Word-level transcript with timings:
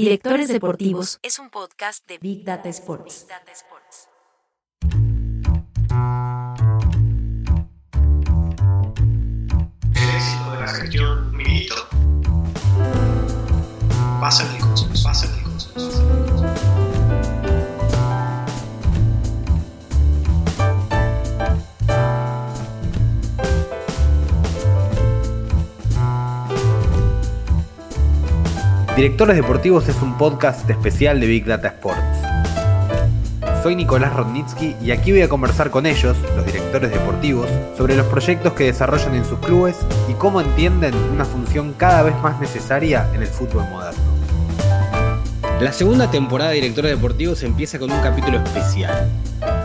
Directores 0.00 0.48
Deportivos 0.48 1.18
es 1.22 1.38
un 1.38 1.50
podcast 1.50 2.08
de 2.08 2.16
Big 2.16 2.42
Data 2.42 2.70
Sports. 2.70 3.26
El 9.92 10.08
éxito 10.16 10.52
de 10.52 10.58
la 10.58 10.68
gestión 10.68 11.36
Milito 11.36 11.74
pasa 14.18 14.48
en 14.48 14.54
el 14.54 14.62
consenso, 14.62 15.04
pasa 15.04 15.26
en 15.26 15.34
el 15.34 15.42
consenso. 15.42 16.49
Directores 28.96 29.36
Deportivos 29.36 29.88
es 29.88 30.02
un 30.02 30.18
podcast 30.18 30.68
especial 30.68 31.20
de 31.20 31.26
Big 31.28 31.44
Data 31.44 31.68
Sports. 31.68 32.00
Soy 33.62 33.76
Nicolás 33.76 34.14
Rodnitsky 34.14 34.74
y 34.82 34.90
aquí 34.90 35.12
voy 35.12 35.22
a 35.22 35.28
conversar 35.28 35.70
con 35.70 35.86
ellos, 35.86 36.16
los 36.36 36.44
directores 36.44 36.90
deportivos, 36.90 37.48
sobre 37.76 37.94
los 37.94 38.06
proyectos 38.06 38.52
que 38.54 38.64
desarrollan 38.64 39.14
en 39.14 39.24
sus 39.24 39.38
clubes 39.38 39.76
y 40.08 40.14
cómo 40.14 40.40
entienden 40.40 40.94
una 41.14 41.24
función 41.24 41.72
cada 41.74 42.02
vez 42.02 42.16
más 42.20 42.40
necesaria 42.40 43.08
en 43.14 43.22
el 43.22 43.28
fútbol 43.28 43.64
moderno. 43.70 44.02
La 45.60 45.72
segunda 45.72 46.10
temporada 46.10 46.50
de 46.50 46.56
Directores 46.56 46.90
Deportivos 46.90 47.42
empieza 47.44 47.78
con 47.78 47.92
un 47.92 48.00
capítulo 48.00 48.38
especial. 48.38 49.08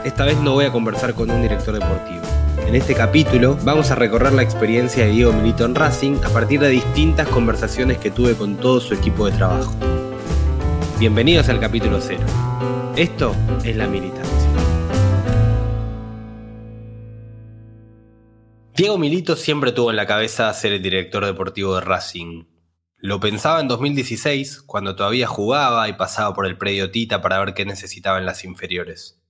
Esta 0.06 0.24
vez 0.24 0.38
no 0.40 0.54
voy 0.54 0.66
a 0.66 0.72
conversar 0.72 1.14
con 1.16 1.32
un 1.32 1.42
director 1.42 1.74
deportivo. 1.74 2.22
En 2.68 2.74
este 2.74 2.96
capítulo 2.96 3.58
vamos 3.64 3.92
a 3.92 3.96
recorrer 3.96 4.34
la 4.34 4.42
experiencia 4.42 5.06
de 5.06 5.12
Diego 5.12 5.32
Milito 5.32 5.66
en 5.66 5.76
Racing 5.76 6.18
a 6.26 6.30
partir 6.30 6.60
de 6.60 6.70
distintas 6.70 7.28
conversaciones 7.28 8.00
que 8.00 8.10
tuve 8.10 8.34
con 8.34 8.58
todo 8.58 8.82
su 8.82 8.96
equipo 8.96 9.28
de 9.28 9.38
trabajo. 9.38 9.72
Bienvenidos 10.98 11.48
al 11.50 11.60
capítulo 11.60 12.02
0. 12.02 12.22
Esto 12.96 13.36
es 13.64 13.76
la 13.76 13.88
militancia. 13.88 14.50
Diego 18.76 18.98
Milito 18.98 19.36
siempre 19.36 19.72
tuvo 19.72 19.92
en 19.92 19.98
la 19.98 20.08
cabeza 20.08 20.52
ser 20.54 20.74
el 20.74 20.82
director 20.82 21.24
deportivo 21.24 21.76
de 21.76 21.82
Racing. 21.82 22.46
Lo 22.98 23.20
pensaba 23.20 23.62
en 23.62 23.68
2016, 23.68 24.64
cuando 24.64 24.96
todavía 24.96 25.28
jugaba 25.28 25.88
y 25.88 25.94
pasaba 25.94 26.34
por 26.34 26.48
el 26.48 26.58
predio 26.58 26.90
Tita 26.90 27.22
para 27.22 27.38
ver 27.38 27.54
qué 27.54 27.64
necesitaban 27.64 28.26
las 28.26 28.44
inferiores. 28.44 29.22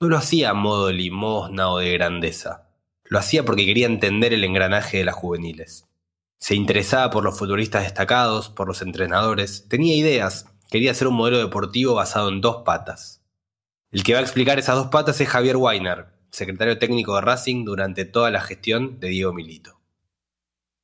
No 0.00 0.08
lo 0.08 0.16
hacía 0.16 0.50
a 0.50 0.54
modo 0.54 0.86
de 0.86 0.92
limosna 0.92 1.70
o 1.72 1.78
de 1.78 1.92
grandeza. 1.92 2.67
Lo 3.08 3.18
hacía 3.18 3.44
porque 3.44 3.66
quería 3.66 3.86
entender 3.86 4.32
el 4.32 4.44
engranaje 4.44 4.98
de 4.98 5.04
las 5.04 5.14
juveniles. 5.14 5.86
Se 6.38 6.54
interesaba 6.54 7.10
por 7.10 7.24
los 7.24 7.38
futbolistas 7.38 7.82
destacados, 7.82 8.48
por 8.48 8.68
los 8.68 8.82
entrenadores, 8.82 9.66
tenía 9.68 9.96
ideas, 9.96 10.46
quería 10.70 10.92
hacer 10.92 11.08
un 11.08 11.14
modelo 11.14 11.38
deportivo 11.38 11.94
basado 11.94 12.28
en 12.28 12.40
dos 12.40 12.62
patas. 12.64 13.22
El 13.90 14.02
que 14.02 14.12
va 14.12 14.20
a 14.20 14.22
explicar 14.22 14.58
esas 14.58 14.76
dos 14.76 14.88
patas 14.88 15.20
es 15.20 15.28
Javier 15.28 15.56
Weiner, 15.56 16.06
secretario 16.30 16.78
técnico 16.78 17.14
de 17.14 17.22
Racing 17.22 17.64
durante 17.64 18.04
toda 18.04 18.30
la 18.30 18.40
gestión 18.40 19.00
de 19.00 19.08
Diego 19.08 19.32
Milito. 19.32 19.80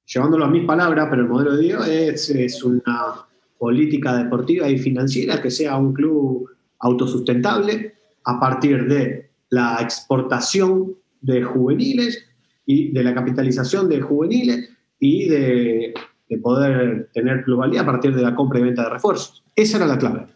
Llevándolo 0.07 0.47
a 0.47 0.51
mis 0.51 0.65
palabras, 0.65 1.07
pero 1.11 1.23
el 1.23 1.29
modelo 1.29 1.57
de 1.57 1.63
Diego 1.63 1.85
es, 1.85 2.31
es 2.31 2.65
una 2.65 3.27
política 3.59 4.17
deportiva 4.17 4.69
y 4.69 4.79
financiera 4.79 5.41
que 5.41 5.51
sea 5.51 5.77
un 5.77 5.93
club 5.93 6.51
autosustentable 6.79 7.95
a 8.25 8.41
partir 8.41 8.87
de 8.87 9.31
la 9.51 9.79
exportación 9.81 10.97
de 11.25 11.43
juveniles 11.43 12.25
y 12.67 12.93
de 12.93 13.03
la 13.03 13.15
capitalización 13.15 13.89
de 13.89 14.01
juveniles 14.01 14.71
y 14.99 15.29
de, 15.29 15.95
de 16.29 16.39
poder 16.39 17.11
tener 17.13 17.45
pluralidad 17.45 17.83
a 17.83 17.87
partir 17.87 18.15
de 18.15 18.23
la 18.23 18.35
compra 18.35 18.61
y 18.61 18.63
venta 18.63 18.85
de 18.85 18.91
refuerzos. 18.91 19.43
Esa 19.57 19.79
era 19.79 19.87
la 19.87 19.99
clave. 19.99 20.27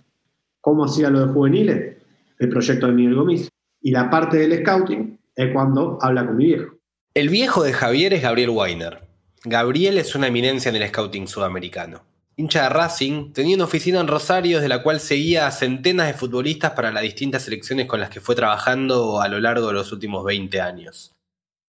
¿Cómo 0.60 0.84
hacía 0.84 1.10
lo 1.10 1.26
de 1.26 1.32
juveniles? 1.32 1.96
El 2.38 2.48
proyecto 2.48 2.86
de 2.86 2.92
Miguel 2.92 3.14
Gómez. 3.14 3.48
Y 3.80 3.90
la 3.90 4.10
parte 4.10 4.38
del 4.38 4.58
scouting 4.60 5.18
es 5.36 5.52
cuando 5.52 5.98
habla 6.00 6.26
con 6.26 6.36
mi 6.36 6.46
viejo. 6.46 6.74
El 7.14 7.28
viejo 7.28 7.62
de 7.62 7.72
Javier 7.72 8.14
es 8.14 8.22
Gabriel 8.22 8.50
Weiner. 8.50 8.98
Gabriel 9.44 9.98
es 9.98 10.14
una 10.14 10.26
eminencia 10.28 10.68
en 10.68 10.76
el 10.76 10.88
scouting 10.88 11.28
sudamericano. 11.28 12.02
Hincha 12.38 12.62
de 12.62 12.68
Racing, 12.68 13.32
tenía 13.32 13.56
una 13.56 13.64
oficina 13.64 13.98
en 13.98 14.06
Rosario 14.06 14.58
desde 14.58 14.68
la 14.68 14.84
cual 14.84 15.00
seguía 15.00 15.48
a 15.48 15.50
centenas 15.50 16.06
de 16.06 16.14
futbolistas 16.14 16.70
para 16.70 16.92
las 16.92 17.02
distintas 17.02 17.42
selecciones 17.42 17.86
con 17.88 17.98
las 17.98 18.10
que 18.10 18.20
fue 18.20 18.36
trabajando 18.36 19.20
a 19.20 19.26
lo 19.26 19.40
largo 19.40 19.66
de 19.66 19.72
los 19.72 19.90
últimos 19.90 20.24
20 20.24 20.60
años. 20.60 21.16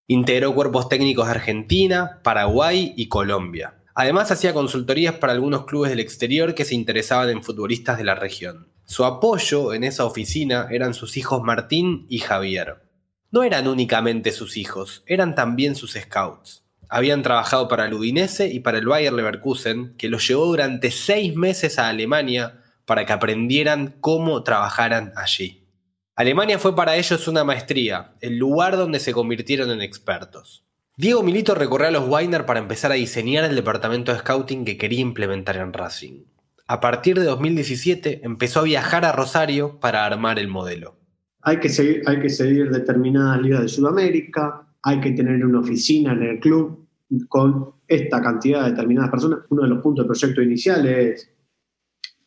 Integró 0.06 0.54
cuerpos 0.54 0.88
técnicos 0.88 1.26
de 1.26 1.32
Argentina, 1.32 2.20
Paraguay 2.24 2.94
y 2.96 3.08
Colombia. 3.08 3.80
Además 3.96 4.30
hacía 4.30 4.54
consultorías 4.54 5.16
para 5.16 5.34
algunos 5.34 5.66
clubes 5.66 5.90
del 5.90 6.02
exterior 6.02 6.54
que 6.54 6.66
se 6.66 6.76
interesaban 6.76 7.32
en 7.32 7.44
futbolistas 7.44 7.98
de 7.98 8.04
la 8.04 8.14
región. 8.14 8.72
Su 8.86 9.06
apoyo 9.06 9.74
en 9.74 9.84
esa 9.84 10.06
oficina 10.06 10.68
eran 10.70 10.94
sus 10.94 11.18
hijos 11.18 11.42
Martín 11.42 12.06
y 12.10 12.20
Javier. 12.20 12.84
No 13.32 13.42
eran 13.42 13.68
únicamente 13.68 14.32
sus 14.32 14.56
hijos, 14.56 15.02
eran 15.08 15.34
también 15.34 15.76
sus 15.76 15.94
scouts. 15.94 16.64
Habían 16.90 17.22
trabajado 17.22 17.68
para 17.68 17.86
el 17.86 17.94
Udinese 17.94 18.48
y 18.48 18.60
para 18.62 18.80
el 18.80 18.88
Bayer 18.88 19.14
Leverkusen, 19.14 19.96
que 19.96 20.10
los 20.10 20.28
llevó 20.28 20.46
durante 20.48 20.90
seis 20.90 21.36
meses 21.36 21.78
a 21.78 21.88
Alemania 21.88 22.64
para 22.86 23.06
que 23.06 23.14
aprendieran 23.14 23.96
cómo 24.02 24.44
trabajaran 24.44 25.14
allí. 25.16 25.68
Alemania 26.16 26.58
fue 26.58 26.76
para 26.76 26.98
ellos 26.98 27.28
una 27.28 27.44
maestría, 27.44 28.16
el 28.20 28.38
lugar 28.38 28.76
donde 28.76 29.00
se 29.00 29.14
convirtieron 29.14 29.70
en 29.70 29.82
expertos. 29.82 30.66
Diego 30.98 31.24
Milito 31.24 31.56
recorrió 31.56 31.88
a 31.88 31.92
los 31.92 32.10
Weiner 32.10 32.46
para 32.46 32.60
empezar 32.60 32.92
a 32.92 32.96
diseñar 32.96 33.46
el 33.46 33.56
departamento 33.56 34.12
de 34.12 34.20
scouting 34.20 34.66
que 34.66 34.78
quería 34.78 35.00
implementar 35.00 35.56
en 35.56 35.72
Racing. 35.72 36.26
A 36.68 36.82
partir 36.82 37.18
de 37.18 37.26
2017 37.26 38.22
empezó 38.24 38.60
a 38.60 38.64
viajar 38.64 39.06
a 39.06 39.12
Rosario 39.12 39.80
para 39.80 40.06
armar 40.06 40.40
el 40.40 40.50
modelo. 40.50 40.98
Hay 41.42 41.60
que 41.60 41.70
seguir, 41.70 42.02
hay 42.06 42.20
que 42.20 42.30
seguir 42.30 42.70
determinadas 42.70 43.42
ligas 43.42 43.62
de 43.62 43.70
Sudamérica, 43.70 44.68
hay 44.84 45.00
que 45.02 45.12
tener 45.12 45.46
una 45.46 45.60
oficina 45.60 46.14
en 46.14 46.24
el 46.24 46.40
club 46.40 46.88
con 47.28 47.72
esta 47.88 48.22
cantidad 48.22 48.64
de 48.64 48.72
determinadas 48.72 49.10
personas. 49.10 49.40
Uno 49.50 49.64
de 49.64 49.70
los 49.70 49.82
puntos 49.82 50.04
del 50.04 50.08
proyecto 50.08 50.42
inicial 50.42 50.86
es 50.88 51.30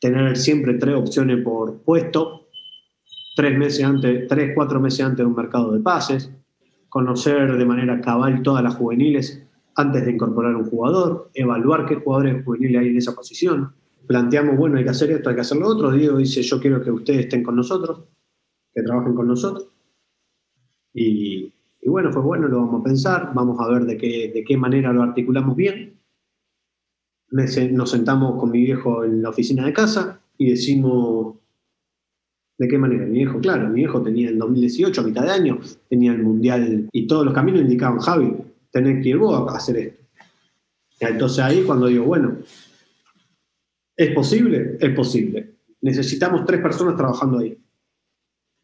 tener 0.00 0.36
siempre 0.36 0.74
tres 0.74 0.96
opciones 0.96 1.42
por 1.42 1.82
puesto, 1.82 2.48
tres 3.36 3.56
meses 3.56 3.84
antes, 3.84 4.26
tres, 4.28 4.52
cuatro 4.54 4.80
meses 4.80 5.00
antes 5.00 5.18
de 5.18 5.24
un 5.24 5.36
mercado 5.36 5.72
de 5.72 5.80
pases, 5.80 6.30
conocer 6.88 7.56
de 7.56 7.64
manera 7.64 8.00
cabal 8.00 8.42
todas 8.42 8.62
las 8.62 8.74
juveniles 8.74 9.42
antes 9.76 10.04
de 10.04 10.12
incorporar 10.12 10.54
un 10.54 10.64
jugador, 10.64 11.30
evaluar 11.34 11.86
qué 11.86 11.96
jugadores 11.96 12.44
juveniles 12.44 12.80
hay 12.80 12.88
en 12.88 12.98
esa 12.98 13.14
posición. 13.14 13.72
Planteamos, 14.06 14.56
bueno, 14.56 14.76
hay 14.76 14.84
que 14.84 14.90
hacer 14.90 15.10
esto, 15.12 15.30
hay 15.30 15.36
que 15.36 15.40
hacer 15.40 15.58
lo 15.58 15.69
otro. 15.69 15.92
Diego 15.92 16.19
dice, 16.19 16.42
yo 16.42 16.60
quiero 16.60 16.82
que 16.82 16.90
ustedes 16.90 17.20
estén 17.20 17.42
con 17.42 17.56
nosotros, 17.56 18.02
que 18.74 18.82
trabajen 18.82 19.14
con 19.14 19.28
nosotros. 19.28 19.69
Y, 20.92 21.51
y 21.84 21.88
bueno, 21.88 22.10
pues 22.12 22.25
bueno, 22.25 22.47
lo 22.47 22.59
vamos 22.59 22.81
a 22.81 22.84
pensar, 22.84 23.32
vamos 23.34 23.59
a 23.60 23.69
ver 23.69 23.84
de 23.84 23.98
qué, 23.98 24.31
de 24.32 24.44
qué 24.44 24.56
manera 24.56 24.93
lo 24.93 25.03
articulamos 25.03 25.56
bien. 25.56 25.98
Nos 27.28 27.91
sentamos 27.91 28.38
con 28.38 28.53
mi 28.53 28.60
viejo 28.60 29.03
en 29.03 29.20
la 29.20 29.31
oficina 29.31 29.66
de 29.66 29.72
casa 29.72 30.20
y 30.38 30.50
decimos, 30.50 31.38
¿de 32.56 32.69
qué 32.69 32.78
manera? 32.78 33.04
Mi 33.04 33.19
viejo, 33.19 33.41
claro, 33.41 33.69
mi 33.69 33.81
viejo 33.81 34.00
tenía 34.00 34.28
en 34.28 34.38
2018, 34.38 35.00
a 35.00 35.04
mitad 35.04 35.25
de 35.25 35.31
año, 35.32 35.59
tenía 35.88 36.12
el 36.12 36.22
Mundial 36.22 36.88
y 36.93 37.06
todos 37.09 37.25
los 37.25 37.34
caminos 37.34 37.62
indicaban, 37.62 37.99
Javi, 37.99 38.37
tenés 38.70 39.03
que 39.03 39.09
ir 39.09 39.19
vos 39.19 39.53
a 39.53 39.56
hacer 39.56 39.76
esto. 39.76 40.03
Entonces 41.00 41.41
ahí 41.41 41.64
cuando 41.64 41.88
digo, 41.88 42.04
bueno, 42.04 42.38
¿es 43.97 44.14
posible? 44.14 44.76
Es 44.78 44.94
posible. 44.94 45.56
Necesitamos 45.81 46.44
tres 46.44 46.60
personas 46.60 46.97
trabajando 46.97 47.38
ahí. 47.38 47.59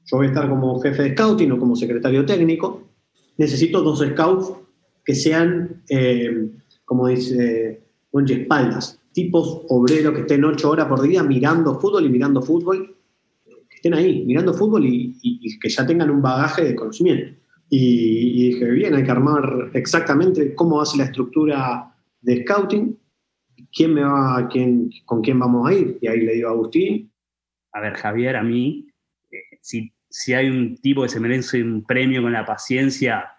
Yo 0.05 0.19
voy 0.19 0.27
a 0.27 0.29
estar 0.29 0.49
como 0.49 0.79
jefe 0.81 1.03
de 1.03 1.13
scouting 1.15 1.51
o 1.51 1.59
como 1.59 1.75
secretario 1.75 2.25
técnico, 2.25 2.88
necesito 3.39 3.83
dos 3.83 4.01
scouts 4.01 4.53
que 5.05 5.15
sean, 5.15 5.83
eh, 5.89 6.51
como 6.85 7.09
dice 7.09 7.83
Monchi, 8.13 8.35
espaldas, 8.35 9.01
tipos 9.13 9.63
obreros 9.69 10.15
que 10.15 10.21
estén 10.21 10.45
ocho 10.45 10.71
horas 10.71 10.87
por 10.87 11.01
día 11.01 11.23
mirando 11.23 11.81
fútbol 11.81 12.05
y 12.05 12.11
mirando 12.11 12.43
fútbol, 12.43 12.95
que 13.47 13.77
estén 13.77 13.95
ahí, 13.95 14.25
mirando 14.27 14.53
fútbol 14.53 14.85
y, 14.85 15.59
que 15.59 15.69
ya 15.69 15.87
tengan 15.87 16.11
un 16.11 16.21
bagaje 16.21 16.65
de 16.65 16.75
conocimiento. 16.75 17.35
Y, 17.71 17.79
y, 17.79 18.51
dije, 18.51 18.71
bien, 18.71 18.95
hay 18.95 19.05
que 19.05 19.11
armar 19.11 19.71
exactamente 19.75 20.55
cómo 20.55 20.81
hace 20.81 20.99
la 20.99 21.05
estructura 21.05 21.95
de 22.21 22.43
scouting, 22.43 22.99
quién 23.73 23.95
me 23.95 24.03
va, 24.03 24.49
quién, 24.51 24.91
con 25.05 25.21
quién 25.21 25.39
vamos 25.39 25.69
a 25.69 25.75
ir. 25.75 25.99
Y 26.01 26.09
ahí 26.09 26.21
le 26.21 26.35
digo 26.35 26.49
a 26.49 26.53
Agustín. 26.53 27.13
A 27.73 27.81
ver, 27.81 27.95
Javier, 27.95 28.37
a 28.37 28.43
mí, 28.43 28.87
eh, 29.31 29.59
si 29.61 29.93
si 30.09 30.35
hay 30.35 30.49
un 30.49 30.77
tipo 30.77 31.03
que 31.03 31.09
se 31.09 31.21
merece 31.21 31.63
un 31.63 31.85
premio 31.85 32.23
con 32.23 32.33
la 32.33 32.45
paciencia, 32.45 33.33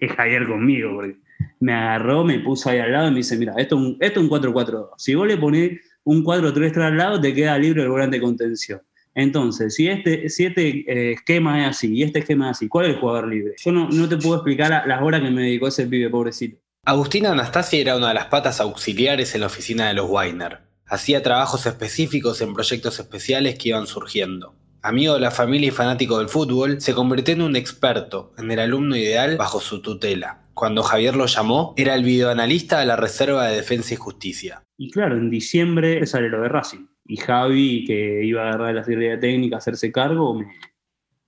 es 0.00 0.12
Javier 0.12 0.46
conmigo, 0.46 0.94
porque 0.94 1.16
me 1.60 1.72
agarró, 1.72 2.24
me 2.24 2.38
puso 2.40 2.70
ahí 2.70 2.78
al 2.78 2.92
lado 2.92 3.08
y 3.08 3.10
me 3.12 3.16
dice, 3.18 3.36
mira, 3.36 3.54
esto, 3.56 3.76
es 4.00 4.16
un 4.16 4.28
4-4-2. 4.28 4.90
Si 4.98 5.14
vos 5.14 5.26
le 5.26 5.36
ponés 5.36 5.80
un 6.04 6.24
4-3-3 6.24 6.82
al 6.82 6.96
lado, 6.96 7.20
te 7.20 7.34
queda 7.34 7.58
libre 7.58 7.82
el 7.82 7.88
volante 7.88 8.16
de 8.16 8.22
contención. 8.22 8.80
Entonces, 9.14 9.74
si 9.74 9.88
este, 9.88 10.28
si 10.30 10.46
este 10.46 10.68
eh, 10.90 11.12
esquema 11.12 11.62
es 11.62 11.68
así 11.68 11.94
y 11.94 12.02
este 12.02 12.20
esquema 12.20 12.46
es 12.46 12.56
así, 12.56 12.68
¿cuál 12.68 12.86
es 12.86 12.94
el 12.94 13.00
jugador 13.00 13.28
libre? 13.28 13.54
Yo 13.62 13.70
no, 13.70 14.08
te 14.08 14.16
puedo 14.16 14.36
explicar 14.36 14.86
las 14.86 15.02
horas 15.02 15.20
que 15.20 15.30
me 15.30 15.42
dedicó 15.42 15.68
ese 15.68 15.86
pibe, 15.86 16.08
pobrecito. 16.08 16.58
Agustín 16.84 17.26
Anastasi 17.26 17.80
era 17.80 17.96
una 17.96 18.08
de 18.08 18.14
las 18.14 18.26
patas 18.26 18.60
auxiliares 18.60 19.34
en 19.34 19.42
la 19.42 19.46
oficina 19.48 19.88
de 19.88 19.94
los 19.94 20.08
Weiner. 20.08 20.60
Hacía 20.86 21.22
trabajos 21.22 21.66
específicos 21.66 22.40
en 22.40 22.54
proyectos 22.54 22.98
especiales 22.98 23.56
que 23.58 23.68
iban 23.68 23.86
surgiendo. 23.86 24.54
Amigo 24.84 25.14
de 25.14 25.20
la 25.20 25.30
familia 25.30 25.68
y 25.68 25.70
fanático 25.70 26.18
del 26.18 26.28
fútbol, 26.28 26.80
se 26.80 26.92
convirtió 26.92 27.34
en 27.34 27.42
un 27.42 27.54
experto, 27.54 28.32
en 28.36 28.50
el 28.50 28.58
alumno 28.58 28.96
ideal 28.96 29.36
bajo 29.36 29.60
su 29.60 29.80
tutela. 29.80 30.40
Cuando 30.54 30.82
Javier 30.82 31.14
lo 31.14 31.26
llamó, 31.26 31.72
era 31.76 31.94
el 31.94 32.02
videoanalista 32.02 32.80
de 32.80 32.86
la 32.86 32.96
Reserva 32.96 33.46
de 33.46 33.54
Defensa 33.54 33.94
y 33.94 33.96
Justicia. 33.96 34.64
Y 34.76 34.90
claro, 34.90 35.16
en 35.16 35.30
diciembre 35.30 36.04
sale 36.04 36.28
lo 36.28 36.42
de 36.42 36.48
Racing. 36.48 36.86
Y 37.04 37.16
Javi, 37.16 37.84
que 37.84 38.24
iba 38.24 38.42
a 38.42 38.48
agarrar 38.48 38.74
la 38.74 38.82
Secretaría 38.82 39.20
Técnica 39.20 39.54
a 39.54 39.58
hacerse 39.58 39.92
cargo, 39.92 40.34
me, 40.34 40.46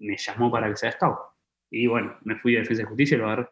me 0.00 0.16
llamó 0.18 0.50
para 0.50 0.68
que 0.68 0.76
sea 0.76 0.90
scout. 0.90 1.18
Y 1.70 1.86
bueno, 1.86 2.12
me 2.24 2.34
fui 2.40 2.56
a 2.56 2.58
Defensa 2.58 2.82
y 2.82 2.86
Justicia 2.86 3.14
y 3.14 3.18
lo 3.18 3.26
agarré. 3.26 3.48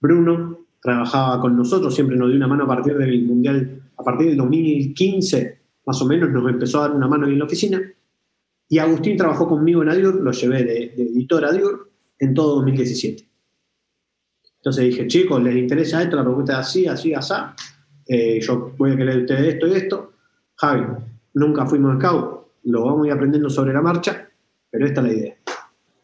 Bruno 0.00 0.66
trabajaba 0.80 1.38
con 1.42 1.58
nosotros, 1.58 1.94
siempre 1.94 2.16
nos 2.16 2.28
dio 2.28 2.38
una 2.38 2.48
mano 2.48 2.64
a 2.64 2.68
partir 2.68 2.96
del 2.96 3.22
Mundial, 3.24 3.82
a 3.98 4.02
partir 4.02 4.28
del 4.28 4.38
2015, 4.38 5.60
más 5.84 6.00
o 6.00 6.06
menos, 6.06 6.30
nos 6.30 6.50
empezó 6.50 6.78
a 6.78 6.88
dar 6.88 6.96
una 6.96 7.06
mano 7.06 7.26
en 7.26 7.38
la 7.38 7.44
oficina. 7.44 7.82
Y 8.68 8.78
Agustín 8.78 9.16
trabajó 9.16 9.48
conmigo 9.48 9.82
en 9.82 9.90
Adior, 9.90 10.14
lo 10.14 10.32
llevé 10.32 10.64
de, 10.64 10.84
editor 10.96 11.44
a 11.44 11.48
Adior 11.48 11.90
en 12.18 12.34
todo 12.34 12.56
2017. 12.56 13.28
Entonces 14.56 14.84
dije, 14.84 15.06
chicos, 15.06 15.42
¿les 15.42 15.56
interesa 15.56 16.02
esto? 16.02 16.16
La 16.16 16.24
propuesta 16.24 16.52
es 16.52 16.58
así, 16.58 16.86
así, 16.86 17.14
así. 17.14 17.34
Eh, 18.06 18.40
yo 18.40 18.72
voy 18.76 18.92
a 18.92 18.96
querer 18.96 19.16
de 19.16 19.20
ustedes 19.22 19.54
esto 19.54 19.66
y 19.66 19.72
esto. 19.72 20.12
Javi, 20.56 20.86
nunca 21.34 21.66
fuimos 21.66 21.96
scout, 21.96 22.46
lo 22.64 22.84
vamos 22.84 23.04
a 23.04 23.06
ir 23.08 23.12
aprendiendo 23.12 23.50
sobre 23.50 23.72
la 23.72 23.82
marcha, 23.82 24.28
pero 24.70 24.86
esta 24.86 25.00
es 25.00 25.06
la 25.06 25.12
idea. 25.12 25.36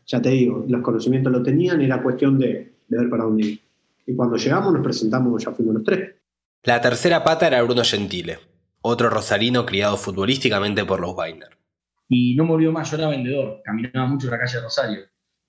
Ya 0.07 0.23
te 0.23 0.31
digo, 0.31 0.65
los 0.67 0.83
conocimientos 0.83 1.33
lo 1.33 1.43
tenían, 1.43 1.81
era 1.81 2.03
cuestión 2.03 2.39
de, 2.39 2.73
de 2.89 2.99
ver 2.99 3.09
para 3.09 3.25
dónde 3.25 3.47
ir. 3.47 3.61
Y 4.07 4.17
cuando 4.17 4.37
llegamos, 4.37 4.73
nos 4.73 4.83
presentamos, 4.83 5.45
ya 5.45 5.53
fuimos 5.53 5.75
los 5.75 5.85
tres. 5.85 6.15
La 6.65 6.81
tercera 6.81 7.23
pata 7.23 7.47
era 7.47 7.63
Bruno 7.63 7.85
Gentile, 7.85 8.39
otro 8.81 9.11
rosarino 9.11 9.67
criado 9.67 9.97
futbolísticamente 9.97 10.85
por 10.85 11.01
los 11.01 11.15
Weiner. 11.15 11.58
Y 12.09 12.35
no 12.37 12.45
me 12.45 12.53
olvido 12.53 12.73
más, 12.73 12.91
yo 12.91 12.97
era 12.97 13.09
vendedor, 13.09 13.61
caminaba 13.65 14.07
mucho 14.07 14.27
en 14.29 14.33
la 14.33 14.39
calle 14.39 14.57
de 14.57 14.63
Rosario. 14.63 15.01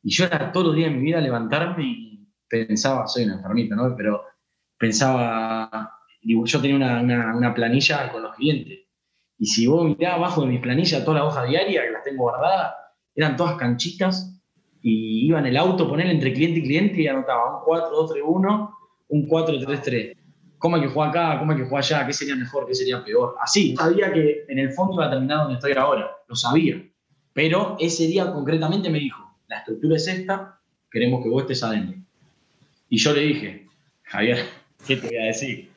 Y 0.04 0.12
yo 0.12 0.26
era 0.26 0.52
todos 0.52 0.68
los 0.68 0.76
días 0.76 0.90
de 0.92 0.98
mi 0.98 1.04
vida 1.04 1.22
levantarme 1.22 1.84
y 1.84 2.28
pensaba, 2.48 3.08
soy 3.08 3.24
una 3.26 3.36
enfermita, 3.36 3.76
¿no? 3.76 3.96
Pero 3.96 4.24
pensaba, 4.78 5.92
digo, 6.22 6.46
yo 6.46 6.62
tenía 6.62 6.76
una, 6.78 7.02
una- 7.02 7.36
una 7.36 7.54
planilla 7.54 8.12
con 8.12 8.24
los 8.24 8.36
clientes. 8.36 8.80
Y 9.38 9.46
si 9.46 9.68
vos 9.68 9.86
mirás 9.86 10.16
abajo 10.16 10.42
de 10.42 10.48
mi 10.48 10.60
planilla 10.60 11.04
toda 11.06 11.20
la 11.20 11.26
hoja 11.26 11.44
diaria, 11.46 11.84
que 11.84 11.92
las 11.92 12.04
tengo 12.04 12.24
guardada, 12.24 12.76
eran 13.16 13.36
todas 13.38 13.56
canchitas 13.58 14.42
y 14.82 15.28
iba 15.28 15.40
en 15.40 15.46
el 15.48 15.58
auto, 15.58 15.88
poner 15.90 16.08
entre 16.08 16.34
cliente 16.34 16.60
y 16.60 16.64
cliente 16.64 17.02
y 17.02 17.08
anotaba 17.08 17.60
un 17.60 17.64
4-2-3-1, 17.66 18.76
un 19.10 19.28
4-3-3. 19.28 20.18
¿Cómo 20.60 20.76
hay 20.76 20.82
que 20.84 20.90
jugar 20.90 21.10
acá? 21.10 21.40
¿Cómo 21.40 21.54
hay 21.54 21.58
que 21.58 21.64
jugar 21.64 21.84
allá? 21.84 22.06
¿Qué 22.06 22.14
sería 22.14 22.36
mejor? 22.36 22.68
¿Qué 22.68 22.76
sería 22.76 23.04
peor? 23.04 23.36
Así, 23.42 23.76
sabía 23.76 24.12
que 24.12 24.46
en 24.48 24.60
el 24.60 24.72
fondo 24.74 24.96
iba 24.96 25.08
a 25.08 25.10
terminar 25.10 25.40
donde 25.40 25.54
estoy 25.56 25.72
ahora, 25.72 26.12
lo 26.28 26.36
sabía. 26.36 26.84
Pero 27.34 27.78
ese 27.80 28.08
día 28.08 28.32
concretamente 28.32 28.90
me 28.90 29.00
dijo, 29.00 29.36
la 29.48 29.60
estructura 29.60 29.96
es 29.96 30.08
esta, 30.08 30.60
queremos 30.92 31.24
que 31.24 31.30
vos 31.30 31.44
estés 31.44 31.64
adentro. 31.64 31.98
Y 32.90 32.98
yo 32.98 33.14
le 33.14 33.22
dije, 33.22 33.68
Javier, 34.04 34.46
¿qué 34.88 34.98
te 34.98 35.08
voy 35.08 35.18
a 35.18 35.26
decir? 35.26 35.70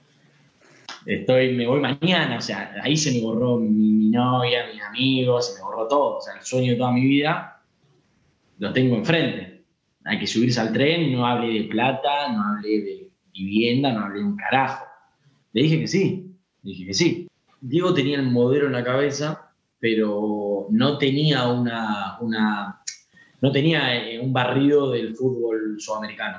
Estoy, 1.07 1.55
me 1.55 1.67
voy 1.67 1.81
mañana, 1.81 2.39
o 2.39 2.41
sea, 2.41 2.75
ahí 2.83 2.97
se 2.97 3.13
me 3.13 3.21
borró 3.21 3.59
mi, 3.59 3.69
mi 3.69 4.11
novia, 4.11 4.67
mis 4.73 4.83
amigos, 4.83 5.53
se 5.53 5.59
me 5.59 5.65
borró 5.65 5.87
todo, 5.89 6.17
o 6.19 6.21
sea, 6.21 6.35
el 6.35 6.43
sueño 6.43 6.73
de 6.73 6.79
toda 6.79 6.93
mi 6.93 7.03
vida 7.03 7.61
lo 8.59 8.73
tengo 8.73 8.97
enfrente. 8.97 9.65
Hay 10.05 10.19
que 10.19 10.27
subirse 10.27 10.61
al 10.61 10.73
tren, 10.73 11.13
no 11.13 11.27
hablé 11.27 11.63
de 11.63 11.69
plata, 11.69 12.33
no 12.33 12.43
hablé 12.45 12.81
de 12.81 13.02
vivienda, 13.33 13.93
no 13.93 14.05
hablé 14.05 14.21
de 14.21 14.27
un 14.27 14.37
carajo. 14.37 14.85
Le 15.53 15.63
dije 15.63 15.81
que 15.81 15.89
sí, 15.89 16.35
le 16.63 16.71
dije 16.71 16.87
que 16.87 16.95
sí. 16.95 17.29
Diego 17.61 17.95
tenía 17.95 18.19
el 18.19 18.31
modelo 18.31 18.67
en 18.67 18.73
la 18.73 18.85
cabeza, 18.85 19.53
pero 19.79 20.67
no 20.71 20.99
tenía 20.99 21.49
una, 21.49 22.19
una 22.21 22.83
no 23.41 23.51
tenía 23.51 23.97
eh, 23.97 24.21
un 24.21 24.33
barrido 24.33 24.91
del 24.91 25.15
fútbol 25.15 25.77
sudamericano. 25.79 26.39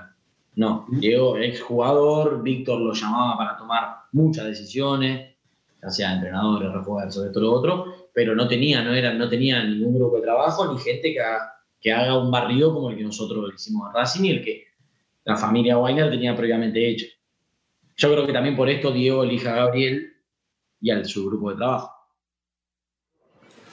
No, 0.56 0.86
Diego, 0.90 1.38
exjugador, 1.38 2.42
Víctor 2.44 2.80
lo 2.80 2.94
llamaba 2.94 3.38
para 3.38 3.57
tomar 3.57 3.95
muchas 4.12 4.45
decisiones, 4.45 5.36
ya 5.81 5.90
sea 5.90 6.13
entrenadores, 6.13 6.72
refuerzos, 6.72 7.25
esto, 7.25 7.40
lo 7.42 7.51
otro, 7.51 8.07
pero 8.13 8.36
no 8.36 8.48
tenía, 8.48 8.84
no, 8.84 8.94
era, 8.94 9.13
no 9.13 9.28
tenía 9.28 9.63
ningún 9.63 9.95
grupo 9.95 10.18
de 10.18 10.22
trabajo 10.22 10.72
ni 10.72 10.80
gente 10.80 11.12
que 11.12 11.19
haga, 11.19 11.54
que 11.81 11.92
haga 11.92 12.18
un 12.18 12.31
barrido 12.31 12.74
como 12.74 12.92
el 12.92 12.98
que 12.98 13.04
nosotros 13.04 13.51
hicimos 13.54 13.90
a 13.90 13.94
Racing 13.94 14.24
y 14.25 14.30
el 14.30 14.44
que 14.44 14.63
la 15.23 15.35
familia 15.37 15.77
Weiner 15.77 16.09
tenía 16.09 16.35
previamente 16.35 16.87
hecho. 16.87 17.05
Yo 17.95 18.11
creo 18.11 18.25
que 18.25 18.33
también 18.33 18.55
por 18.55 18.69
esto 18.69 18.91
Diego 18.91 19.23
elija 19.23 19.53
a 19.53 19.65
Gabriel 19.65 20.13
y 20.81 20.91
a 20.91 21.03
su 21.05 21.27
grupo 21.27 21.51
de 21.51 21.57
trabajo. 21.57 21.91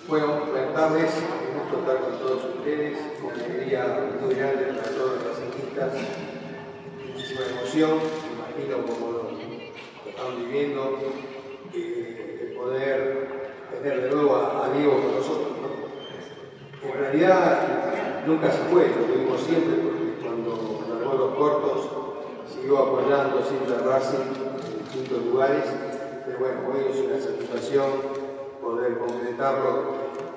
Bueno, 0.09 0.45
buenas 0.47 0.75
tardes, 0.75 1.23
un 1.23 1.61
gusto 1.61 1.79
estar 1.81 2.01
con 2.01 2.19
todos 2.19 2.45
ustedes, 2.57 2.99
una 3.23 3.33
alegría 3.33 4.11
muy 4.21 4.35
grande 4.35 4.65
para 4.65 4.91
todos 4.91 5.15
los 5.15 5.25
racinguistas, 5.25 5.95
muchísima 7.07 7.41
emoción, 7.47 7.99
me 7.99 8.61
imagino 8.61 8.87
como 8.87 9.13
lo, 9.13 9.23
lo 9.31 10.11
están 10.11 10.37
viviendo, 10.37 10.99
eh, 11.73 12.39
de 12.41 12.57
poder 12.57 13.41
tener 13.71 14.03
de 14.03 14.11
nuevo 14.11 14.37
a, 14.37 14.71
Diego 14.77 15.01
con 15.01 15.15
nosotros. 15.15 15.53
¿no? 15.63 16.89
En 16.89 16.99
realidad 16.99 18.25
nunca 18.27 18.51
se 18.51 18.59
fue, 18.65 18.89
lo 18.89 19.05
tuvimos 19.07 19.41
siempre, 19.41 19.77
porque 19.77 20.15
cuando 20.23 20.85
largó 20.89 21.15
los 21.15 21.30
cortos 21.41 21.89
siguió 22.53 22.79
apoyando 22.79 23.43
siempre 23.43 23.75
a 23.75 23.79
Racing 23.79 24.19
en 24.19 24.85
distintos 24.85 25.25
lugares, 25.25 25.65
pero 26.27 26.39
bueno, 26.39 26.61
hoy 26.69 26.93
es 26.93 26.99
una 27.01 27.19
satisfacción 27.19 27.91
poder 28.61 28.99
concretarlo 28.99 29.95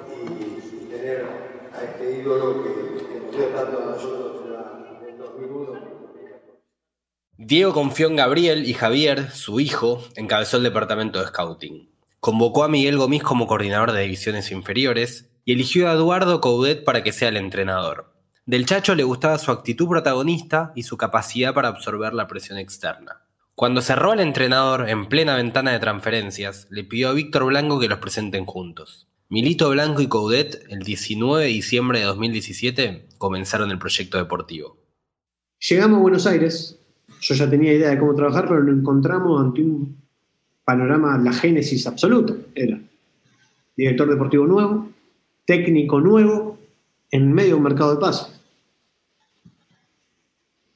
y, 0.08 0.32
y 0.34 0.88
tener 0.90 1.26
a 1.74 2.04
ídolo 2.04 2.64
que, 2.64 2.70
que 3.06 3.20
nos 3.20 3.36
dio 3.36 3.46
tanto 3.48 3.82
a 3.82 3.86
nosotros 3.86 4.44
ya 4.50 5.02
en 5.02 5.10
el 5.10 5.18
2001. 5.18 5.94
Diego 7.36 7.74
confió 7.74 8.08
en 8.08 8.16
Gabriel 8.16 8.66
y 8.66 8.74
Javier, 8.74 9.30
su 9.32 9.60
hijo, 9.60 10.02
encabezó 10.16 10.58
el 10.58 10.64
departamento 10.64 11.20
de 11.20 11.28
scouting. 11.28 11.90
Convocó 12.22 12.64
a 12.64 12.70
Miguel 12.70 12.98
Gomis 12.98 13.24
como 13.24 13.48
coordinador 13.48 13.92
de 13.92 14.04
divisiones 14.04 14.52
inferiores 14.52 15.30
y 15.44 15.52
eligió 15.52 15.90
a 15.90 15.94
Eduardo 15.94 16.40
Coudet 16.40 16.86
para 16.86 17.04
que 17.04 17.12
sea 17.12 17.28
el 17.28 17.36
entrenador. 17.36 18.13
Del 18.46 18.66
Chacho 18.66 18.94
le 18.94 19.06
gustaba 19.06 19.38
su 19.38 19.52
actitud 19.52 19.88
protagonista 19.88 20.74
y 20.76 20.84
su 20.84 20.98
capacidad 20.98 21.54
para 21.54 21.70
absorber 21.70 22.14
la 22.14 22.28
presión 22.28 22.58
externa. 22.58 23.22
Cuando 23.56 23.82
cerró 23.82 24.12
al 24.12 24.20
entrenador 24.20 24.90
en 24.90 25.08
plena 25.08 25.38
ventana 25.38 25.72
de 25.72 25.80
transferencias, 25.80 26.68
le 26.70 26.84
pidió 26.84 27.10
a 27.10 27.14
Víctor 27.14 27.46
Blanco 27.46 27.80
que 27.80 27.88
los 27.88 28.00
presenten 28.00 28.46
juntos. 28.46 29.08
Milito 29.30 29.70
Blanco 29.70 30.02
y 30.02 30.08
Coudet, 30.08 30.66
el 30.70 30.80
19 30.80 31.44
de 31.44 31.50
diciembre 31.50 32.00
de 32.00 32.06
2017, 32.06 33.08
comenzaron 33.18 33.72
el 33.72 33.80
proyecto 33.80 34.18
deportivo. 34.18 34.76
Llegamos 35.70 36.00
a 36.00 36.02
Buenos 36.02 36.28
Aires, 36.28 36.78
yo 37.22 37.36
ya 37.36 37.50
tenía 37.50 37.72
idea 37.72 37.92
de 37.92 37.98
cómo 37.98 38.14
trabajar, 38.14 38.50
pero 38.50 38.62
nos 38.62 38.78
encontramos 38.78 39.42
ante 39.42 39.62
un 39.62 40.04
panorama, 40.66 41.18
la 41.18 41.32
génesis 41.32 41.88
absoluta. 41.88 42.34
Era 42.54 42.78
director 43.78 44.10
deportivo 44.10 44.46
nuevo, 44.46 44.90
técnico 45.46 46.02
nuevo, 46.02 46.60
en 47.10 47.32
medio 47.32 47.52
de 47.52 47.56
un 47.56 47.64
mercado 47.64 47.96
de 47.96 48.02
pases. 48.02 48.33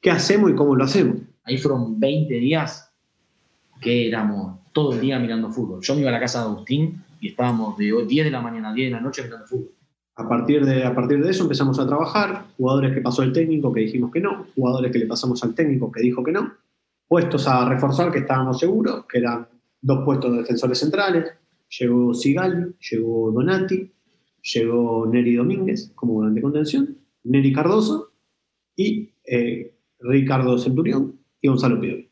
¿Qué 0.08 0.12
hacemos 0.12 0.50
y 0.50 0.56
cómo 0.56 0.74
lo 0.74 0.86
hacemos? 0.86 1.18
Ahí 1.44 1.58
fueron 1.58 2.00
20 2.00 2.34
días 2.36 2.90
que 3.82 4.08
éramos 4.08 4.60
todo 4.72 4.94
el 4.94 5.02
día 5.02 5.20
mirando 5.20 5.52
fútbol. 5.52 5.82
Yo 5.82 5.96
me 5.96 6.00
iba 6.00 6.10
a 6.12 6.14
la 6.14 6.20
casa 6.22 6.40
de 6.40 6.46
Agustín 6.46 7.04
y 7.20 7.28
estábamos 7.28 7.78
de 7.78 8.06
10 8.08 8.24
de 8.24 8.32
la 8.32 8.40
mañana 8.40 8.70
a 8.70 8.74
10 8.74 8.88
de 8.88 8.96
la 8.96 9.02
noche 9.02 9.24
mirando 9.24 9.46
fútbol. 9.46 9.72
A 10.16 10.30
partir, 10.30 10.64
de, 10.64 10.86
a 10.86 10.96
partir 10.96 11.22
de 11.22 11.30
eso 11.30 11.44
empezamos 11.44 11.78
a 11.78 11.86
trabajar, 11.86 12.46
jugadores 12.56 12.94
que 12.94 13.02
pasó 13.02 13.22
el 13.22 13.34
técnico 13.34 13.74
que 13.74 13.82
dijimos 13.82 14.10
que 14.10 14.22
no, 14.22 14.46
jugadores 14.56 14.94
que 14.94 15.00
le 15.00 15.08
pasamos 15.08 15.44
al 15.44 15.54
técnico 15.54 15.92
que 15.92 16.02
dijo 16.02 16.24
que 16.24 16.32
no, 16.32 16.54
puestos 17.06 17.46
a 17.46 17.68
reforzar 17.68 18.10
que 18.10 18.20
estábamos 18.20 18.60
seguros, 18.60 19.04
que 19.12 19.18
eran 19.18 19.46
dos 19.82 20.06
puestos 20.06 20.32
de 20.32 20.38
defensores 20.38 20.80
centrales, 20.80 21.34
llegó 21.78 22.14
Sigali, 22.14 22.74
llegó 22.90 23.32
Donati, 23.32 23.92
llegó 24.54 25.06
Neri 25.06 25.36
Domínguez 25.36 25.92
como 25.96 26.14
volante 26.14 26.36
de 26.36 26.44
contención, 26.44 26.98
Neri 27.26 27.52
Cardoso 27.52 28.14
y 28.74 29.10
eh, 29.26 29.74
Ricardo 30.00 30.58
Centurión 30.58 31.20
y 31.42 31.48
Gonzalo 31.48 31.80
Pioli. 31.80 32.10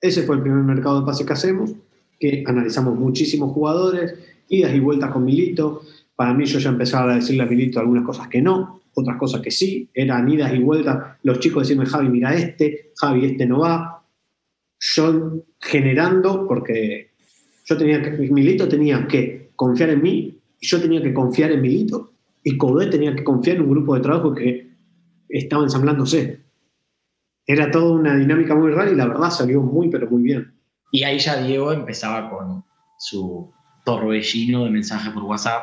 Ese 0.00 0.22
fue 0.22 0.36
el 0.36 0.42
primer 0.42 0.62
mercado 0.62 1.00
de 1.00 1.06
pases 1.06 1.26
que 1.26 1.32
hacemos, 1.32 1.72
que 2.18 2.44
analizamos 2.46 2.96
muchísimos 2.96 3.52
jugadores, 3.52 4.14
idas 4.48 4.74
y 4.74 4.80
vueltas 4.80 5.10
con 5.12 5.24
Milito. 5.24 5.82
Para 6.14 6.34
mí 6.34 6.44
yo 6.46 6.58
ya 6.58 6.70
empezaba 6.70 7.12
a 7.12 7.16
decirle 7.16 7.42
a 7.42 7.46
Milito 7.46 7.80
algunas 7.80 8.04
cosas 8.04 8.28
que 8.28 8.40
no, 8.40 8.80
otras 8.94 9.16
cosas 9.16 9.40
que 9.40 9.50
sí, 9.50 9.88
eran 9.94 10.28
idas 10.28 10.52
y 10.54 10.58
vueltas. 10.58 11.16
Los 11.22 11.40
chicos 11.40 11.66
decían, 11.66 11.84
Javi, 11.86 12.08
mira 12.08 12.34
este, 12.34 12.92
Javi, 12.96 13.24
este 13.26 13.46
no 13.46 13.60
va. 13.60 14.04
Yo 14.80 15.44
generando, 15.60 16.46
porque 16.46 17.10
yo 17.64 17.76
tenía 17.76 18.02
que, 18.02 18.10
Milito 18.10 18.68
tenía 18.68 19.06
que 19.06 19.50
confiar 19.56 19.90
en 19.90 20.02
mí, 20.02 20.38
yo 20.60 20.80
tenía 20.80 21.02
que 21.02 21.12
confiar 21.12 21.52
en 21.52 21.60
Milito, 21.60 22.12
y 22.44 22.56
Coudet 22.56 22.90
tenía 22.90 23.14
que 23.14 23.24
confiar 23.24 23.56
en 23.56 23.62
un 23.62 23.70
grupo 23.70 23.94
de 23.94 24.00
trabajo 24.00 24.34
que 24.34 24.70
estaba 25.28 25.64
ensamblándose. 25.64 26.40
Era 27.50 27.70
toda 27.70 27.92
una 27.92 28.14
dinámica 28.14 28.54
muy 28.54 28.70
rara 28.70 28.90
y 28.90 28.94
la 28.94 29.06
verdad 29.06 29.30
salió 29.30 29.62
muy, 29.62 29.88
pero 29.88 30.06
muy 30.10 30.22
bien. 30.22 30.52
Y 30.92 31.02
ahí 31.04 31.18
ya 31.18 31.42
Diego 31.42 31.72
empezaba 31.72 32.28
con 32.28 32.62
su 32.98 33.50
torbellino 33.86 34.66
de 34.66 34.70
mensajes 34.70 35.10
por 35.14 35.22
WhatsApp, 35.22 35.62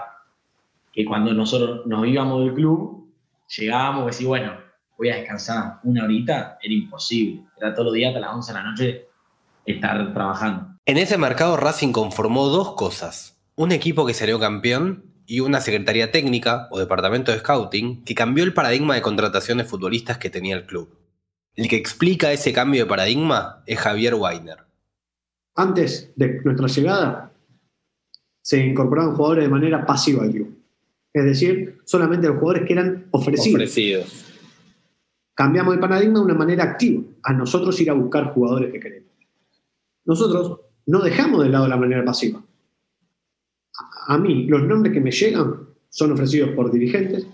que 0.92 1.06
cuando 1.06 1.32
nosotros 1.32 1.86
nos 1.86 2.08
íbamos 2.08 2.44
del 2.44 2.56
club, 2.56 3.08
llegábamos 3.56 4.01
y 4.01 4.06
decíamos, 4.08 4.30
bueno, 4.30 4.54
voy 4.98 5.10
a 5.10 5.18
descansar 5.18 5.80
una 5.84 6.06
horita, 6.06 6.58
era 6.60 6.74
imposible. 6.74 7.44
Era 7.56 7.75
todos 7.75 7.86
los 7.86 7.94
días 7.94 8.10
hasta 8.10 8.20
las 8.20 8.34
11 8.34 8.51
de 8.51 8.58
la 8.58 8.63
noche 8.63 9.08
estar 9.68 10.12
trabajando. 10.12 10.68
En 10.88 10.98
ese 10.98 11.20
mercado 11.20 11.56
Racing 11.56 11.92
conformó 11.92 12.48
dos 12.48 12.74
cosas. 12.74 13.39
Un 13.54 13.72
equipo 13.72 14.08
que 14.08 14.15
salió 14.15 14.39
campeón 14.39 15.04
y 15.27 15.42
una 15.42 15.62
secretaría 15.62 16.12
técnica 16.12 16.68
o 16.72 16.80
departamento 16.80 17.32
de 17.32 17.38
scouting 17.38 18.04
que 18.04 18.15
cambió 18.15 18.44
el 18.44 18.56
paradigma 18.56 18.96
de 18.96 19.04
contratación 19.04 19.60
de 19.60 19.65
futbolistas 19.65 20.18
que 20.18 20.32
tenía 20.32 20.56
el 20.56 20.65
club. 20.65 21.05
El 21.56 21.68
que 21.70 21.76
explica 21.78 22.32
ese 22.34 22.52
cambio 22.54 22.84
de 22.84 22.90
paradigma 22.90 23.64
es 23.66 23.80
Javier 23.80 24.16
Weiner. 24.16 24.58
Antes 25.56 26.12
de 26.16 26.42
nuestra 26.44 26.68
llegada, 26.68 27.32
se 28.42 28.60
incorporaban 28.66 29.16
jugadores 29.16 29.46
de 29.46 29.50
manera 29.50 29.86
pasiva 29.86 30.24
al 30.24 30.32
club. 30.32 30.58
Es 31.14 31.24
decir, 31.24 31.80
solamente 31.86 32.28
los 32.28 32.38
jugadores 32.38 32.68
que 32.68 32.74
eran 32.74 33.08
ofrecidos. 33.12 33.56
Ofrecidos. 33.56 34.26
Cambiamos 35.34 35.74
el 35.74 35.80
paradigma 35.80 36.20
de 36.20 36.26
una 36.26 36.34
manera 36.34 36.64
activa, 36.64 37.04
a 37.24 37.34
nosotros 37.34 37.80
ir 37.80 37.90
a 37.90 37.94
buscar 37.94 38.34
jugadores 38.34 38.72
que 38.72 38.80
queremos. 38.80 39.10
Nosotros 40.06 40.60
no 40.88 41.00
dejamos 41.00 41.42
de 41.44 41.50
lado 41.50 41.68
la 41.68 41.78
manera 41.78 42.04
pasiva. 42.04 42.40
A- 44.08 44.14
A 44.14 44.18
mí, 44.18 44.46
los 44.46 44.62
nombres 44.64 44.94
que 44.94 45.00
me 45.02 45.12
llegan 45.12 45.68
son 45.90 46.12
ofrecidos 46.12 46.50
por 46.52 46.72
dirigentes, 46.72 47.26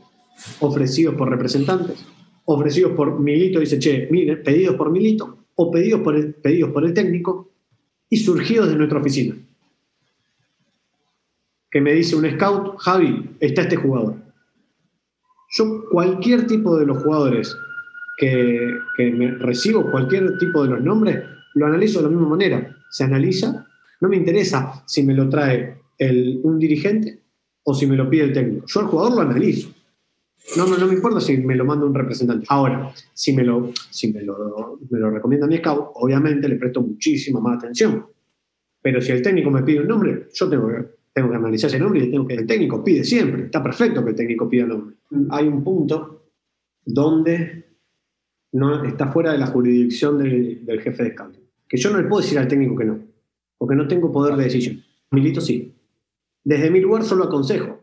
ofrecidos 0.60 1.16
por 1.16 1.30
representantes, 1.30 2.06
ofrecidos 2.54 2.94
por 2.94 3.20
Milito, 3.20 3.60
dice, 3.60 3.80
che, 3.80 4.08
mire, 4.12 4.38
pedidos 4.38 4.76
por 4.76 4.92
Milito, 4.92 5.46
o 5.56 5.72
pedidos 5.72 6.02
por 6.02 6.16
el, 6.16 6.34
pedidos 6.34 6.72
por 6.72 6.86
el 6.86 6.94
técnico, 6.94 7.50
y 8.10 8.18
surgidos 8.18 8.70
de 8.70 8.76
nuestra 8.76 9.00
oficina. 9.00 9.36
Que 11.70 11.82
me 11.82 11.94
dice 11.94 12.16
un 12.16 12.30
scout, 12.30 12.78
Javi, 12.80 13.38
está 13.40 13.62
este 13.62 13.78
jugador. 13.78 14.16
Yo 15.58 15.86
cualquier 15.90 16.48
tipo 16.48 16.78
de 16.78 16.86
los 16.86 17.02
jugadores 17.02 17.58
que, 18.18 18.78
me 18.98 19.32
recibo, 19.32 19.90
cualquier 19.90 20.38
tipo 20.38 20.64
de 20.64 20.70
los 20.70 20.82
nombres, 20.82 21.24
lo 21.56 21.66
analizo 21.66 22.00
de 22.00 22.06
la 22.06 22.10
misma 22.12 22.30
manera. 22.30 22.78
Se 22.90 23.04
analiza, 23.04 23.68
no 24.00 24.10
me 24.10 24.18
interesa 24.18 24.84
si 24.86 25.04
me 25.04 25.14
lo 25.14 25.28
trae 25.30 25.78
un 26.44 26.58
dirigente 26.60 27.20
o 27.64 27.74
si 27.74 27.88
me 27.88 27.96
lo 27.96 28.10
pide 28.10 28.24
el 28.24 28.34
técnico. 28.34 28.66
Yo 28.68 28.80
al 28.82 28.88
jugador 28.88 29.16
lo 29.16 29.22
analizo. 29.22 29.70
No, 30.58 30.68
no, 30.68 30.78
no 30.78 30.88
me 30.88 30.94
importa 30.94 31.22
si 31.22 31.38
me 31.38 31.56
lo 31.56 31.66
manda 31.66 31.86
un 31.86 31.94
representante. 31.94 32.46
Ahora, 32.50 32.92
si 33.14 33.34
me 33.34 33.44
lo, 33.44 33.72
si 33.90 34.12
me 34.12 34.22
lo, 34.22 34.80
me 34.90 35.00
lo 35.00 35.10
recomienda 35.10 35.48
mi 35.48 35.58
scout, 35.58 35.92
obviamente 35.96 36.50
le 36.50 36.56
presto 36.56 36.82
muchísima 36.82 37.40
más 37.40 37.58
atención. 37.58 38.06
Pero 38.82 39.02
si 39.02 39.12
el 39.12 39.22
técnico 39.22 39.52
me 39.52 39.64
pide 39.64 39.82
un 39.82 39.88
nombre, 39.88 40.28
yo 40.34 40.50
tengo 40.50 40.68
que, 40.68 40.86
tengo 41.14 41.30
que 41.30 41.36
analizar 41.36 41.70
ese 41.70 41.80
nombre 41.80 42.04
y 42.04 42.12
tengo 42.12 42.28
que, 42.28 42.34
el 42.34 42.48
técnico 42.48 42.84
pide 42.84 43.04
siempre. 43.04 43.46
Está 43.46 43.62
perfecto 43.62 44.04
que 44.04 44.12
el 44.12 44.16
técnico 44.16 44.50
pida 44.50 44.64
el 44.64 44.70
nombre. 44.70 44.96
Hay 45.30 45.48
un 45.48 45.64
punto 45.64 46.26
donde 46.84 47.66
no 48.54 48.84
está 48.84 49.08
fuera 49.08 49.32
de 49.32 49.38
la 49.38 49.48
jurisdicción 49.48 50.18
del, 50.18 50.82
jefe 50.82 51.04
de 51.04 51.12
scouting. 51.12 51.42
Que 51.68 51.78
yo 51.78 51.92
no 51.92 52.02
le 52.02 52.08
puedo 52.08 52.22
decir 52.22 52.38
al 52.38 52.48
técnico 52.48 52.76
que 52.76 52.86
no, 52.86 53.00
porque 53.58 53.76
no 53.76 53.88
tengo 53.88 54.12
poder 54.12 54.36
de 54.36 54.44
decisión. 54.46 54.82
Milito 55.12 55.40
sí. 55.42 55.76
Desde 56.44 56.72
mi 56.72 56.80
lugar 56.80 57.04
solo 57.04 57.26
aconsejo. 57.26 57.81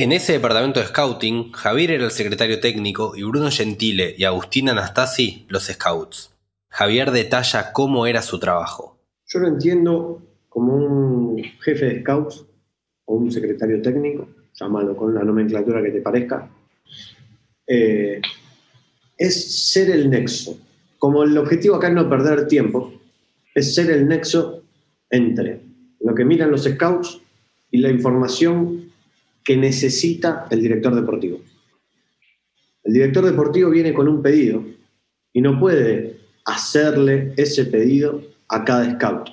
En 0.00 0.12
ese 0.12 0.34
departamento 0.34 0.78
de 0.78 0.86
scouting, 0.86 1.50
Javier 1.50 1.90
era 1.90 2.04
el 2.04 2.12
secretario 2.12 2.60
técnico 2.60 3.16
y 3.16 3.24
Bruno 3.24 3.50
Gentile 3.50 4.14
y 4.16 4.22
Agustín 4.22 4.68
Anastasi 4.68 5.44
los 5.48 5.64
scouts. 5.64 6.30
Javier 6.68 7.10
detalla 7.10 7.72
cómo 7.72 8.06
era 8.06 8.22
su 8.22 8.38
trabajo. 8.38 8.96
Yo 9.26 9.40
lo 9.40 9.48
entiendo 9.48 10.22
como 10.48 10.76
un 10.76 11.42
jefe 11.60 11.86
de 11.86 12.00
scouts 12.02 12.46
o 13.06 13.16
un 13.16 13.32
secretario 13.32 13.82
técnico, 13.82 14.28
llámalo 14.54 14.96
con 14.96 15.12
la 15.12 15.24
nomenclatura 15.24 15.82
que 15.82 15.90
te 15.90 16.00
parezca, 16.00 16.48
eh, 17.66 18.20
es 19.16 19.72
ser 19.72 19.90
el 19.90 20.08
nexo. 20.08 20.60
Como 21.00 21.24
el 21.24 21.36
objetivo 21.36 21.74
acá 21.74 21.88
es 21.88 21.94
no 21.94 22.08
perder 22.08 22.46
tiempo, 22.46 22.92
es 23.52 23.74
ser 23.74 23.90
el 23.90 24.06
nexo 24.06 24.62
entre 25.10 25.60
lo 25.98 26.14
que 26.14 26.24
miran 26.24 26.52
los 26.52 26.62
scouts 26.62 27.20
y 27.72 27.78
la 27.78 27.90
información 27.90 28.87
que 29.48 29.56
necesita 29.56 30.46
el 30.50 30.60
director 30.60 30.94
deportivo. 30.94 31.40
El 32.84 32.92
director 32.92 33.24
deportivo 33.24 33.70
viene 33.70 33.94
con 33.94 34.06
un 34.06 34.20
pedido 34.20 34.62
y 35.32 35.40
no 35.40 35.58
puede 35.58 36.18
hacerle 36.44 37.32
ese 37.38 37.64
pedido 37.64 38.20
a 38.50 38.62
cada 38.62 38.92
scout 38.92 39.30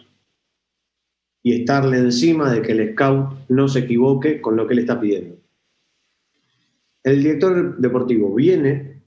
y 1.44 1.60
estarle 1.60 1.98
encima 1.98 2.50
de 2.50 2.62
que 2.62 2.72
el 2.72 2.94
scout 2.94 3.50
no 3.50 3.68
se 3.68 3.80
equivoque 3.80 4.40
con 4.40 4.56
lo 4.56 4.66
que 4.66 4.76
él 4.76 4.80
está 4.80 5.02
pidiendo. 5.02 5.36
El 7.04 7.22
director 7.22 7.78
deportivo 7.78 8.34
viene, 8.34 9.02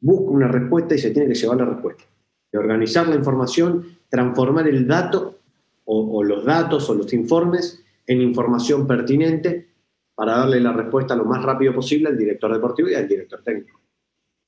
busca 0.00 0.30
una 0.30 0.46
respuesta 0.46 0.94
y 0.94 0.98
se 0.98 1.10
tiene 1.10 1.30
que 1.30 1.34
llevar 1.34 1.56
la 1.56 1.64
respuesta. 1.64 2.04
De 2.52 2.58
organizar 2.60 3.08
la 3.08 3.16
información, 3.16 3.98
transformar 4.08 4.68
el 4.68 4.86
dato 4.86 5.36
o, 5.84 6.18
o 6.18 6.22
los 6.22 6.44
datos 6.44 6.88
o 6.88 6.94
los 6.94 7.12
informes 7.12 7.82
en 8.06 8.20
información 8.20 8.86
pertinente 8.86 9.73
para 10.14 10.38
darle 10.38 10.60
la 10.60 10.72
respuesta 10.72 11.16
lo 11.16 11.24
más 11.24 11.42
rápido 11.42 11.74
posible 11.74 12.08
al 12.08 12.18
director 12.18 12.52
deportivo 12.52 12.88
y 12.88 12.94
al 12.94 13.08
director 13.08 13.42
técnico. 13.42 13.80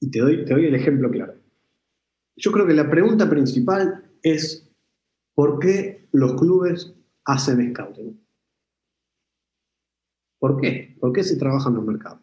Y 0.01 0.11
te 0.11 0.21
doy, 0.21 0.67
el 0.67 0.75
ejemplo 0.75 1.11
claro. 1.11 1.35
Yo 2.37 2.53
creo 2.53 2.67
que 2.67 2.75
la 2.75 2.91
pregunta 2.91 3.29
principal 3.29 4.05
es 4.23 4.71
¿por 5.35 5.59
qué 5.59 6.09
los 6.13 6.35
clubes 6.35 6.95
hacen 7.25 7.71
scouting? 7.71 8.21
¿Por 10.39 10.61
qué? 10.61 10.97
¿Por 11.01 11.13
qué 11.13 11.25
se 11.25 11.37
trabaja 11.37 11.71
en 11.71 11.77
los 11.77 11.85
mercados? 11.85 12.21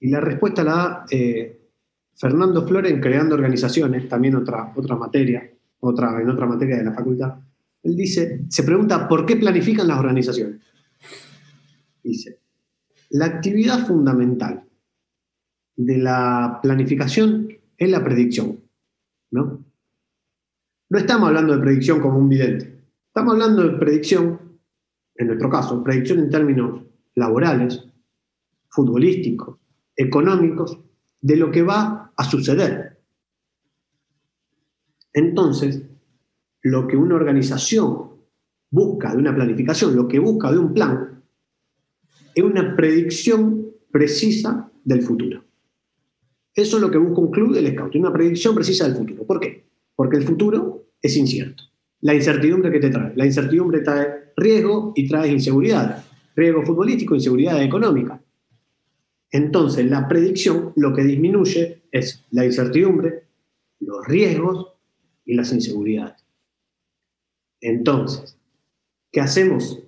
Y 0.00 0.10
la 0.10 0.20
respuesta 0.20 0.64
la 0.64 0.74
da 0.74 1.04
eh, 1.10 1.70
Fernando 2.16 2.66
Flores 2.66 3.00
Creando 3.00 3.36
Organizaciones, 3.36 4.08
también 4.08 4.34
otra, 4.34 4.72
otra 4.76 4.96
materia, 4.96 5.50
otra, 5.80 6.20
en 6.20 6.28
otra 6.28 6.46
materia 6.46 6.76
de 6.76 6.84
la 6.84 6.92
facultad. 6.92 7.38
Él 7.82 7.96
dice, 7.96 8.44
se 8.48 8.62
pregunta, 8.64 9.08
¿por 9.08 9.24
qué 9.24 9.36
planifican 9.36 9.86
las 9.86 9.98
organizaciones? 9.98 10.60
Dice, 12.04 12.38
la 13.10 13.24
actividad 13.24 13.86
fundamental 13.86 14.62
de 15.74 15.98
la 15.98 16.60
planificación 16.62 17.48
es 17.78 17.90
la 17.90 18.04
predicción, 18.04 18.60
¿no? 19.30 19.64
No 20.90 20.98
estamos 20.98 21.28
hablando 21.28 21.56
de 21.56 21.62
predicción 21.62 22.00
como 22.00 22.18
un 22.18 22.28
vidente, 22.28 22.84
estamos 23.06 23.32
hablando 23.32 23.62
de 23.62 23.78
predicción, 23.78 24.38
en 25.16 25.26
nuestro 25.26 25.48
caso, 25.48 25.82
predicción 25.82 26.18
en 26.18 26.30
términos 26.30 26.82
laborales, 27.14 27.82
futbolísticos, 28.68 29.58
económicos, 29.96 30.78
de 31.22 31.36
lo 31.36 31.50
que 31.50 31.62
va 31.62 32.12
a 32.14 32.24
suceder. 32.24 33.00
Entonces, 35.14 35.82
lo 36.60 36.86
que 36.86 36.98
una 36.98 37.14
organización 37.14 38.10
busca 38.70 39.12
de 39.12 39.18
una 39.18 39.34
planificación, 39.34 39.96
lo 39.96 40.06
que 40.06 40.18
busca 40.18 40.52
de 40.52 40.58
un 40.58 40.74
plan, 40.74 41.13
es 42.34 42.42
una 42.42 42.74
predicción 42.76 43.70
precisa 43.90 44.70
del 44.84 45.02
futuro. 45.02 45.44
Eso 46.54 46.76
es 46.76 46.82
lo 46.82 46.90
que 46.90 46.98
busca 46.98 47.20
un 47.20 47.30
club 47.30 47.54
del 47.54 47.72
scout, 47.72 47.94
una 47.96 48.12
predicción 48.12 48.54
precisa 48.54 48.88
del 48.88 48.96
futuro. 48.96 49.24
¿Por 49.24 49.40
qué? 49.40 49.64
Porque 49.94 50.16
el 50.16 50.24
futuro 50.24 50.88
es 51.00 51.16
incierto. 51.16 51.62
La 52.00 52.14
incertidumbre 52.14 52.70
que 52.70 52.80
te 52.80 52.90
trae. 52.90 53.12
La 53.16 53.26
incertidumbre 53.26 53.80
trae 53.80 54.32
riesgo 54.36 54.92
y 54.94 55.08
trae 55.08 55.32
inseguridad. 55.32 56.04
Riesgo 56.36 56.62
futbolístico, 56.62 57.14
inseguridad 57.14 57.62
económica. 57.62 58.20
Entonces, 59.30 59.86
la 59.86 60.06
predicción 60.06 60.72
lo 60.76 60.94
que 60.94 61.02
disminuye 61.02 61.82
es 61.90 62.24
la 62.30 62.44
incertidumbre, 62.44 63.24
los 63.80 64.06
riesgos 64.06 64.74
y 65.24 65.34
las 65.34 65.52
inseguridades. 65.52 66.24
Entonces, 67.60 68.36
¿qué 69.10 69.20
hacemos? 69.20 69.80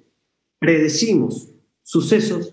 Predecimos 0.58 1.52
sucesos 1.86 2.52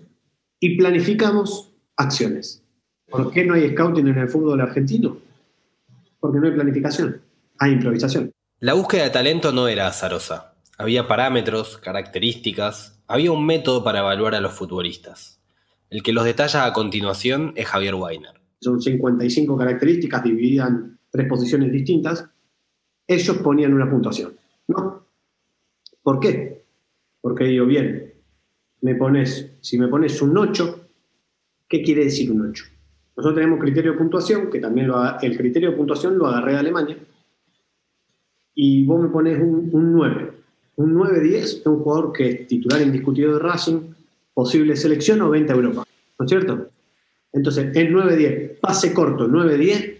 y 0.60 0.76
planificamos 0.78 1.72
acciones. 1.96 2.62
¿Por 3.10 3.32
qué 3.32 3.44
no 3.44 3.54
hay 3.54 3.70
scouting 3.70 4.06
en 4.06 4.18
el 4.18 4.28
fútbol 4.28 4.60
argentino? 4.60 5.18
Porque 6.20 6.38
no 6.38 6.46
hay 6.46 6.52
planificación, 6.52 7.20
hay 7.58 7.72
improvisación. 7.72 8.30
La 8.60 8.74
búsqueda 8.74 9.02
de 9.02 9.10
talento 9.10 9.52
no 9.52 9.66
era 9.66 9.88
azarosa. 9.88 10.54
Había 10.78 11.08
parámetros, 11.08 11.78
características, 11.78 13.02
había 13.08 13.32
un 13.32 13.44
método 13.44 13.82
para 13.82 13.98
evaluar 13.98 14.36
a 14.36 14.40
los 14.40 14.52
futbolistas. 14.52 15.40
El 15.90 16.04
que 16.04 16.12
los 16.12 16.24
detalla 16.24 16.64
a 16.64 16.72
continuación 16.72 17.52
es 17.56 17.66
Javier 17.66 17.96
Weiner. 17.96 18.40
Son 18.60 18.80
55 18.80 19.58
características 19.58 20.22
divididas 20.22 20.70
en 20.70 20.98
tres 21.10 21.28
posiciones 21.28 21.72
distintas. 21.72 22.24
Ellos 23.06 23.36
ponían 23.38 23.74
una 23.74 23.90
puntuación. 23.90 24.36
¿No? 24.68 25.06
¿Por 26.02 26.20
qué? 26.20 26.64
Porque 27.20 27.44
digo, 27.44 27.66
bien, 27.66 28.13
me 28.84 28.94
pones, 28.96 29.50
si 29.62 29.78
me 29.78 29.88
pones 29.88 30.20
un 30.20 30.36
8, 30.36 30.88
¿qué 31.66 31.82
quiere 31.82 32.04
decir 32.04 32.30
un 32.30 32.50
8? 32.50 32.64
Nosotros 33.16 33.34
tenemos 33.34 33.58
criterio 33.58 33.92
de 33.92 33.98
puntuación, 33.98 34.50
que 34.50 34.60
también 34.60 34.88
lo, 34.88 35.20
el 35.20 35.36
criterio 35.38 35.70
de 35.70 35.76
puntuación 35.76 36.18
lo 36.18 36.26
agarré 36.26 36.52
de 36.52 36.58
Alemania, 36.58 36.98
y 38.54 38.84
vos 38.84 39.02
me 39.02 39.08
pones 39.08 39.40
un, 39.40 39.70
un 39.72 39.92
9. 39.94 40.32
Un 40.76 40.94
9-10 40.96 41.34
es 41.36 41.62
un 41.64 41.78
jugador 41.78 42.12
que 42.12 42.28
es 42.28 42.46
titular 42.46 42.82
indiscutido 42.82 43.32
de 43.32 43.38
Racing, 43.38 43.94
posible 44.34 44.76
selección 44.76 45.22
o 45.22 45.30
venta 45.30 45.54
a 45.54 45.56
Europa, 45.56 45.84
¿no 46.18 46.26
es 46.26 46.30
cierto? 46.30 46.68
Entonces, 47.32 47.74
el 47.74 47.94
9-10, 47.94 48.60
pase 48.60 48.92
corto, 48.92 49.26
9-10, 49.26 49.98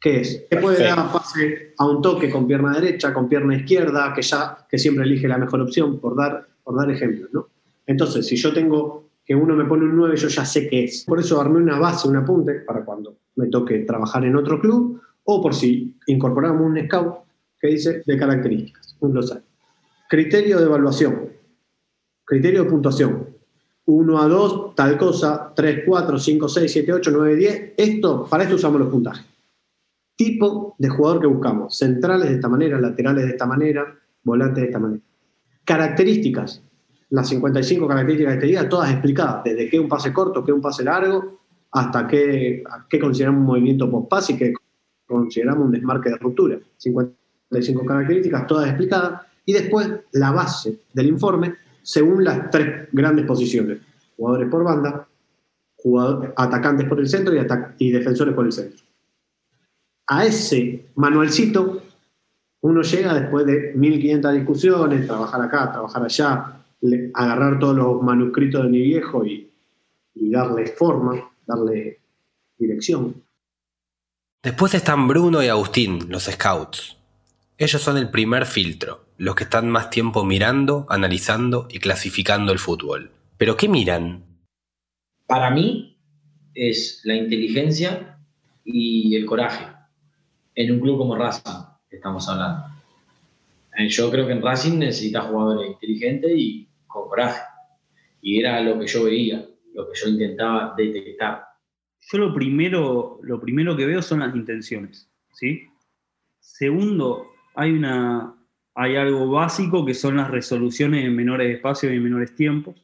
¿qué 0.00 0.20
es? 0.20 0.46
Que 0.48 0.58
puede 0.58 0.84
dar 0.84 1.10
pase 1.10 1.74
a 1.76 1.88
un 1.88 2.00
toque 2.00 2.30
con 2.30 2.46
pierna 2.46 2.78
derecha, 2.78 3.12
con 3.12 3.28
pierna 3.28 3.56
izquierda, 3.56 4.12
que 4.14 4.22
ya 4.22 4.64
que 4.70 4.78
siempre 4.78 5.04
elige 5.04 5.26
la 5.26 5.36
mejor 5.36 5.60
opción, 5.62 5.98
por 5.98 6.16
dar, 6.16 6.46
por 6.62 6.76
dar 6.76 6.88
ejemplos, 6.92 7.30
¿no? 7.32 7.53
Entonces, 7.86 8.26
si 8.26 8.36
yo 8.36 8.52
tengo 8.52 9.04
que 9.24 9.34
uno 9.34 9.56
me 9.56 9.64
pone 9.64 9.84
un 9.84 9.96
9, 9.96 10.16
yo 10.16 10.28
ya 10.28 10.44
sé 10.44 10.68
qué 10.68 10.84
es. 10.84 11.04
Por 11.04 11.18
eso 11.18 11.40
armé 11.40 11.58
una 11.58 11.78
base, 11.78 12.06
un 12.08 12.16
apunte, 12.16 12.60
para 12.60 12.84
cuando 12.84 13.16
me 13.36 13.48
toque 13.48 13.80
trabajar 13.80 14.24
en 14.24 14.36
otro 14.36 14.60
club, 14.60 15.00
o 15.24 15.42
por 15.42 15.54
si 15.54 15.96
incorporamos 16.06 16.62
un 16.62 16.78
scout 16.84 17.20
que 17.58 17.68
dice 17.68 18.02
de 18.04 18.18
características, 18.18 18.96
un 19.00 19.12
glosario. 19.12 19.44
Criterio 20.08 20.58
de 20.58 20.66
evaluación. 20.66 21.30
Criterio 22.24 22.64
de 22.64 22.70
puntuación. 22.70 23.34
1 23.86 24.18
a 24.18 24.28
2, 24.28 24.74
tal 24.74 24.96
cosa, 24.96 25.52
3, 25.54 25.82
4, 25.86 26.18
5, 26.18 26.48
6, 26.48 26.72
7, 26.72 26.92
8, 26.92 27.10
9, 27.12 27.36
10. 27.36 27.72
Esto, 27.76 28.26
para 28.28 28.44
esto 28.44 28.56
usamos 28.56 28.80
los 28.80 28.88
puntajes. 28.88 29.24
Tipo 30.16 30.74
de 30.78 30.88
jugador 30.88 31.20
que 31.20 31.26
buscamos. 31.26 31.76
Centrales 31.76 32.28
de 32.28 32.36
esta 32.36 32.48
manera, 32.48 32.80
laterales 32.80 33.24
de 33.24 33.30
esta 33.30 33.46
manera, 33.46 33.98
volantes 34.22 34.62
de 34.62 34.66
esta 34.66 34.78
manera. 34.78 35.02
Características. 35.64 36.62
Las 37.10 37.28
55 37.28 37.86
características 37.86 38.32
de 38.32 38.38
este 38.38 38.46
día, 38.46 38.68
todas 38.68 38.90
explicadas. 38.90 39.44
Desde 39.44 39.68
qué 39.68 39.78
un 39.78 39.88
pase 39.88 40.12
corto, 40.12 40.44
qué 40.44 40.52
un 40.52 40.60
pase 40.60 40.84
largo, 40.84 41.40
hasta 41.72 42.06
qué, 42.06 42.62
qué 42.88 42.98
consideramos 42.98 43.40
un 43.40 43.46
movimiento 43.46 43.90
post-pase 43.90 44.32
y 44.32 44.36
qué 44.36 44.52
consideramos 45.06 45.66
un 45.66 45.72
desmarque 45.72 46.10
de 46.10 46.16
ruptura. 46.16 46.58
55 46.76 47.84
características, 47.84 48.46
todas 48.46 48.68
explicadas. 48.68 49.22
Y 49.46 49.52
después 49.52 49.90
la 50.12 50.30
base 50.30 50.80
del 50.92 51.06
informe 51.06 51.54
según 51.82 52.24
las 52.24 52.50
tres 52.50 52.88
grandes 52.92 53.26
posiciones. 53.26 53.78
Jugadores 54.16 54.48
por 54.48 54.64
banda, 54.64 55.06
atacantes 56.36 56.88
por 56.88 56.98
el 56.98 57.08
centro 57.08 57.34
y, 57.34 57.46
y 57.78 57.90
defensores 57.90 58.34
por 58.34 58.46
el 58.46 58.52
centro. 58.52 58.84
A 60.06 60.24
ese 60.24 60.86
manualcito 60.94 61.82
uno 62.62 62.80
llega 62.80 63.12
después 63.14 63.44
de 63.44 63.72
1500 63.74 64.32
discusiones, 64.32 65.06
trabajar 65.06 65.42
acá, 65.42 65.70
trabajar 65.70 66.02
allá, 66.02 66.63
le- 66.84 67.10
agarrar 67.14 67.58
todos 67.58 67.76
los 67.76 68.02
manuscritos 68.02 68.62
de 68.64 68.68
mi 68.68 68.80
viejo 68.80 69.24
y, 69.24 69.50
y 70.14 70.30
darle 70.30 70.66
forma, 70.66 71.30
darle 71.46 72.00
dirección. 72.58 73.22
Después 74.42 74.74
están 74.74 75.08
Bruno 75.08 75.42
y 75.42 75.48
Agustín, 75.48 76.10
los 76.10 76.24
scouts. 76.24 76.98
Ellos 77.56 77.80
son 77.80 77.96
el 77.96 78.10
primer 78.10 78.46
filtro, 78.46 79.06
los 79.16 79.34
que 79.34 79.44
están 79.44 79.70
más 79.70 79.88
tiempo 79.90 80.24
mirando, 80.24 80.86
analizando 80.90 81.66
y 81.70 81.78
clasificando 81.78 82.52
el 82.52 82.58
fútbol. 82.58 83.10
¿Pero 83.38 83.56
qué 83.56 83.68
miran? 83.68 84.24
Para 85.26 85.50
mí 85.50 85.96
es 86.54 87.00
la 87.04 87.14
inteligencia 87.14 88.18
y 88.64 89.16
el 89.16 89.24
coraje. 89.24 89.66
En 90.54 90.72
un 90.72 90.80
club 90.80 90.98
como 90.98 91.16
Racing, 91.16 91.50
que 91.88 91.96
estamos 91.96 92.28
hablando. 92.28 92.66
Eh, 93.78 93.88
Yo 93.88 94.10
creo 94.10 94.26
que 94.26 94.32
en 94.32 94.42
Racing 94.42 94.78
necesita 94.78 95.22
jugadores 95.22 95.70
inteligentes 95.72 96.32
y 96.36 96.68
con 96.94 97.08
coraje. 97.08 97.42
Y 98.22 98.40
era 98.40 98.60
lo 98.62 98.78
que 98.78 98.86
yo 98.86 99.04
veía, 99.04 99.44
lo 99.74 99.86
que 99.86 99.98
yo 100.00 100.08
intentaba 100.08 100.74
detectar. 100.76 101.44
Yo 102.00 102.18
lo 102.18 102.32
primero, 102.32 103.18
lo 103.22 103.40
primero 103.40 103.76
que 103.76 103.86
veo 103.86 104.00
son 104.00 104.20
las 104.20 104.34
intenciones, 104.34 105.10
¿sí? 105.32 105.66
Segundo, 106.38 107.26
hay, 107.54 107.72
una, 107.72 108.34
hay 108.74 108.96
algo 108.96 109.30
básico 109.30 109.84
que 109.84 109.94
son 109.94 110.16
las 110.16 110.30
resoluciones 110.30 111.04
en 111.04 111.16
menores 111.16 111.54
espacios 111.54 111.92
y 111.92 111.96
en 111.96 112.04
menores 112.04 112.34
tiempos. 112.34 112.76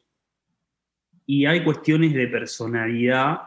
Y 1.25 1.45
hay 1.45 1.63
cuestiones 1.63 2.13
de 2.13 2.27
personalidad, 2.27 3.41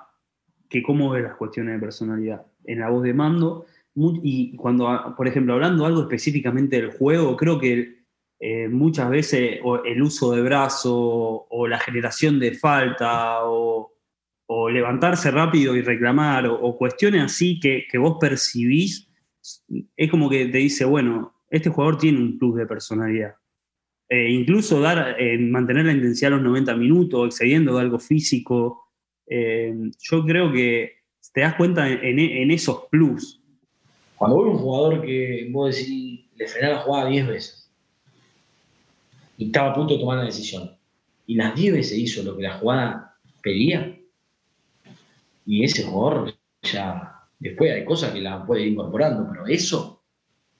que 0.69 0.83
cómo 0.83 1.11
ves 1.11 1.25
las 1.25 1.35
cuestiones 1.35 1.75
de 1.75 1.81
personalidad. 1.81 2.47
En 2.65 2.81
la 2.81 2.89
voz 2.89 3.03
de 3.03 3.13
mando, 3.13 3.67
y 3.95 4.57
cuando, 4.57 5.15
por 5.17 5.29
ejemplo, 5.29 5.55
hablando 5.55 5.85
algo 5.85 6.03
específicamente 6.03 6.81
del 6.81 6.93
juego, 6.93 7.37
creo 7.37 7.61
que 7.61 8.04
eh, 8.47 8.69
muchas 8.69 9.09
veces 9.09 9.59
o 9.63 9.83
el 9.85 10.03
uso 10.03 10.33
de 10.33 10.43
brazo 10.43 11.47
o 11.49 11.67
la 11.67 11.79
generación 11.79 12.39
de 12.39 12.53
falta 12.53 13.39
o, 13.45 13.91
levantarse 14.71 15.31
rápido 15.31 15.75
y 15.75 15.81
reclamar, 15.81 16.47
o, 16.47 16.77
cuestiones 16.77 17.23
así 17.23 17.59
que, 17.59 17.87
que 17.91 17.97
vos 17.97 18.19
percibís, 18.21 19.09
es 19.97 20.11
como 20.11 20.29
que 20.29 20.45
te 20.47 20.59
dice, 20.59 20.85
bueno, 20.85 21.33
este 21.51 21.71
jugador 21.71 21.97
tiene 21.97 22.19
un 22.19 22.39
plus 22.39 22.57
de 22.57 22.67
personalidad. 22.67 23.35
Eh, 24.11 24.31
incluso 24.31 24.79
dar, 24.79 25.17
eh, 25.19 25.39
mantener 25.39 25.87
la 25.87 25.93
intensidad 25.93 26.35
a 26.35 26.37
los 26.37 26.45
90 26.45 26.77
minutos, 26.77 27.27
excediendo 27.27 27.75
de 27.75 27.81
algo 27.81 27.99
físico, 27.99 28.91
yo 29.27 30.25
creo 30.27 30.53
que 30.53 30.93
te 31.33 31.41
das 31.41 31.55
cuenta 31.55 31.89
en, 31.89 32.51
esos 32.51 32.89
plus. 32.91 33.43
Cuando 34.17 34.45
ves 34.45 34.53
un 34.53 34.59
jugador 34.59 35.01
que 35.01 35.51
le 36.37 36.47
frenás 36.47 36.71
la 36.73 36.79
jugada 36.81 37.09
10 37.09 37.27
veces 37.27 37.64
y 39.37 39.47
estaba 39.47 39.71
a 39.71 39.75
punto 39.75 39.95
de 39.95 40.01
tomar 40.01 40.19
la 40.19 40.25
decisión, 40.25 40.71
y 41.27 41.35
las 41.35 41.55
10 41.55 41.75
veces 41.75 41.99
hizo 41.99 42.23
lo 42.23 42.37
que 42.37 42.43
la 42.43 42.59
jugada 42.59 43.17
pedía, 43.43 43.99
y 45.47 45.65
ese 45.65 45.85
jugador 45.85 46.35
ya, 46.63 47.29
después 47.39 47.73
hay 47.73 47.85
cosas 47.85 48.13
que 48.13 48.21
la 48.21 48.45
puede 48.45 48.63
ir 48.63 48.69
incorporando, 48.69 49.29
pero 49.31 49.47
eso, 49.47 50.03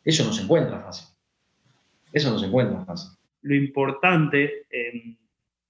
eso 0.05 0.25
no 0.25 0.33
se 0.33 0.43
encuentra 0.43 0.81
fácil. 0.81 1.09
Eso 2.13 2.31
no 2.31 2.39
se 2.39 2.47
encuentra 2.47 2.85
fácil. 2.85 3.11
Lo 3.43 3.55
importante, 3.55 4.67
eh, 4.71 5.17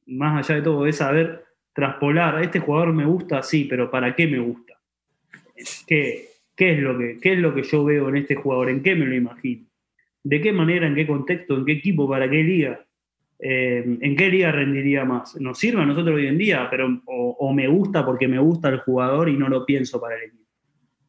más 0.06 0.44
allá 0.44 0.56
de 0.56 0.62
todo, 0.62 0.86
es 0.86 0.96
saber 0.96 1.44
traspolar. 1.72 2.42
Este 2.42 2.60
jugador 2.60 2.92
me 2.92 3.06
gusta, 3.06 3.42
sí, 3.42 3.64
pero 3.64 3.90
¿para 3.90 4.14
qué 4.14 4.26
me 4.26 4.38
gusta? 4.38 4.74
¿Qué, 5.86 6.28
qué 6.54 6.72
es 6.72 6.78
lo 6.80 6.98
que, 6.98 7.18
qué 7.20 7.34
es 7.34 7.38
lo 7.38 7.54
que 7.54 7.62
yo 7.62 7.84
veo 7.84 8.08
en 8.08 8.16
este 8.16 8.34
jugador? 8.34 8.70
¿En 8.70 8.82
qué 8.82 8.94
me 8.94 9.06
lo 9.06 9.14
imagino? 9.14 9.66
¿De 10.22 10.40
qué 10.40 10.52
manera, 10.52 10.86
en 10.86 10.94
qué 10.94 11.06
contexto, 11.06 11.56
en 11.56 11.64
qué 11.64 11.72
equipo, 11.72 12.08
para 12.08 12.28
qué 12.28 12.42
liga? 12.42 12.84
Eh, 13.38 13.98
¿En 14.00 14.16
qué 14.16 14.28
liga 14.28 14.52
rendiría 14.52 15.04
más? 15.04 15.38
Nos 15.40 15.58
sirve 15.58 15.82
a 15.82 15.86
nosotros 15.86 16.16
hoy 16.16 16.28
en 16.28 16.38
día, 16.38 16.68
pero 16.70 17.02
o, 17.06 17.36
o 17.38 17.52
me 17.52 17.68
gusta 17.68 18.04
porque 18.04 18.28
me 18.28 18.38
gusta 18.38 18.68
el 18.68 18.80
jugador 18.80 19.28
y 19.28 19.36
no 19.36 19.48
lo 19.48 19.66
pienso 19.66 20.00
para 20.00 20.16
el 20.16 20.22
equipo. 20.22 20.44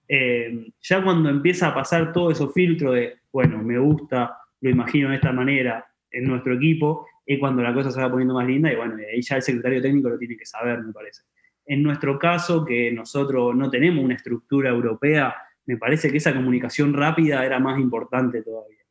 Eh, 0.08 0.72
ya 0.82 1.04
cuando 1.04 1.30
empieza 1.30 1.68
a 1.68 1.74
pasar 1.74 2.14
todo 2.14 2.32
esos 2.32 2.54
filtros 2.54 2.96
de, 2.96 3.16
bueno, 3.32 3.62
me 3.64 3.78
gusta, 3.80 4.38
lo 4.62 4.70
imagino 4.70 5.10
de 5.10 5.16
esta 5.16 5.32
manera 5.32 5.86
en 6.12 6.26
nuestro 6.26 6.54
equipo, 6.54 7.08
es 7.26 7.40
cuando 7.40 7.64
la 7.64 7.74
cosa 7.74 7.92
se 7.92 8.00
va 8.00 8.10
poniendo 8.10 8.36
más 8.36 8.48
linda 8.48 8.72
y 8.72 8.76
bueno, 8.76 8.96
ahí 8.96 9.22
ya 9.22 9.38
el 9.38 9.42
secretario 9.42 9.82
técnico 9.82 10.10
lo 10.10 10.18
tiene 10.18 10.38
que 10.38 10.46
saber, 10.46 10.84
me 10.84 10.94
parece. 10.94 11.24
En 11.66 11.82
nuestro 11.82 12.20
caso, 12.20 12.64
que 12.64 12.92
nosotros 12.92 13.56
no 13.56 13.70
tenemos 13.72 14.04
una 14.04 14.14
estructura 14.14 14.70
europea, 14.70 15.36
me 15.66 15.78
parece 15.78 16.12
que 16.12 16.18
esa 16.18 16.36
comunicación 16.36 16.94
rápida 16.94 17.44
era 17.44 17.60
más 17.60 17.80
importante 17.80 18.44
todavía. 18.44 18.84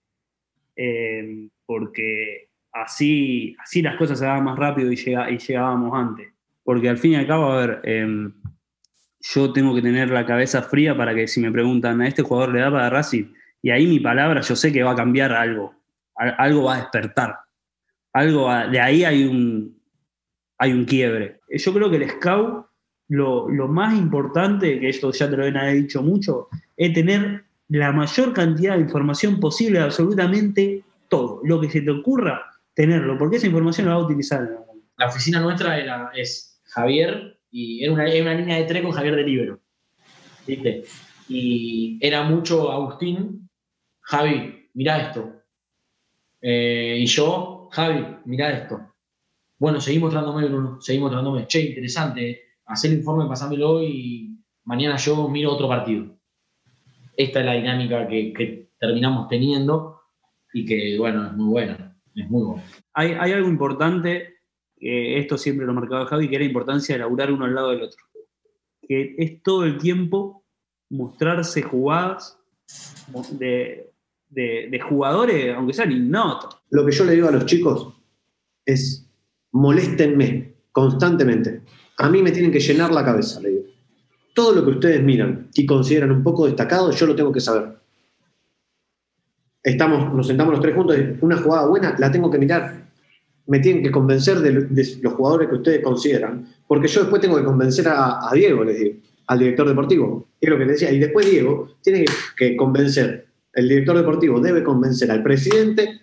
Eh, 0.75 1.49
porque 1.65 2.49
así, 2.75 3.57
así 3.63 3.81
las 3.83 3.97
cosas 3.97 4.19
se 4.19 4.25
daban 4.27 4.45
más 4.45 4.59
rápido 4.59 4.93
y, 4.93 4.97
y 4.97 5.39
llegábamos 5.39 5.93
antes. 5.95 6.29
Porque 6.63 6.89
al 6.89 6.99
fin 6.99 7.13
y 7.13 7.17
al 7.17 7.27
cabo, 7.27 7.53
a 7.53 7.67
ver, 7.67 7.81
eh, 7.85 8.31
yo 9.21 9.53
tengo 9.53 9.75
que 9.75 9.83
tener 9.83 10.11
la 10.11 10.27
cabeza 10.27 10.63
fría 10.63 10.97
para 10.97 11.15
que 11.15 11.27
si 11.29 11.41
me 11.41 11.51
preguntan 11.53 12.01
a 12.01 12.09
este 12.09 12.23
jugador 12.23 12.53
le 12.55 12.61
da 12.61 12.71
para 12.71 12.91
Racing, 12.91 13.33
y 13.63 13.71
ahí 13.71 13.87
mi 13.87 14.01
palabra 14.01 14.41
yo 14.43 14.55
sé 14.57 14.73
que 14.73 14.83
va 14.83 14.93
a 14.93 14.97
cambiar 14.97 15.33
algo, 15.33 15.75
Al- 16.17 16.35
algo 16.39 16.65
va 16.65 16.75
a 16.75 16.79
despertar, 16.81 17.39
algo 18.13 18.45
va- 18.45 18.67
de 18.69 18.81
ahí 18.81 19.05
hay 19.05 19.25
un, 19.25 19.81
hay 20.59 20.73
un 20.73 20.85
quiebre. 20.85 21.41
Yo 21.51 21.73
creo 21.73 21.91
que 21.91 21.97
el 21.97 22.11
scout, 22.11 22.67
lo, 23.09 23.49
lo 23.49 23.69
más 23.69 23.95
importante, 23.95 24.79
que 24.81 24.89
esto 24.89 25.11
ya 25.13 25.29
te 25.31 25.37
lo 25.37 25.45
he 25.45 25.75
dicho 25.75 26.03
mucho, 26.03 26.49
es 26.77 26.93
tener 26.93 27.45
la 27.69 27.93
mayor 27.93 28.33
cantidad 28.33 28.75
de 28.77 28.83
información 28.83 29.41
posible 29.41 29.81
absolutamente 29.81 30.83
todo. 31.09 31.41
Lo 31.45 31.61
que 31.61 31.71
se 31.71 31.81
te 31.81 31.91
ocurra, 31.91 32.43
tenerlo, 32.75 33.17
porque 33.17 33.37
esa 33.37 33.47
información 33.47 33.87
la 33.87 33.95
va 33.95 34.01
a 34.01 34.05
utilizar. 34.05 34.49
La 34.97 35.07
oficina 35.07 35.41
nuestra 35.41 35.79
era, 35.79 36.11
es 36.15 36.61
Javier 36.65 37.39
y 37.51 37.83
era 37.85 37.93
una, 37.93 38.07
era 38.07 38.23
una 38.23 38.35
línea 38.35 38.59
de 38.59 38.65
tres 38.65 38.83
con 38.83 38.93
Javier 38.93 39.17
de 39.17 39.25
Libero. 39.25 39.61
Y 41.29 41.99
era 42.01 42.23
mucho 42.25 42.71
Agustín, 42.71 43.49
Javi, 44.01 44.69
mira 44.75 45.01
esto. 45.09 45.43
Eh, 46.43 46.99
y 47.01 47.07
yo, 47.07 47.69
Javi, 47.73 48.05
mira 48.27 48.51
esto. 48.53 48.95
Bueno, 49.59 49.81
seguí 49.81 49.99
mostrándome, 49.99 50.47
Bruno, 50.47 50.81
seguí 50.81 50.99
mostrándome. 50.99 51.47
Che, 51.47 51.61
interesante, 51.61 52.43
hacer 52.67 52.91
el 52.91 52.99
informe, 52.99 53.27
pasámelo 53.27 53.83
y 53.83 54.37
mañana 54.65 54.97
yo 54.97 55.29
miro 55.29 55.53
otro 55.53 55.69
partido. 55.69 56.19
Esta 57.17 57.41
es 57.41 57.47
la 57.47 57.55
dinámica 57.55 58.07
que 58.09 58.69
terminamos 58.79 59.29
teniendo 59.29 60.01
y 60.53 60.65
que, 60.67 60.99
bueno, 60.99 61.27
es 61.27 61.33
muy 61.33 61.47
buena. 61.47 61.84
Es 62.15 62.31
muy 62.31 62.43
buena. 62.43 62.65
Hay, 62.93 63.13
hay 63.13 63.33
algo 63.33 63.49
importante, 63.49 64.35
que 64.77 65.19
esto 65.19 65.39
siempre 65.39 65.67
lo 65.67 65.75
marcaba 65.75 66.07
Javi, 66.07 66.29
que 66.29 66.37
era 66.37 66.45
la 66.45 66.49
importancia 66.49 66.95
de 66.95 67.01
laburar 67.01 67.33
uno 67.33 67.45
al 67.45 67.55
lado 67.55 67.71
del 67.71 67.83
otro. 67.83 68.05
Que 68.87 69.15
es 69.19 69.43
todo 69.43 69.65
el 69.65 69.79
tiempo 69.79 70.45
mostrarse 70.91 71.63
jugadas, 71.63 72.39
de, 73.33 73.93
de 74.29 74.81
jugadores, 74.81 75.55
aunque 75.55 75.73
sean 75.73 75.93
ignotos. 75.93 76.57
Lo 76.71 76.85
que 76.85 76.93
yo 76.93 77.05
le 77.05 77.13
digo 77.13 77.29
a 77.29 77.33
los 77.33 77.47
chicos 77.47 77.95
es 78.65 79.09
moléstenme 79.53 80.55
constantemente. 80.73 81.63
A 81.99 82.09
mí 82.09 82.23
me 82.23 82.33
tienen 82.33 82.51
que 82.51 82.61
llenar 82.61 82.93
la 82.93 83.05
cabeza, 83.05 83.41
le 83.41 83.49
digo. 83.51 83.63
Todo 84.35 84.53
lo 84.53 84.65
que 84.65 84.71
ustedes 84.73 85.03
miran 85.03 85.49
y 85.55 85.65
consideran 85.65 86.11
un 86.11 86.25
poco 86.25 86.47
destacado, 86.47 86.91
yo 86.91 87.07
lo 87.07 87.15
tengo 87.15 87.31
que 87.31 87.41
saber. 87.41 87.77
Estamos, 89.65 90.13
nos 90.13 90.27
sentamos 90.27 90.53
los 90.53 90.61
tres 90.61 90.75
juntos, 90.75 90.95
una 91.23 91.39
jugada 91.39 91.67
buena 91.67 91.97
la 91.99 92.13
tengo 92.13 92.31
que 92.31 92.37
mirar. 92.37 92.85
Me 93.47 93.61
tienen 93.61 93.83
que 93.83 93.91
convencer 93.91 94.41
de, 94.41 94.53
los 95.01 95.15
jugadores 95.15 95.49
que 95.49 95.55
ustedes 95.55 95.83
consideran, 95.83 96.47
porque 96.69 96.87
yo 96.87 97.01
después 97.01 97.23
tengo 97.23 97.37
que 97.37 97.45
convencer 97.45 97.87
a, 97.89 98.31
Diego, 98.35 98.63
les 98.63 98.79
digo, 98.79 98.97
al 99.27 99.39
director 99.39 99.67
deportivo. 99.67 100.29
Es 100.39 100.51
lo 100.51 100.59
que 100.59 100.67
decía. 100.67 100.93
Y 100.93 100.99
después 100.99 101.31
Diego 101.31 101.77
tiene 101.83 102.05
que 102.37 102.57
convencer, 102.57 103.27
el 103.55 103.69
director 103.69 103.97
deportivo 103.97 104.39
debe 104.39 104.63
convencer 104.63 105.11
al 105.11 105.23
presidente 105.23 105.99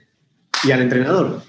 y 0.64 0.72
al 0.72 0.82
entrenador. 0.82 1.42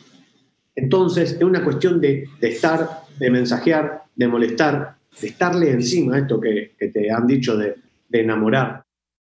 Entonces, 0.74 1.32
es 1.32 1.42
una 1.42 1.64
cuestión 1.64 1.98
de, 1.98 2.28
estar, 2.42 3.04
de 3.18 3.30
mensajear, 3.30 4.02
de 4.14 4.28
molestar, 4.28 4.96
de 5.18 5.28
estarle 5.28 5.70
encima 5.70 6.16
a 6.16 6.18
esto 6.18 6.38
que, 6.38 6.72
que 6.78 6.88
te 6.88 7.10
han 7.10 7.26
dicho 7.26 7.56
de, 7.56 7.76
de 8.08 8.20
enamorar. 8.20 8.82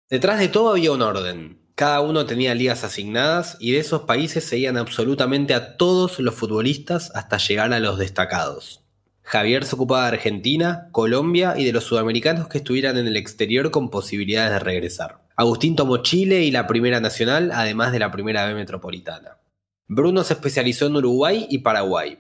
Detrás 0.10 0.40
de 0.40 0.50
todo 0.50 0.72
había 0.72 0.92
un 0.92 1.02
orden. 1.02 1.63
Cada 1.76 2.02
uno 2.02 2.28
tenía 2.28 2.54
ligas 2.54 2.84
asignadas 2.84 3.58
y 3.60 3.72
de 3.72 3.80
esos 3.80 4.04
países 4.04 4.44
seguían 4.44 4.78
absolutamente 4.78 5.56
a 5.56 5.76
todos 5.76 6.20
los 6.20 6.36
futbolistas 6.36 7.12
hasta 7.16 7.38
llegar 7.38 7.74
a 7.74 7.80
los 7.80 7.98
destacados. 7.98 8.84
Javier 9.24 9.66
se 9.66 9.76
ocupaba 9.76 10.04
de 10.04 10.18
Argentina, 10.18 10.90
Colombia 10.92 11.56
y 11.58 11.64
de 11.64 11.74
los 11.74 11.86
sudamericanos 11.86 12.48
que 12.48 12.60
estuvieran 12.60 12.98
en 12.98 13.08
el 13.08 13.18
exterior 13.18 13.72
con 13.72 13.90
posibilidades 13.90 14.52
de 14.52 14.60
regresar. 14.60 15.24
Agustín 15.36 15.76
tomó 15.76 15.98
Chile 15.98 16.44
y 16.44 16.52
la 16.52 16.68
Primera 16.68 17.00
Nacional, 17.00 17.52
además 17.52 17.92
de 17.92 18.00
la 18.00 18.12
Primera 18.12 18.46
B 18.46 18.54
Metropolitana. 18.54 19.40
Bruno 19.88 20.24
se 20.24 20.34
especializó 20.34 20.86
en 20.88 20.98
Uruguay 20.98 21.48
y 21.50 21.60
Paraguay. 21.60 22.20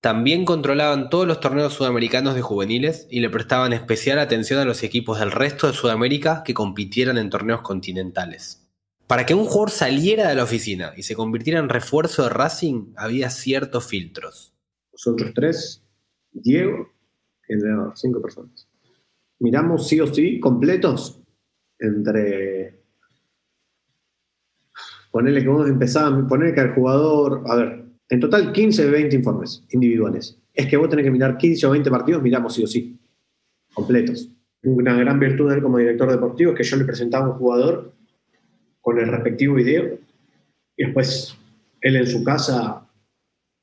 También 0.00 0.44
controlaban 0.44 1.10
todos 1.10 1.26
los 1.26 1.40
torneos 1.40 1.72
sudamericanos 1.72 2.34
de 2.34 2.42
juveniles 2.42 3.08
y 3.10 3.20
le 3.20 3.30
prestaban 3.30 3.72
especial 3.72 4.18
atención 4.18 4.60
a 4.60 4.64
los 4.64 4.82
equipos 4.82 5.18
del 5.18 5.32
resto 5.32 5.66
de 5.66 5.72
Sudamérica 5.72 6.42
que 6.44 6.54
compitieran 6.54 7.18
en 7.18 7.30
torneos 7.30 7.62
continentales. 7.62 8.63
Para 9.06 9.26
que 9.26 9.34
un 9.34 9.44
jugador 9.44 9.70
saliera 9.70 10.28
de 10.28 10.34
la 10.34 10.44
oficina 10.44 10.92
y 10.96 11.02
se 11.02 11.14
convirtiera 11.14 11.58
en 11.58 11.68
refuerzo 11.68 12.22
de 12.22 12.30
Racing 12.30 12.94
había 12.96 13.28
ciertos 13.30 13.86
filtros. 13.86 14.54
Nosotros 14.92 15.32
tres, 15.34 15.84
Diego, 16.32 16.88
entre 17.48 17.70
cinco 17.96 18.22
personas. 18.22 18.66
Miramos 19.40 19.88
sí 19.88 20.00
o 20.00 20.06
sí 20.06 20.40
completos 20.40 21.20
entre. 21.78 22.82
Ponerle 25.10 25.42
que 25.42 25.48
vos 25.48 25.68
empezaban, 25.68 26.26
ponerle 26.26 26.54
que 26.54 26.60
al 26.60 26.74
jugador. 26.74 27.42
A 27.46 27.56
ver, 27.56 27.84
en 28.08 28.20
total 28.20 28.52
15 28.52 28.88
o 28.88 28.90
20 28.90 29.16
informes 29.16 29.64
individuales. 29.70 30.40
Es 30.52 30.66
que 30.66 30.76
vos 30.76 30.88
tenés 30.88 31.04
que 31.04 31.10
mirar 31.10 31.36
15 31.36 31.66
o 31.66 31.70
20 31.70 31.90
partidos, 31.90 32.22
miramos 32.22 32.54
sí 32.54 32.64
o 32.64 32.66
sí. 32.66 32.98
Completos. 33.74 34.30
Una 34.62 34.94
gran 34.94 35.20
virtud 35.20 35.50
de 35.50 35.56
él 35.56 35.62
como 35.62 35.78
director 35.78 36.10
deportivo 36.10 36.52
es 36.52 36.56
que 36.56 36.64
yo 36.64 36.76
le 36.76 36.84
presentaba 36.84 37.26
a 37.26 37.30
un 37.30 37.38
jugador 37.38 37.92
con 38.84 38.98
el 38.98 39.08
respectivo 39.08 39.54
video 39.54 39.98
y 40.76 40.84
después 40.84 41.34
él 41.80 41.96
en 41.96 42.06
su 42.06 42.22
casa 42.22 42.86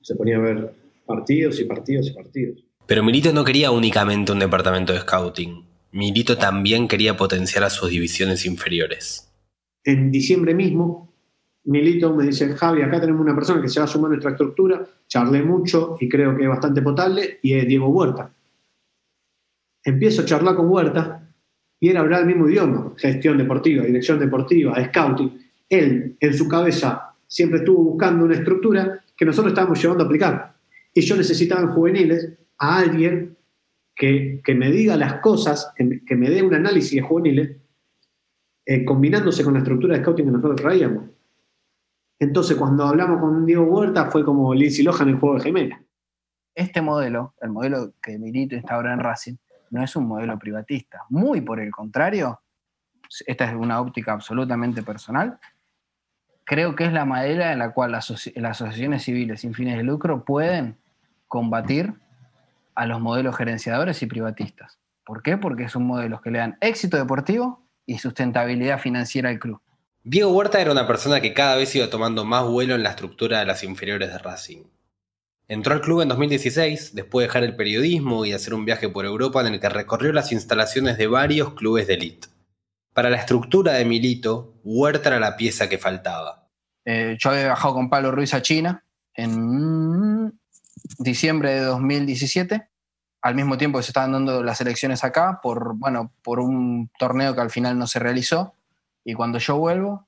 se 0.02 0.16
ponía 0.16 0.38
a 0.38 0.40
ver 0.40 0.74
partidos 1.06 1.60
y 1.60 1.66
partidos 1.66 2.08
y 2.08 2.14
partidos. 2.14 2.66
Pero 2.88 3.04
Milito 3.04 3.32
no 3.32 3.44
quería 3.44 3.70
únicamente 3.70 4.32
un 4.32 4.40
departamento 4.40 4.94
de 4.94 5.02
scouting. 5.02 5.64
Milito 5.92 6.38
también 6.38 6.88
quería 6.88 7.16
potenciar 7.16 7.64
a 7.64 7.70
sus 7.70 7.92
divisiones 7.92 8.48
inferiores. 8.48 9.32
En 9.84 10.12
diciembre 10.12 10.56
mismo, 10.56 11.14
Milito 11.66 12.16
me 12.16 12.26
dice, 12.26 12.56
Javi, 12.56 12.82
acá 12.82 13.00
tenemos 13.00 13.22
una 13.22 13.36
persona 13.36 13.62
que 13.62 13.70
se 13.70 13.80
va 13.80 13.86
a 13.86 13.88
sumar 13.88 14.08
a 14.08 14.14
nuestra 14.14 14.32
estructura, 14.32 14.84
charlé 15.08 15.44
mucho 15.44 15.98
y 16.00 16.10
creo 16.10 16.36
que 16.36 16.44
es 16.44 16.50
bastante 16.50 16.82
potable, 16.82 17.38
y 17.44 17.54
es 17.54 17.68
Diego 17.68 17.90
Huerta. 17.90 18.34
Empiezo 19.84 20.24
a 20.24 20.26
charlar 20.26 20.56
con 20.56 20.68
Huerta 20.68 21.31
y 21.82 21.90
él 21.90 21.98
hablar 21.98 22.22
el 22.22 22.28
mismo 22.28 22.48
idioma, 22.48 22.94
gestión 22.96 23.40
deportiva, 23.40 23.84
dirección 23.84 24.20
deportiva, 24.20 24.82
scouting. 24.86 25.48
Él, 25.68 26.16
en 26.20 26.34
su 26.36 26.48
cabeza, 26.48 27.16
siempre 27.26 27.58
estuvo 27.58 27.84
buscando 27.84 28.24
una 28.24 28.36
estructura 28.36 29.04
que 29.18 29.26
nosotros 29.26 29.52
estábamos 29.52 29.82
llevando 29.82 30.04
a 30.04 30.06
aplicar. 30.06 30.56
Y 30.94 31.02
yo 31.02 31.18
necesitaba 31.18 31.62
en 31.62 31.70
juveniles 31.70 32.38
a 32.60 32.78
alguien 32.78 33.36
que, 33.96 34.42
que 34.44 34.54
me 34.54 34.70
diga 34.70 34.96
las 34.96 35.16
cosas, 35.22 35.74
que 35.76 35.84
me, 35.84 36.06
que 36.06 36.16
me 36.16 36.30
dé 36.30 36.44
un 36.44 36.54
análisis 36.54 36.94
de 36.94 37.02
juveniles, 37.02 37.58
eh, 38.64 38.86
combinándose 38.86 39.44
con 39.44 39.54
la 39.54 39.60
estructura 39.60 39.96
de 39.96 40.04
scouting 40.04 40.26
que 40.26 40.32
nosotros 40.32 40.62
traíamos. 40.62 41.06
Entonces, 42.20 42.58
cuando 42.58 42.86
hablamos 42.86 43.20
con 43.20 43.44
Diego 43.44 43.64
Huerta, 43.64 44.12
fue 44.12 44.24
como 44.24 44.54
Lindsay 44.54 44.84
Lohan 44.84 45.08
en 45.08 45.16
el 45.16 45.20
juego 45.20 45.38
de 45.38 45.42
gemela. 45.42 45.84
Este 46.54 46.80
modelo, 46.80 47.34
el 47.42 47.50
modelo 47.50 47.94
que 48.04 48.20
Milito 48.20 48.56
instaura 48.56 48.94
en 48.94 49.00
Racing, 49.00 49.38
no 49.72 49.84
es 49.84 49.96
un 49.96 50.08
modelo 50.08 50.38
privatista. 50.38 51.04
Muy 51.10 51.42
por 51.42 51.60
el 51.60 51.72
contrario, 51.72 52.42
esta 53.26 53.46
es 53.46 53.54
una 53.56 53.82
óptica 53.82 54.14
absolutamente 54.14 54.84
personal, 54.84 55.40
creo 56.44 56.76
que 56.76 56.86
es 56.86 56.94
la 56.94 57.06
manera 57.06 57.52
en 57.52 57.60
la 57.60 57.72
cual 57.74 57.92
las, 57.94 58.12
asoci- 58.12 58.34
las 58.36 58.62
asociaciones 58.62 59.04
civiles 59.04 59.42
sin 59.42 59.54
fines 59.54 59.78
de 59.78 59.84
lucro 59.84 60.24
pueden 60.24 60.78
combatir 61.28 61.94
a 62.76 62.86
los 62.86 63.00
modelos 63.02 63.36
gerenciadores 63.36 64.02
y 64.02 64.06
privatistas. 64.06 64.80
¿Por 65.06 65.24
qué? 65.24 65.38
Porque 65.38 65.68
son 65.70 65.84
modelos 65.86 66.22
que 66.22 66.32
le 66.32 66.40
dan 66.40 66.58
éxito 66.62 66.98
deportivo 66.98 67.66
y 67.86 67.98
sustentabilidad 67.98 68.80
financiera 68.80 69.30
al 69.30 69.40
club. 69.40 69.62
Diego 70.04 70.32
Huerta 70.32 70.60
era 70.60 70.72
una 70.72 70.88
persona 70.88 71.22
que 71.22 71.34
cada 71.34 71.56
vez 71.56 71.76
iba 71.76 71.90
tomando 71.90 72.26
más 72.26 72.46
vuelo 72.46 72.76
en 72.76 72.84
la 72.84 72.90
estructura 72.90 73.40
de 73.40 73.46
las 73.46 73.64
inferiores 73.64 74.10
de 74.12 74.18
Racing. 74.18 74.64
Entró 75.52 75.74
al 75.74 75.82
club 75.82 76.00
en 76.00 76.08
2016, 76.08 76.96
después 76.96 77.24
de 77.24 77.28
dejar 77.28 77.44
el 77.44 77.58
periodismo 77.58 78.24
y 78.26 78.32
hacer 78.32 78.54
un 78.54 78.64
viaje 78.64 78.88
por 78.88 79.04
Europa 79.04 79.42
en 79.42 79.54
el 79.54 79.60
que 79.60 79.68
recorrió 79.68 80.14
las 80.14 80.32
instalaciones 80.32 80.98
de 80.98 81.08
varios 81.08 81.56
clubes 81.56 81.88
de 81.88 81.96
élite. 81.96 82.30
Para 82.94 83.10
la 83.10 83.18
estructura 83.18 83.74
de 83.74 83.84
Milito, 83.84 84.54
Huerta 84.64 85.10
era 85.10 85.20
la 85.20 85.36
pieza 85.36 85.68
que 85.68 85.78
faltaba. 85.78 86.48
Eh, 86.86 87.18
yo 87.20 87.32
había 87.32 87.44
viajado 87.44 87.74
con 87.74 87.90
Pablo 87.90 88.12
Ruiz 88.12 88.34
a 88.34 88.42
China 88.42 88.86
en 89.14 90.40
diciembre 91.00 91.56
de 91.56 91.64
2017, 91.64 92.70
al 93.22 93.36
mismo 93.36 93.58
tiempo 93.58 93.78
que 93.78 93.84
se 93.84 93.90
estaban 93.90 94.14
dando 94.14 94.42
las 94.44 94.62
elecciones 94.62 95.04
acá, 95.04 95.42
por, 95.44 95.76
bueno, 95.76 96.14
por 96.24 96.40
un 96.40 96.90
torneo 96.98 97.36
que 97.36 97.42
al 97.42 97.50
final 97.50 97.78
no 97.78 97.88
se 97.88 98.00
realizó. 98.00 98.56
Y 99.04 99.16
cuando 99.16 99.38
yo 99.38 99.58
vuelvo, 99.58 100.08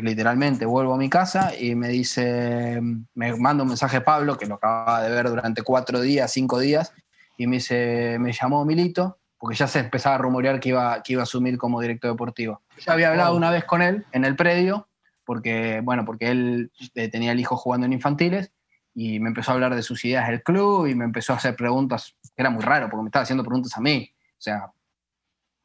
literalmente 0.00 0.66
vuelvo 0.66 0.94
a 0.94 0.98
mi 0.98 1.08
casa 1.08 1.52
y 1.58 1.74
me 1.74 1.88
dice, 1.88 2.80
me 3.14 3.36
manda 3.36 3.62
un 3.62 3.68
mensaje 3.68 4.00
Pablo, 4.00 4.36
que 4.36 4.46
lo 4.46 4.56
acababa 4.56 5.02
de 5.02 5.10
ver 5.10 5.28
durante 5.28 5.62
cuatro 5.62 6.00
días, 6.00 6.32
cinco 6.32 6.58
días, 6.58 6.92
y 7.36 7.46
me 7.46 7.56
dice, 7.56 8.18
me 8.18 8.32
llamó 8.32 8.64
Milito, 8.64 9.18
porque 9.38 9.56
ya 9.56 9.66
se 9.66 9.80
empezaba 9.80 10.14
a 10.14 10.18
rumorear 10.18 10.60
que 10.60 10.70
iba, 10.70 11.02
que 11.02 11.14
iba 11.14 11.22
a 11.22 11.24
asumir 11.24 11.58
como 11.58 11.80
director 11.80 12.10
deportivo. 12.10 12.62
Ya 12.78 12.92
había 12.92 13.10
hablado 13.10 13.36
una 13.36 13.50
vez 13.50 13.64
con 13.64 13.82
él 13.82 14.06
en 14.12 14.24
el 14.24 14.36
predio, 14.36 14.88
porque, 15.24 15.80
bueno, 15.82 16.04
porque 16.04 16.30
él 16.30 16.70
eh, 16.94 17.08
tenía 17.08 17.32
el 17.32 17.40
hijo 17.40 17.56
jugando 17.56 17.86
en 17.86 17.92
infantiles, 17.92 18.52
y 18.94 19.20
me 19.20 19.28
empezó 19.28 19.50
a 19.50 19.54
hablar 19.54 19.74
de 19.74 19.82
sus 19.82 20.04
ideas 20.04 20.28
del 20.28 20.42
club, 20.42 20.86
y 20.86 20.94
me 20.94 21.04
empezó 21.04 21.32
a 21.32 21.36
hacer 21.36 21.56
preguntas, 21.56 22.16
que 22.22 22.42
era 22.42 22.50
muy 22.50 22.62
raro, 22.62 22.88
porque 22.88 23.02
me 23.02 23.08
estaba 23.08 23.22
haciendo 23.22 23.42
preguntas 23.42 23.76
a 23.76 23.80
mí. 23.80 24.10
O 24.32 24.40
sea, 24.40 24.70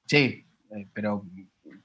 sí, 0.05 0.47
eh, 0.71 0.87
pero 0.93 1.25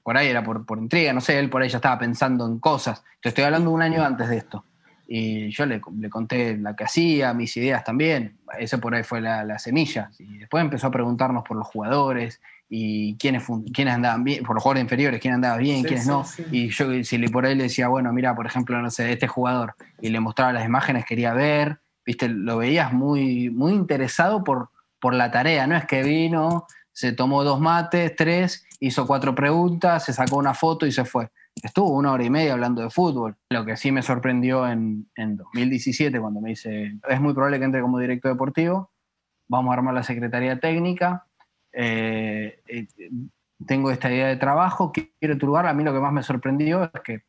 por 0.03 0.17
ahí 0.17 0.27
era 0.27 0.43
por, 0.43 0.65
por 0.65 0.77
intriga, 0.77 1.13
no 1.13 1.21
sé, 1.21 1.39
él 1.39 1.49
por 1.49 1.61
ahí 1.61 1.69
ya 1.69 1.77
estaba 1.77 1.97
pensando 1.97 2.45
en 2.45 2.59
cosas. 2.59 3.03
Te 3.21 3.29
estoy 3.29 3.45
hablando 3.45 3.71
un 3.71 3.81
año 3.81 4.03
antes 4.03 4.29
de 4.29 4.37
esto. 4.37 4.65
Y 5.07 5.49
yo 5.51 5.65
le, 5.65 5.81
le 5.99 6.09
conté 6.09 6.57
la 6.57 6.75
que 6.75 6.83
hacía, 6.85 7.33
mis 7.33 7.55
ideas 7.57 7.83
también. 7.83 8.37
Ese 8.57 8.77
por 8.77 8.95
ahí 8.95 9.03
fue 9.03 9.21
la, 9.21 9.43
la 9.43 9.59
semilla. 9.59 10.09
Y 10.19 10.39
después 10.39 10.61
empezó 10.63 10.87
a 10.87 10.91
preguntarnos 10.91 11.43
por 11.43 11.57
los 11.57 11.67
jugadores 11.67 12.41
y 12.69 13.15
quiénes, 13.17 13.43
quiénes 13.73 13.93
andaban 13.93 14.23
bien, 14.23 14.43
por 14.43 14.55
los 14.55 14.63
jugadores 14.63 14.83
inferiores, 14.83 15.19
quién 15.21 15.35
andaba 15.35 15.57
bien, 15.57 15.81
Sí, 15.81 15.87
quiénes 15.87 16.03
sí, 16.05 16.09
no. 16.09 16.23
sí. 16.23 16.43
Y 16.51 16.69
yo 16.69 17.03
si 17.03 17.17
le, 17.17 17.29
por 17.29 17.45
ahí 17.45 17.53
le 17.55 17.63
decía, 17.63 17.87
bueno, 17.87 18.11
mira, 18.11 18.33
por 18.35 18.45
ejemplo, 18.47 18.81
no 18.81 18.89
sé, 18.89 19.11
este 19.11 19.27
jugador, 19.27 19.75
y 20.01 20.09
le 20.09 20.19
mostraba 20.19 20.53
las 20.53 20.65
imágenes, 20.65 21.05
quería 21.05 21.33
ver, 21.33 21.79
viste, 22.05 22.27
lo 22.29 22.57
veías 22.57 22.91
muy, 22.91 23.49
muy 23.51 23.73
interesado 23.73 24.43
por, 24.43 24.69
por 24.99 25.13
la 25.13 25.29
tarea, 25.29 25.67
no 25.67 25.75
es 25.75 25.85
que 25.85 26.01
vino, 26.01 26.65
se 26.93 27.11
tomó 27.11 27.43
dos 27.43 27.59
mates, 27.59 28.15
tres, 28.15 28.65
hizo 28.79 29.05
cuatro 29.07 29.33
preguntas, 29.35 30.05
se 30.05 30.13
sacó 30.13 30.37
una 30.37 30.53
foto 30.53 30.85
y 30.85 30.91
se 30.91 31.03
fue. 31.05 31.29
Estuvo 31.61 31.89
una 31.89 32.11
hora 32.11 32.23
y 32.23 32.29
media 32.29 32.53
hablando 32.53 32.81
de 32.81 32.89
fútbol. 32.89 33.35
Lo 33.49 33.65
que 33.65 33.75
sí 33.77 33.91
me 33.91 34.01
sorprendió 34.01 34.67
en, 34.67 35.09
en 35.15 35.37
2017, 35.37 36.19
cuando 36.19 36.39
me 36.41 36.49
dice, 36.49 36.97
es 37.07 37.19
muy 37.21 37.33
probable 37.33 37.59
que 37.59 37.65
entre 37.65 37.81
como 37.81 37.99
director 37.99 38.31
deportivo, 38.31 38.91
vamos 39.47 39.71
a 39.71 39.73
armar 39.73 39.93
la 39.93 40.03
secretaría 40.03 40.59
técnica, 40.59 41.25
eh, 41.71 42.61
eh, 42.67 42.87
tengo 43.65 43.91
esta 43.91 44.11
idea 44.11 44.27
de 44.27 44.35
trabajo, 44.37 44.91
quiero 45.19 45.37
tu 45.37 45.45
lugar. 45.47 45.67
A 45.67 45.73
mí 45.73 45.83
lo 45.83 45.93
que 45.93 45.99
más 45.99 46.13
me 46.13 46.23
sorprendió 46.23 46.83
es 46.83 47.01
que 47.03 47.23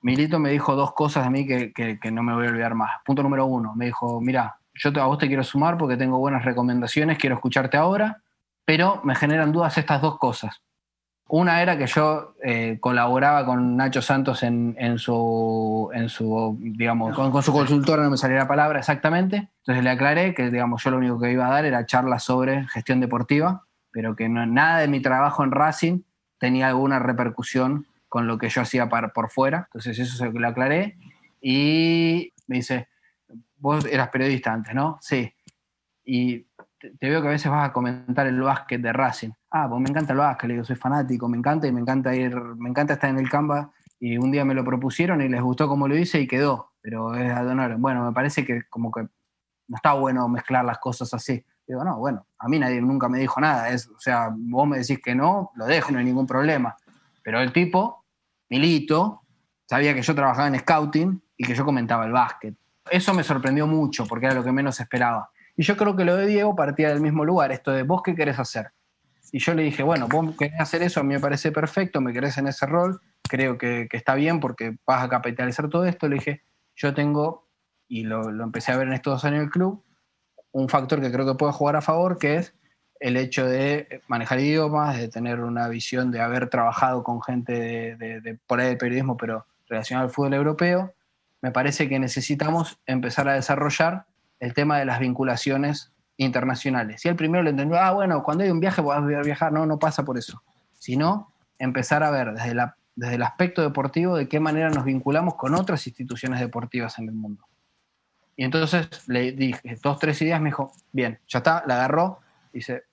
Milito 0.00 0.38
me 0.38 0.50
dijo 0.50 0.74
dos 0.74 0.92
cosas 0.94 1.26
a 1.26 1.30
mí 1.30 1.46
que, 1.46 1.72
que- 1.72 1.98
que 2.00 2.10
no 2.10 2.22
me 2.22 2.34
voy 2.34 2.46
a 2.46 2.50
olvidar 2.50 2.74
más. 2.74 2.90
Punto 3.04 3.22
número 3.22 3.46
uno, 3.46 3.74
me 3.76 3.86
dijo, 3.86 4.20
mira, 4.20 4.56
yo 4.74 4.92
te- 4.92 5.00
a 5.00 5.04
vos 5.06 5.18
te 5.18 5.26
quiero 5.28 5.44
sumar 5.44 5.76
porque 5.78 5.96
tengo 5.96 6.18
buenas 6.18 6.44
recomendaciones, 6.44 7.18
quiero 7.18 7.36
escucharte 7.36 7.76
ahora, 7.76 8.22
pero 8.64 9.00
me 9.04 9.14
generan 9.14 9.52
dudas 9.52 9.76
estas 9.78 10.00
dos 10.02 10.18
cosas. 10.18 10.60
Una 11.28 11.62
era 11.62 11.78
que 11.78 11.86
yo 11.86 12.34
eh, 12.42 12.76
colaboraba 12.80 13.46
con 13.46 13.76
Nacho 13.76 14.02
Santos 14.02 14.42
en, 14.42 14.74
en 14.78 14.98
su, 14.98 15.88
en 15.94 16.08
su, 16.10 16.58
digamos, 16.60 17.14
con, 17.14 17.30
con 17.30 17.42
su 17.42 17.52
consultora, 17.52 18.02
no 18.02 18.10
me 18.10 18.16
salía 18.18 18.36
la 18.38 18.48
palabra 18.48 18.80
exactamente. 18.80 19.48
Entonces 19.60 19.82
le 19.82 19.90
aclaré 19.90 20.34
que, 20.34 20.50
digamos, 20.50 20.82
yo 20.84 20.90
lo 20.90 20.98
único 20.98 21.18
que 21.18 21.32
iba 21.32 21.46
a 21.46 21.50
dar 21.50 21.64
era 21.64 21.86
charlas 21.86 22.22
sobre 22.24 22.66
gestión 22.68 23.00
deportiva, 23.00 23.62
pero 23.92 24.14
que 24.14 24.28
no- 24.28 24.44
nada 24.46 24.78
de 24.80 24.88
mi 24.88 25.00
trabajo 25.00 25.42
en 25.42 25.52
Racing 25.52 26.00
tenía 26.38 26.68
alguna 26.68 26.98
repercusión 26.98 27.86
con 28.08 28.26
lo 28.26 28.36
que 28.36 28.50
yo 28.50 28.60
hacía 28.60 28.90
par- 28.90 29.12
por 29.14 29.30
fuera. 29.30 29.68
Entonces 29.68 29.98
eso 30.00 30.16
se 30.16 30.30
lo 30.30 30.48
aclaré. 30.48 30.98
Y 31.40 32.32
me 32.46 32.56
dice, 32.56 32.88
vos 33.62 33.86
eras 33.86 34.08
periodista 34.08 34.52
antes, 34.52 34.74
¿no? 34.74 34.98
Sí. 35.00 35.32
Y 36.04 36.44
te, 36.78 37.08
veo 37.08 37.22
que 37.22 37.28
a 37.28 37.30
veces 37.30 37.50
vas 37.50 37.70
a 37.70 37.72
comentar 37.72 38.26
el 38.26 38.40
básquet 38.40 38.82
de 38.82 38.92
Racing. 38.92 39.30
Ah, 39.50 39.68
pues 39.68 39.80
me 39.80 39.88
encanta 39.88 40.12
el 40.12 40.18
básquet, 40.18 40.48
le 40.48 40.54
digo, 40.54 40.64
soy 40.64 40.76
fanático, 40.76 41.28
me 41.28 41.38
encanta 41.38 41.68
y 41.68 41.72
me 41.72 41.80
encanta 41.80 42.14
ir, 42.14 42.34
me 42.34 42.68
encanta 42.68 42.94
estar 42.94 43.08
en 43.08 43.18
el 43.18 43.30
Canva. 43.30 43.72
Y 44.00 44.18
un 44.18 44.32
día 44.32 44.44
me 44.44 44.54
lo 44.54 44.64
propusieron 44.64 45.22
y 45.22 45.28
les 45.28 45.40
gustó 45.40 45.68
cómo 45.68 45.86
lo 45.86 45.96
hice 45.96 46.20
y 46.20 46.26
quedó. 46.26 46.72
Pero 46.80 47.14
es 47.14 47.30
ad 47.30 47.46
honorem. 47.46 47.80
Bueno, 47.80 48.04
me 48.04 48.12
parece 48.12 48.44
que 48.44 48.62
como 48.68 48.90
que 48.90 49.02
no 49.02 49.76
está 49.76 49.92
bueno 49.92 50.28
mezclar 50.28 50.64
las 50.64 50.78
cosas 50.78 51.14
así. 51.14 51.44
Digo, 51.64 51.84
no, 51.84 51.98
bueno, 51.98 52.26
a 52.38 52.48
mí 52.48 52.58
nadie 52.58 52.82
nunca 52.82 53.08
me 53.08 53.20
dijo 53.20 53.40
nada. 53.40 53.68
Es, 53.68 53.86
o 53.86 54.00
sea, 54.00 54.30
vos 54.36 54.66
me 54.66 54.78
decís 54.78 54.98
que 55.00 55.14
no, 55.14 55.52
lo 55.54 55.66
dejo, 55.66 55.92
no 55.92 56.00
hay 56.00 56.04
ningún 56.04 56.26
problema. 56.26 56.76
Pero 57.22 57.40
el 57.40 57.52
tipo, 57.52 58.04
Milito, 58.50 59.22
sabía 59.66 59.94
que 59.94 60.02
yo 60.02 60.16
trabajaba 60.16 60.48
en 60.48 60.58
scouting 60.58 61.22
y 61.36 61.44
que 61.44 61.54
yo 61.54 61.64
comentaba 61.64 62.04
el 62.04 62.12
básquet. 62.12 62.56
Eso 62.90 63.14
me 63.14 63.22
sorprendió 63.24 63.66
mucho 63.66 64.06
porque 64.06 64.26
era 64.26 64.34
lo 64.34 64.44
que 64.44 64.52
menos 64.52 64.80
esperaba. 64.80 65.30
Y 65.56 65.62
yo 65.62 65.76
creo 65.76 65.94
que 65.96 66.04
lo 66.04 66.16
de 66.16 66.26
Diego 66.26 66.56
partía 66.56 66.88
del 66.88 67.00
mismo 67.00 67.24
lugar, 67.24 67.52
esto 67.52 67.70
de 67.70 67.82
vos 67.82 68.02
qué 68.02 68.14
querés 68.14 68.38
hacer. 68.38 68.72
Y 69.30 69.38
yo 69.38 69.54
le 69.54 69.62
dije, 69.62 69.82
bueno, 69.82 70.08
vos 70.08 70.36
querés 70.36 70.60
hacer 70.60 70.82
eso, 70.82 71.00
a 71.00 71.02
mí 71.02 71.14
me 71.14 71.20
parece 71.20 71.52
perfecto, 71.52 72.00
me 72.00 72.12
querés 72.12 72.36
en 72.38 72.48
ese 72.48 72.66
rol, 72.66 73.00
creo 73.22 73.56
que, 73.56 73.88
que 73.90 73.96
está 73.96 74.14
bien 74.14 74.40
porque 74.40 74.76
vas 74.86 75.02
a 75.02 75.08
capitalizar 75.08 75.68
todo 75.68 75.84
esto. 75.84 76.08
Le 76.08 76.16
dije, 76.16 76.42
yo 76.76 76.92
tengo, 76.94 77.48
y 77.88 78.04
lo, 78.04 78.30
lo 78.30 78.44
empecé 78.44 78.72
a 78.72 78.76
ver 78.76 78.88
en 78.88 78.94
estos 78.94 79.14
dos 79.14 79.24
años 79.24 79.38
en 79.38 79.44
el 79.44 79.50
club, 79.50 79.82
un 80.52 80.68
factor 80.68 81.00
que 81.00 81.10
creo 81.10 81.26
que 81.26 81.34
puede 81.34 81.52
jugar 81.52 81.76
a 81.76 81.82
favor, 81.82 82.18
que 82.18 82.36
es 82.36 82.54
el 83.02 83.16
hecho 83.16 83.46
de 83.46 84.00
manejar 84.06 84.38
idiomas, 84.38 84.96
de 84.96 85.08
tener 85.08 85.40
una 85.40 85.68
visión 85.68 86.12
de 86.12 86.20
haber 86.20 86.48
trabajado 86.48 87.02
con 87.02 87.20
gente 87.20 87.96
de, 87.96 88.38
por 88.46 88.60
ahí 88.60 88.68
de 88.68 88.76
periodismo, 88.76 89.16
pero 89.16 89.44
relacionado 89.68 90.06
al 90.06 90.14
fútbol 90.14 90.34
europeo. 90.34 90.94
Me 91.42 91.50
parece 91.50 91.88
que 91.88 91.98
necesitamos 91.98 92.78
empezar 92.86 93.28
a 93.28 93.34
desarrollar 93.34 94.06
el 94.40 94.54
tema 94.54 94.78
de 94.78 94.84
las 94.84 95.00
vinculaciones 95.00 95.92
internacionales. 96.16 97.04
Y 97.04 97.08
el 97.08 97.16
primero 97.16 97.42
lo 97.42 97.50
entendió, 97.50 97.78
ah, 97.78 97.92
bueno, 97.92 98.22
cuando 98.22 98.44
hay 98.44 98.50
un 98.50 98.60
viaje 98.60 98.80
vas 98.80 99.02
a 99.02 99.22
viajar, 99.22 99.52
no, 99.52 99.66
no 99.66 99.78
pasa 99.78 100.04
por 100.04 100.16
eso. 100.16 100.42
Sino 100.72 101.32
empezar 101.58 102.02
a 102.02 102.10
ver 102.10 102.32
desde, 102.32 102.54
la, 102.54 102.76
desde 102.94 103.16
el 103.16 103.22
aspecto 103.22 103.62
deportivo 103.62 104.16
de 104.16 104.28
qué 104.28 104.40
manera 104.40 104.70
nos 104.70 104.84
vinculamos 104.84 105.34
con 105.34 105.54
otras 105.54 105.86
instituciones 105.86 106.40
deportivas 106.40 106.98
en 106.98 107.08
el 107.08 107.14
mundo. 107.14 107.44
Y 108.36 108.44
entonces 108.44 108.88
le 109.08 109.32
dije 109.32 109.78
dos, 109.82 109.98
tres 109.98 110.20
ideas, 110.22 110.40
me 110.40 110.48
dijo, 110.48 110.72
bien, 110.92 111.20
ya 111.28 111.38
está, 111.38 111.62
la 111.66 111.74
agarró, 111.74 112.20
dice, 112.52 112.84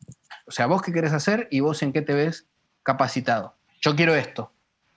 o 0.46 0.52
sea, 0.52 0.66
vos 0.66 0.82
qué 0.82 0.92
querés 0.92 1.14
hacer 1.14 1.48
y 1.52 1.62
vos 1.62 1.82
en 1.82 1.94
qué 1.94 2.02
te 2.02 2.14
ves 2.14 2.48
capacitado. 2.84 3.56
Yo 3.82 3.96
quiero 3.96 4.16
esto. 4.16 4.52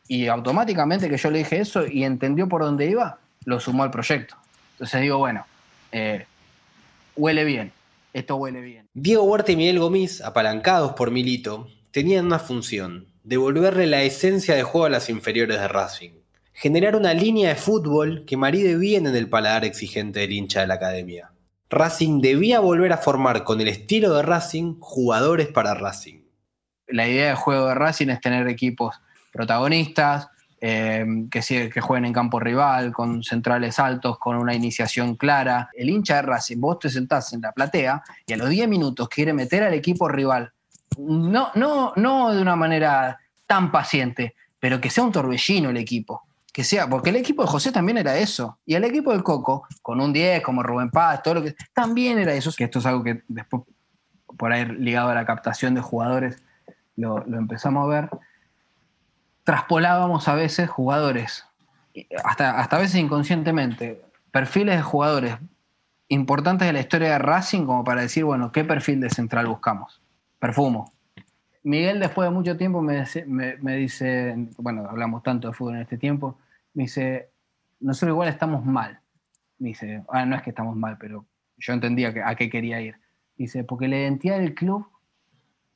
Y 0.08 0.26
automáticamente 0.26 1.08
que 1.08 1.16
yo 1.16 1.30
le 1.30 1.38
dije 1.38 1.60
eso 1.60 1.86
y 1.86 2.04
entendió 2.04 2.48
por 2.48 2.62
dónde 2.62 2.86
iba, 2.86 3.20
lo 3.44 3.60
sumó 3.60 3.82
al 3.82 3.90
proyecto. 3.90 4.36
Entonces 4.72 5.00
digo, 5.00 5.18
bueno, 5.18 5.46
eh, 5.92 6.26
huele 7.16 7.44
bien, 7.44 7.72
esto 8.12 8.36
huele 8.36 8.60
bien. 8.60 8.88
Diego 8.94 9.24
Huerta 9.24 9.52
y 9.52 9.56
Miguel 9.56 9.78
Gomis, 9.78 10.20
apalancados 10.20 10.92
por 10.92 11.10
Milito, 11.10 11.68
tenían 11.90 12.26
una 12.26 12.38
función, 12.38 13.06
devolverle 13.24 13.86
la 13.86 14.02
esencia 14.02 14.54
de 14.54 14.62
juego 14.62 14.86
a 14.86 14.90
las 14.90 15.08
inferiores 15.08 15.60
de 15.60 15.68
Racing. 15.68 16.12
Generar 16.52 16.96
una 16.96 17.14
línea 17.14 17.50
de 17.50 17.54
fútbol 17.54 18.24
que 18.26 18.36
maride 18.36 18.76
bien 18.76 19.06
en 19.06 19.16
el 19.16 19.28
paladar 19.28 19.64
exigente 19.64 20.20
del 20.20 20.32
hincha 20.32 20.60
de 20.60 20.66
la 20.66 20.74
academia. 20.74 21.32
Racing 21.70 22.20
debía 22.20 22.60
volver 22.60 22.92
a 22.92 22.98
formar 22.98 23.44
con 23.44 23.60
el 23.60 23.68
estilo 23.68 24.14
de 24.14 24.22
Racing 24.22 24.76
jugadores 24.78 25.48
para 25.48 25.74
Racing. 25.74 26.20
La 26.86 27.08
idea 27.08 27.30
de 27.30 27.34
juego 27.34 27.68
de 27.68 27.74
Racing 27.74 28.08
es 28.08 28.20
tener 28.20 28.46
equipos 28.48 28.96
protagonistas, 29.32 30.28
eh, 30.64 31.04
que, 31.28 31.70
que 31.70 31.80
jueguen 31.80 32.04
en 32.04 32.12
campo 32.12 32.38
rival, 32.38 32.92
con 32.92 33.24
centrales 33.24 33.80
altos, 33.80 34.16
con 34.20 34.36
una 34.36 34.54
iniciación 34.54 35.16
clara. 35.16 35.68
El 35.74 35.90
hincha 35.90 36.14
de 36.14 36.22
Racing, 36.22 36.60
vos 36.60 36.78
te 36.78 36.88
sentás 36.88 37.32
en 37.32 37.40
la 37.40 37.50
platea 37.50 38.00
y 38.24 38.32
a 38.32 38.36
los 38.36 38.48
10 38.48 38.68
minutos 38.68 39.08
quiere 39.08 39.32
meter 39.32 39.64
al 39.64 39.74
equipo 39.74 40.06
rival. 40.06 40.52
No, 40.98 41.48
no, 41.56 41.92
no 41.96 42.32
de 42.32 42.40
una 42.40 42.54
manera 42.54 43.18
tan 43.44 43.72
paciente, 43.72 44.36
pero 44.60 44.80
que 44.80 44.88
sea 44.88 45.02
un 45.02 45.10
torbellino 45.10 45.70
el 45.70 45.78
equipo. 45.78 46.22
Que 46.52 46.62
sea, 46.62 46.88
porque 46.88 47.10
el 47.10 47.16
equipo 47.16 47.42
de 47.42 47.48
José 47.48 47.72
también 47.72 47.98
era 47.98 48.16
eso. 48.16 48.60
Y 48.64 48.74
el 48.76 48.84
equipo 48.84 49.10
del 49.10 49.24
Coco, 49.24 49.66
con 49.80 50.00
un 50.00 50.12
10, 50.12 50.44
como 50.44 50.62
Rubén 50.62 50.90
Paz, 50.90 51.24
todo 51.24 51.34
lo 51.34 51.42
que. 51.42 51.56
También 51.72 52.20
era 52.20 52.34
eso. 52.34 52.52
Que 52.56 52.64
esto 52.64 52.78
es 52.78 52.86
algo 52.86 53.02
que 53.02 53.24
después, 53.26 53.64
por 54.38 54.52
ahí 54.52 54.64
ligado 54.66 55.08
a 55.08 55.14
la 55.14 55.26
captación 55.26 55.74
de 55.74 55.80
jugadores, 55.80 56.40
lo, 56.94 57.18
lo 57.26 57.38
empezamos 57.38 57.84
a 57.84 57.88
ver. 57.88 58.10
Traspolábamos 59.44 60.28
a 60.28 60.34
veces 60.34 60.68
jugadores, 60.70 61.44
hasta, 62.24 62.58
hasta 62.60 62.76
a 62.76 62.80
veces 62.80 62.96
inconscientemente, 63.00 64.00
perfiles 64.30 64.76
de 64.76 64.82
jugadores 64.82 65.36
importantes 66.08 66.66
de 66.66 66.72
la 66.72 66.80
historia 66.80 67.12
de 67.12 67.18
Racing, 67.18 67.64
como 67.66 67.82
para 67.84 68.02
decir, 68.02 68.24
bueno, 68.24 68.52
¿qué 68.52 68.64
perfil 68.64 69.00
de 69.00 69.10
central 69.10 69.46
buscamos? 69.46 70.00
Perfumo. 70.38 70.92
Miguel, 71.64 72.00
después 72.00 72.28
de 72.28 72.34
mucho 72.34 72.56
tiempo, 72.56 72.80
me- 72.82 73.04
me 73.60 73.76
dice, 73.76 74.34
bueno, 74.58 74.86
hablamos 74.88 75.22
tanto 75.22 75.48
de 75.48 75.54
fútbol 75.54 75.76
en 75.76 75.82
este 75.82 75.96
tiempo, 75.98 76.36
me 76.74 76.84
dice, 76.84 77.30
nosotros 77.80 78.10
igual 78.14 78.28
estamos 78.28 78.64
mal. 78.64 79.00
Me 79.58 79.68
dice, 79.70 80.02
ah, 80.08 80.24
no 80.26 80.36
es 80.36 80.42
que 80.42 80.50
estamos 80.50 80.76
mal, 80.76 80.98
pero 80.98 81.24
yo 81.56 81.72
entendía 81.72 82.12
que- 82.12 82.22
a 82.22 82.34
qué 82.34 82.50
quería 82.50 82.80
ir. 82.80 82.96
Dice, 83.36 83.64
porque 83.64 83.88
la 83.88 83.96
identidad 83.96 84.38
del 84.38 84.54
club 84.54 84.86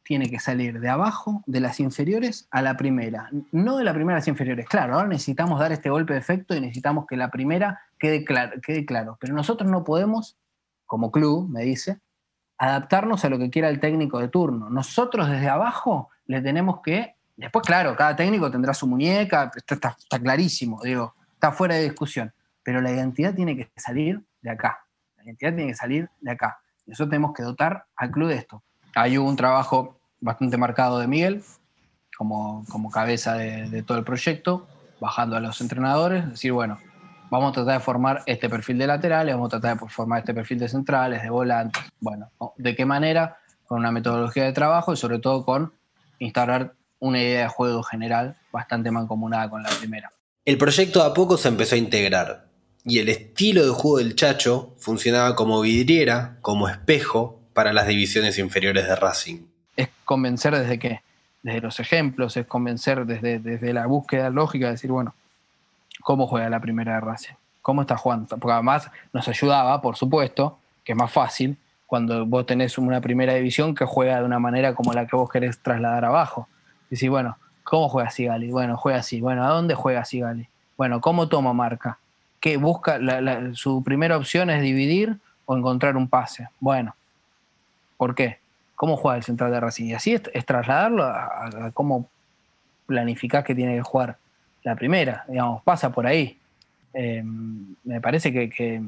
tiene 0.07 0.31
que 0.31 0.39
salir 0.39 0.79
de 0.79 0.89
abajo, 0.89 1.43
de 1.47 1.59
las 1.59 1.81
inferiores, 1.81 2.47
a 2.53 2.63
la 2.63 2.77
primera. 2.77 3.29
No 3.51 3.77
de 3.77 3.83
la 3.85 3.93
primera 3.93 4.17
a 4.17 4.21
las 4.21 4.29
inferiores. 4.29 4.67
Claro, 4.69 4.95
ahora 4.95 5.09
necesitamos 5.09 5.59
dar 5.59 5.73
este 5.73 5.91
golpe 5.91 6.13
de 6.13 6.21
efecto 6.21 6.55
y 6.55 6.61
necesitamos 6.61 7.07
que 7.09 7.17
la 7.17 7.29
primera 7.31 7.81
quede 7.99 8.25
claro. 8.25 8.61
Quede 8.65 8.87
claro. 8.87 9.19
Pero 9.21 9.35
nosotros 9.35 9.69
no 9.69 9.83
podemos, 9.83 10.39
como 10.87 11.11
club, 11.11 11.49
me 11.51 11.63
dice, 11.65 11.99
adaptarnos 12.57 13.25
a 13.25 13.29
lo 13.29 13.39
que 13.39 13.51
quiera 13.51 13.69
el 13.69 13.81
técnico 13.81 14.21
de 14.21 14.29
turno. 14.29 14.71
Nosotros 14.71 15.29
desde 15.29 15.49
abajo 15.49 16.09
le 16.27 16.41
tenemos 16.41 16.81
que... 16.83 17.17
Después, 17.37 17.67
claro, 17.67 17.97
cada 17.97 18.15
técnico 18.15 18.49
tendrá 18.51 18.73
su 18.75 18.87
muñeca, 18.87 19.51
está, 19.55 19.75
está- 19.75 20.19
clarísimo, 20.21 20.81
digo, 20.83 21.15
está 21.35 21.51
fuera 21.51 21.75
de 21.75 21.83
discusión. 21.83 22.33
Pero 22.63 22.81
la 22.81 22.93
identidad 22.93 23.35
tiene 23.35 23.57
que 23.57 23.69
salir 23.77 24.23
de 24.41 24.51
acá. 24.51 24.79
La 25.17 25.25
identidad 25.25 25.53
tiene 25.55 25.73
que 25.73 25.77
salir 25.77 26.09
de 26.21 26.31
acá. 26.31 26.61
Nosotros 26.87 27.11
tenemos 27.11 27.33
que 27.35 27.43
dotar 27.43 27.87
al 27.97 28.11
club 28.13 28.29
de 28.29 28.37
esto. 28.37 28.63
Hay 28.95 29.19
un 29.19 29.37
trabajo 29.37 29.96
bastante 30.21 30.57
marcado 30.57 30.99
de 30.99 31.07
Miguel, 31.07 31.43
como, 32.17 32.65
cabeza 32.93 33.35
de, 33.35 33.69
de 33.69 33.83
todo 33.83 33.99
el 33.99 34.05
proyecto, 34.05 34.67
bajando 35.01 35.37
a 35.37 35.41
los 35.41 35.61
entrenadores, 35.61 36.29
decir, 36.31 36.53
bueno, 36.53 36.79
vamos 37.31 37.51
a 37.51 37.53
tratar 37.53 37.79
de 37.79 37.85
formar 37.85 38.23
este 38.27 38.49
perfil 38.49 38.79
de 38.79 38.87
laterales, 38.87 39.35
vamos 39.35 39.49
a 39.53 39.61
tratar 39.61 39.79
de 39.79 39.89
formar 39.89 40.21
este 40.21 40.35
perfil 40.35 40.59
de 40.59 40.69
centrales, 40.69 41.23
de 41.23 41.31
volantes. 41.31 41.83
Bueno, 42.01 42.31
¿no? 42.41 42.55
¿de 42.57 42.75
qué 42.75 42.85
manera? 42.85 43.39
Con 43.67 43.79
una 43.79 43.93
metodología 43.93 44.45
de 44.45 44.53
trabajo 44.53 44.93
y 44.93 44.97
sobre 44.97 45.19
todo 45.19 45.45
con 45.45 45.73
instaurar 46.19 46.75
una 46.99 47.21
idea 47.21 47.43
de 47.43 47.49
juego 47.49 47.83
general 47.83 48.37
bastante 48.53 48.91
mancomunada 48.91 49.51
con 49.51 49.63
la 49.63 49.69
primera. 49.71 50.13
El 50.45 50.57
proyecto 50.59 51.03
a 51.03 51.13
poco 51.13 51.37
se 51.37 51.49
empezó 51.49 51.75
a 51.75 51.79
integrar, 51.79 52.47
y 52.85 53.01
el 53.01 53.09
estilo 53.09 53.65
de 53.65 53.71
juego 53.71 53.99
del 53.99 54.15
Chacho 54.15 54.75
funcionaba 54.79 55.35
como 55.35 55.61
vidriera, 55.61 56.39
como 56.41 56.69
espejo 56.69 57.41
para 57.53 57.73
las 57.73 57.89
divisiones 57.89 58.39
inferiores 58.39 58.87
de 58.87 58.95
Racing. 58.95 59.47
Es 59.77 59.89
convencer 60.05 60.57
desde 60.57 60.79
qué? 60.79 61.03
Desde 61.43 61.61
los 61.61 61.79
ejemplos, 61.79 62.37
es 62.37 62.47
convencer 62.47 63.07
desde, 63.07 63.39
desde 63.39 63.73
la 63.73 63.87
búsqueda 63.87 64.31
lógica, 64.31 64.67
de 64.67 64.73
decir, 64.73 64.91
bueno, 64.91 65.15
¿cómo 66.01 66.27
juega 66.27 66.49
la 66.51 66.61
primera 66.61 66.95
de 66.95 67.01
Racing? 67.01 67.35
¿Cómo 67.63 67.83
está 67.83 67.97
jugando? 67.97 68.27
Porque 68.39 68.53
además 68.53 68.91
nos 69.13 69.29
ayudaba, 69.29 69.81
por 69.81 69.97
supuesto, 69.97 70.59
que 70.85 70.93
es 70.93 70.99
más 70.99 71.13
fácil 71.13 71.57
cuando 71.87 72.27
vos 72.27 72.47
tenés 72.47 72.79
una 72.79 73.01
primera 73.01 73.35
división 73.35 73.75
que 73.75 73.85
juega 73.85 74.19
de 74.19 74.25
una 74.25 74.39
manera 74.39 74.75
como 74.75 74.93
la 74.93 75.07
que 75.07 75.17
vos 75.17 75.31
querés 75.31 75.59
trasladar 75.61 76.05
abajo. 76.05 76.49
Decir, 76.91 77.11
bueno, 77.11 77.37
¿cómo 77.63 77.89
juega 77.89 78.11
Sigali? 78.11 78.51
Bueno, 78.51 78.77
juega 78.77 78.99
así. 78.99 79.21
Bueno, 79.21 79.45
¿a 79.45 79.49
dónde 79.49 79.75
juega 79.75 80.05
Sigali? 80.05 80.49
Bueno, 80.77 81.01
¿cómo 81.01 81.29
toma 81.29 81.53
marca? 81.53 81.99
¿Qué 82.41 82.57
busca? 82.57 82.99
Su 83.55 83.83
primera 83.83 84.17
opción 84.17 84.51
es 84.51 84.63
dividir 84.63 85.19
o 85.47 85.57
encontrar 85.57 85.97
un 85.97 86.09
pase. 86.09 86.49
Bueno, 86.61 86.95
¿por 87.97 88.15
qué? 88.15 88.39
¿Cómo 88.77 88.97
juega 88.97 89.17
el 89.17 89.25
central 89.25 89.51
de 89.51 89.59
Racing? 89.61 89.87
Y 89.87 89.95
así 89.95 90.13
es, 90.15 90.23
trasladarlo 90.47 91.03
a, 91.05 91.71
cómo 91.75 92.09
planificás 92.87 93.43
que 93.45 93.55
tiene 93.55 93.75
que 93.75 93.83
jugar 93.83 94.17
la 94.63 94.77
primera. 94.77 95.25
Digamos, 95.29 95.63
pasa 95.65 95.91
por 95.91 96.07
ahí. 96.07 96.39
Eh, 96.95 97.23
me 97.25 98.01
parece 98.01 98.33
que, 98.33 98.49
que, 98.49 98.81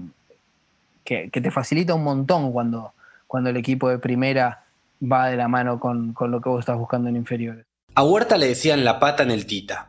que- 1.05 1.31
que 1.31 1.41
te 1.41 1.51
facilita 1.51 1.95
un 1.95 2.05
montón 2.05 2.53
cuando, 2.53 2.93
cuando 3.27 3.51
el 3.51 3.57
equipo 3.57 3.89
de 3.89 3.99
primera 3.99 4.65
va 5.03 5.27
de 5.29 5.37
la 5.37 5.49
mano 5.49 5.79
con, 5.81 6.13
con 6.13 6.31
lo 6.31 6.41
que 6.41 6.49
vos 6.49 6.61
estás 6.61 6.77
buscando 6.77 7.09
en 7.09 7.17
inferiores. 7.17 7.65
A 7.95 8.05
Huerta 8.05 8.37
le 8.37 8.47
decían 8.49 8.85
la 8.85 8.99
pata 9.01 9.23
en 9.23 9.31
el 9.31 9.47
Tita. 9.47 9.89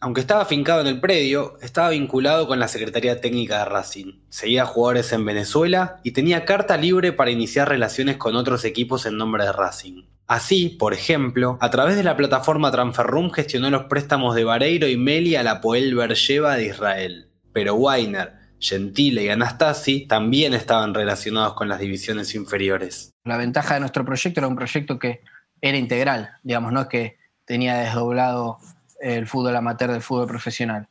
Aunque 0.00 0.20
estaba 0.20 0.42
afincado 0.42 0.80
en 0.80 0.86
el 0.86 1.00
predio, 1.00 1.58
estaba 1.60 1.88
vinculado 1.88 2.46
con 2.46 2.60
la 2.60 2.68
Secretaría 2.68 3.20
Técnica 3.20 3.58
de 3.58 3.64
Racing. 3.64 4.20
Seguía 4.28 4.64
jugadores 4.64 5.12
en 5.12 5.24
Venezuela 5.24 5.98
y 6.04 6.12
tenía 6.12 6.44
carta 6.44 6.76
libre 6.76 7.12
para 7.12 7.32
iniciar 7.32 7.68
relaciones 7.68 8.16
con 8.16 8.36
otros 8.36 8.64
equipos 8.64 9.06
en 9.06 9.16
nombre 9.16 9.44
de 9.44 9.50
Racing. 9.50 10.04
Así, 10.28 10.68
por 10.68 10.94
ejemplo, 10.94 11.58
a 11.60 11.70
través 11.70 11.96
de 11.96 12.04
la 12.04 12.16
plataforma 12.16 12.70
Transferroom 12.70 13.32
gestionó 13.32 13.70
los 13.70 13.84
préstamos 13.84 14.36
de 14.36 14.44
Vareiro 14.44 14.86
y 14.86 14.96
Meli 14.96 15.34
a 15.34 15.42
la 15.42 15.60
Poel 15.60 15.96
Bersheva 15.96 16.54
de 16.54 16.66
Israel. 16.66 17.30
Pero 17.52 17.74
Weiner, 17.74 18.34
Gentile 18.60 19.24
y 19.24 19.30
Anastasi 19.30 20.06
también 20.06 20.54
estaban 20.54 20.94
relacionados 20.94 21.54
con 21.54 21.68
las 21.68 21.80
divisiones 21.80 22.36
inferiores. 22.36 23.10
La 23.24 23.36
ventaja 23.36 23.74
de 23.74 23.80
nuestro 23.80 24.04
proyecto 24.04 24.38
era 24.38 24.46
un 24.46 24.54
proyecto 24.54 24.96
que 24.96 25.22
era 25.60 25.76
integral, 25.76 26.30
digamos, 26.44 26.72
no 26.72 26.82
es 26.82 26.86
que 26.86 27.18
tenía 27.44 27.78
desdoblado 27.78 28.58
el 28.98 29.26
fútbol 29.26 29.56
amateur 29.56 29.90
del 29.90 30.02
fútbol 30.02 30.26
profesional. 30.26 30.88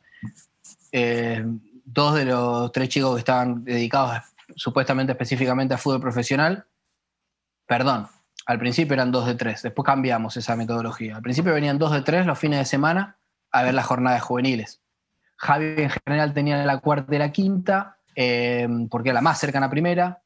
Eh, 0.92 1.44
dos 1.84 2.14
de 2.14 2.24
los 2.24 2.72
tres 2.72 2.88
chicos 2.88 3.14
que 3.14 3.20
estaban 3.20 3.64
dedicados 3.64 4.22
supuestamente 4.56 5.12
específicamente 5.12 5.74
a 5.74 5.78
fútbol 5.78 6.00
profesional, 6.00 6.66
perdón, 7.66 8.08
al 8.46 8.58
principio 8.58 8.94
eran 8.94 9.12
dos 9.12 9.26
de 9.26 9.34
tres, 9.34 9.62
después 9.62 9.84
cambiamos 9.84 10.36
esa 10.36 10.56
metodología. 10.56 11.16
Al 11.16 11.22
principio 11.22 11.52
venían 11.52 11.78
dos 11.78 11.92
de 11.92 12.02
tres 12.02 12.26
los 12.26 12.38
fines 12.38 12.58
de 12.58 12.64
semana 12.64 13.18
a 13.52 13.62
ver 13.62 13.74
las 13.74 13.86
jornadas 13.86 14.22
juveniles. 14.22 14.80
Javi 15.36 15.74
en 15.76 15.90
general 15.90 16.32
tenía 16.32 16.64
la 16.64 16.78
cuarta 16.78 17.14
y 17.14 17.18
la 17.18 17.30
quinta, 17.30 17.98
eh, 18.16 18.66
porque 18.90 19.10
era 19.10 19.16
la 19.16 19.22
más 19.22 19.38
cercana 19.38 19.66
a 19.66 19.70
primera. 19.70 20.22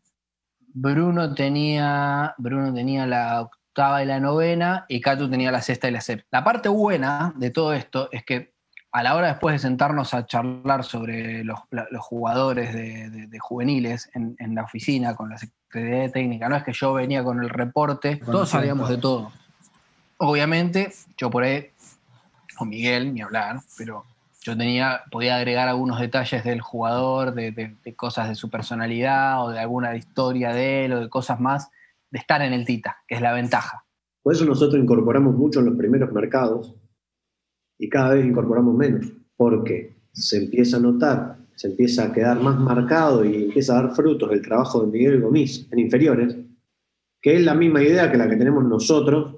Bruno 0.74 1.34
tenía, 1.34 2.34
Bruno 2.38 2.72
tenía 2.72 3.06
la 3.06 3.50
octava 3.72 4.02
y 4.02 4.06
la 4.06 4.20
novena, 4.20 4.84
y 4.86 5.00
Catu 5.00 5.30
tenía 5.30 5.50
la 5.50 5.62
sexta 5.62 5.88
y 5.88 5.92
la 5.92 6.02
séptima. 6.02 6.28
La 6.30 6.44
parte 6.44 6.68
buena 6.68 7.32
de 7.36 7.50
todo 7.50 7.72
esto 7.72 8.10
es 8.12 8.22
que 8.22 8.52
a 8.92 9.02
la 9.02 9.16
hora 9.16 9.28
después 9.28 9.54
de 9.54 9.58
sentarnos 9.60 10.12
a 10.12 10.26
charlar 10.26 10.84
sobre 10.84 11.42
los, 11.42 11.58
los 11.70 12.04
jugadores 12.04 12.74
de, 12.74 13.08
de, 13.08 13.26
de 13.26 13.38
juveniles 13.38 14.10
en, 14.14 14.36
en, 14.38 14.54
la 14.54 14.64
oficina 14.64 15.14
con 15.14 15.30
la 15.30 15.38
Secretaría 15.38 16.12
Técnica, 16.12 16.50
no 16.50 16.56
es 16.56 16.64
que 16.64 16.74
yo 16.74 16.92
venía 16.92 17.24
con 17.24 17.42
el 17.42 17.48
reporte, 17.48 18.16
todos 18.16 18.50
sabíamos 18.50 18.90
de 18.90 18.98
todo. 18.98 19.32
Obviamente, 20.18 20.92
yo 21.16 21.30
por 21.30 21.44
ahí, 21.44 21.70
o 22.58 22.66
Miguel, 22.66 23.14
ni 23.14 23.22
hablar, 23.22 23.60
pero 23.78 24.04
yo 24.42 24.54
tenía, 24.54 25.00
podía 25.10 25.36
agregar 25.36 25.68
algunos 25.68 25.98
detalles 25.98 26.44
del 26.44 26.60
jugador, 26.60 27.32
de, 27.32 27.52
de, 27.52 27.74
de, 27.82 27.94
cosas 27.94 28.28
de 28.28 28.34
su 28.34 28.50
personalidad 28.50 29.42
o 29.42 29.50
de 29.50 29.60
alguna 29.60 29.96
historia 29.96 30.52
de 30.52 30.84
él 30.84 30.92
o 30.92 31.00
de 31.00 31.08
cosas 31.08 31.40
más 31.40 31.70
de 32.12 32.18
estar 32.18 32.42
en 32.42 32.52
el 32.52 32.64
Tita, 32.64 32.98
que 33.08 33.16
es 33.16 33.22
la 33.22 33.32
ventaja. 33.32 33.84
Por 34.22 34.34
eso 34.34 34.44
nosotros 34.44 34.80
incorporamos 34.80 35.34
mucho 35.34 35.60
en 35.60 35.66
los 35.66 35.76
primeros 35.76 36.12
mercados 36.12 36.74
y 37.78 37.88
cada 37.88 38.14
vez 38.14 38.24
incorporamos 38.24 38.76
menos, 38.76 39.06
porque 39.34 39.96
se 40.12 40.36
empieza 40.36 40.76
a 40.76 40.80
notar, 40.80 41.38
se 41.56 41.68
empieza 41.68 42.04
a 42.04 42.12
quedar 42.12 42.38
más 42.38 42.60
marcado 42.60 43.24
y 43.24 43.44
empieza 43.44 43.72
a 43.72 43.82
dar 43.82 43.94
frutos 43.94 44.30
el 44.30 44.42
trabajo 44.42 44.82
de 44.82 44.92
Miguel 44.92 45.20
Gomis 45.20 45.66
en 45.72 45.78
inferiores, 45.78 46.36
que 47.20 47.34
es 47.34 47.42
la 47.42 47.54
misma 47.54 47.82
idea 47.82 48.12
que 48.12 48.18
la 48.18 48.28
que 48.28 48.36
tenemos 48.36 48.62
nosotros 48.64 49.36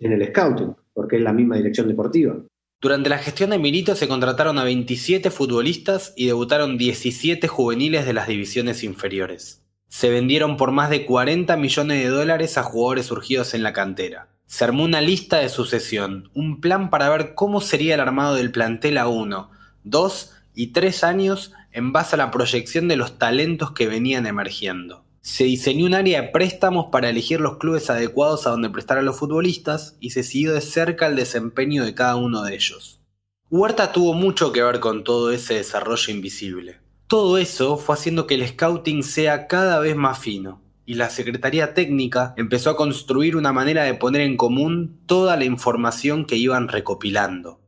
en 0.00 0.12
el 0.12 0.26
scouting, 0.28 0.74
porque 0.94 1.16
es 1.16 1.22
la 1.22 1.32
misma 1.32 1.56
dirección 1.56 1.88
deportiva. 1.88 2.36
Durante 2.80 3.10
la 3.10 3.18
gestión 3.18 3.50
de 3.50 3.58
Milito 3.58 3.94
se 3.94 4.08
contrataron 4.08 4.58
a 4.58 4.64
27 4.64 5.30
futbolistas 5.30 6.14
y 6.16 6.26
debutaron 6.26 6.78
17 6.78 7.46
juveniles 7.46 8.06
de 8.06 8.12
las 8.14 8.26
divisiones 8.26 8.82
inferiores 8.82 9.61
se 9.92 10.08
vendieron 10.08 10.56
por 10.56 10.72
más 10.72 10.88
de 10.88 11.04
40 11.04 11.54
millones 11.58 12.02
de 12.02 12.08
dólares 12.08 12.56
a 12.56 12.62
jugadores 12.62 13.04
surgidos 13.04 13.52
en 13.52 13.62
la 13.62 13.74
cantera. 13.74 14.30
Se 14.46 14.64
armó 14.64 14.84
una 14.84 15.02
lista 15.02 15.36
de 15.36 15.50
sucesión, 15.50 16.30
un 16.32 16.62
plan 16.62 16.88
para 16.88 17.10
ver 17.10 17.34
cómo 17.34 17.60
sería 17.60 17.94
el 17.94 18.00
armado 18.00 18.34
del 18.34 18.52
plantel 18.52 18.96
a 18.96 19.06
1, 19.06 19.50
2 19.84 20.32
y 20.54 20.68
3 20.68 21.04
años 21.04 21.52
en 21.72 21.92
base 21.92 22.16
a 22.16 22.18
la 22.18 22.30
proyección 22.30 22.88
de 22.88 22.96
los 22.96 23.18
talentos 23.18 23.72
que 23.72 23.86
venían 23.86 24.26
emergiendo. 24.26 25.04
Se 25.20 25.44
diseñó 25.44 25.84
un 25.84 25.94
área 25.94 26.22
de 26.22 26.28
préstamos 26.28 26.86
para 26.90 27.10
elegir 27.10 27.40
los 27.40 27.58
clubes 27.58 27.90
adecuados 27.90 28.46
a 28.46 28.50
donde 28.50 28.70
prestar 28.70 28.96
a 28.96 29.02
los 29.02 29.18
futbolistas 29.18 29.98
y 30.00 30.10
se 30.10 30.22
siguió 30.22 30.54
de 30.54 30.62
cerca 30.62 31.06
el 31.06 31.16
desempeño 31.16 31.84
de 31.84 31.94
cada 31.94 32.16
uno 32.16 32.42
de 32.42 32.54
ellos. 32.54 33.02
Huerta 33.50 33.92
tuvo 33.92 34.14
mucho 34.14 34.52
que 34.52 34.62
ver 34.62 34.80
con 34.80 35.04
todo 35.04 35.32
ese 35.32 35.52
desarrollo 35.52 36.10
invisible. 36.14 36.81
Todo 37.12 37.36
eso 37.36 37.76
fue 37.76 37.94
haciendo 37.94 38.26
que 38.26 38.36
el 38.36 38.48
scouting 38.48 39.02
sea 39.02 39.46
cada 39.46 39.78
vez 39.80 39.94
más 39.94 40.18
fino, 40.18 40.62
y 40.86 40.94
la 40.94 41.10
Secretaría 41.10 41.74
Técnica 41.74 42.32
empezó 42.38 42.70
a 42.70 42.76
construir 42.76 43.36
una 43.36 43.52
manera 43.52 43.82
de 43.82 43.92
poner 43.92 44.22
en 44.22 44.38
común 44.38 45.02
toda 45.04 45.36
la 45.36 45.44
información 45.44 46.24
que 46.24 46.36
iban 46.36 46.68
recopilando. 46.68 47.60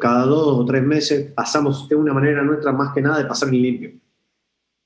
Cada 0.00 0.26
dos 0.26 0.58
o 0.58 0.64
tres 0.64 0.82
meses 0.82 1.30
pasamos 1.32 1.88
de 1.88 1.94
una 1.94 2.12
manera 2.12 2.42
nuestra 2.42 2.72
más 2.72 2.92
que 2.92 3.02
nada 3.02 3.18
de 3.18 3.26
pasar 3.26 3.50
en 3.50 3.62
limpio. 3.62 3.92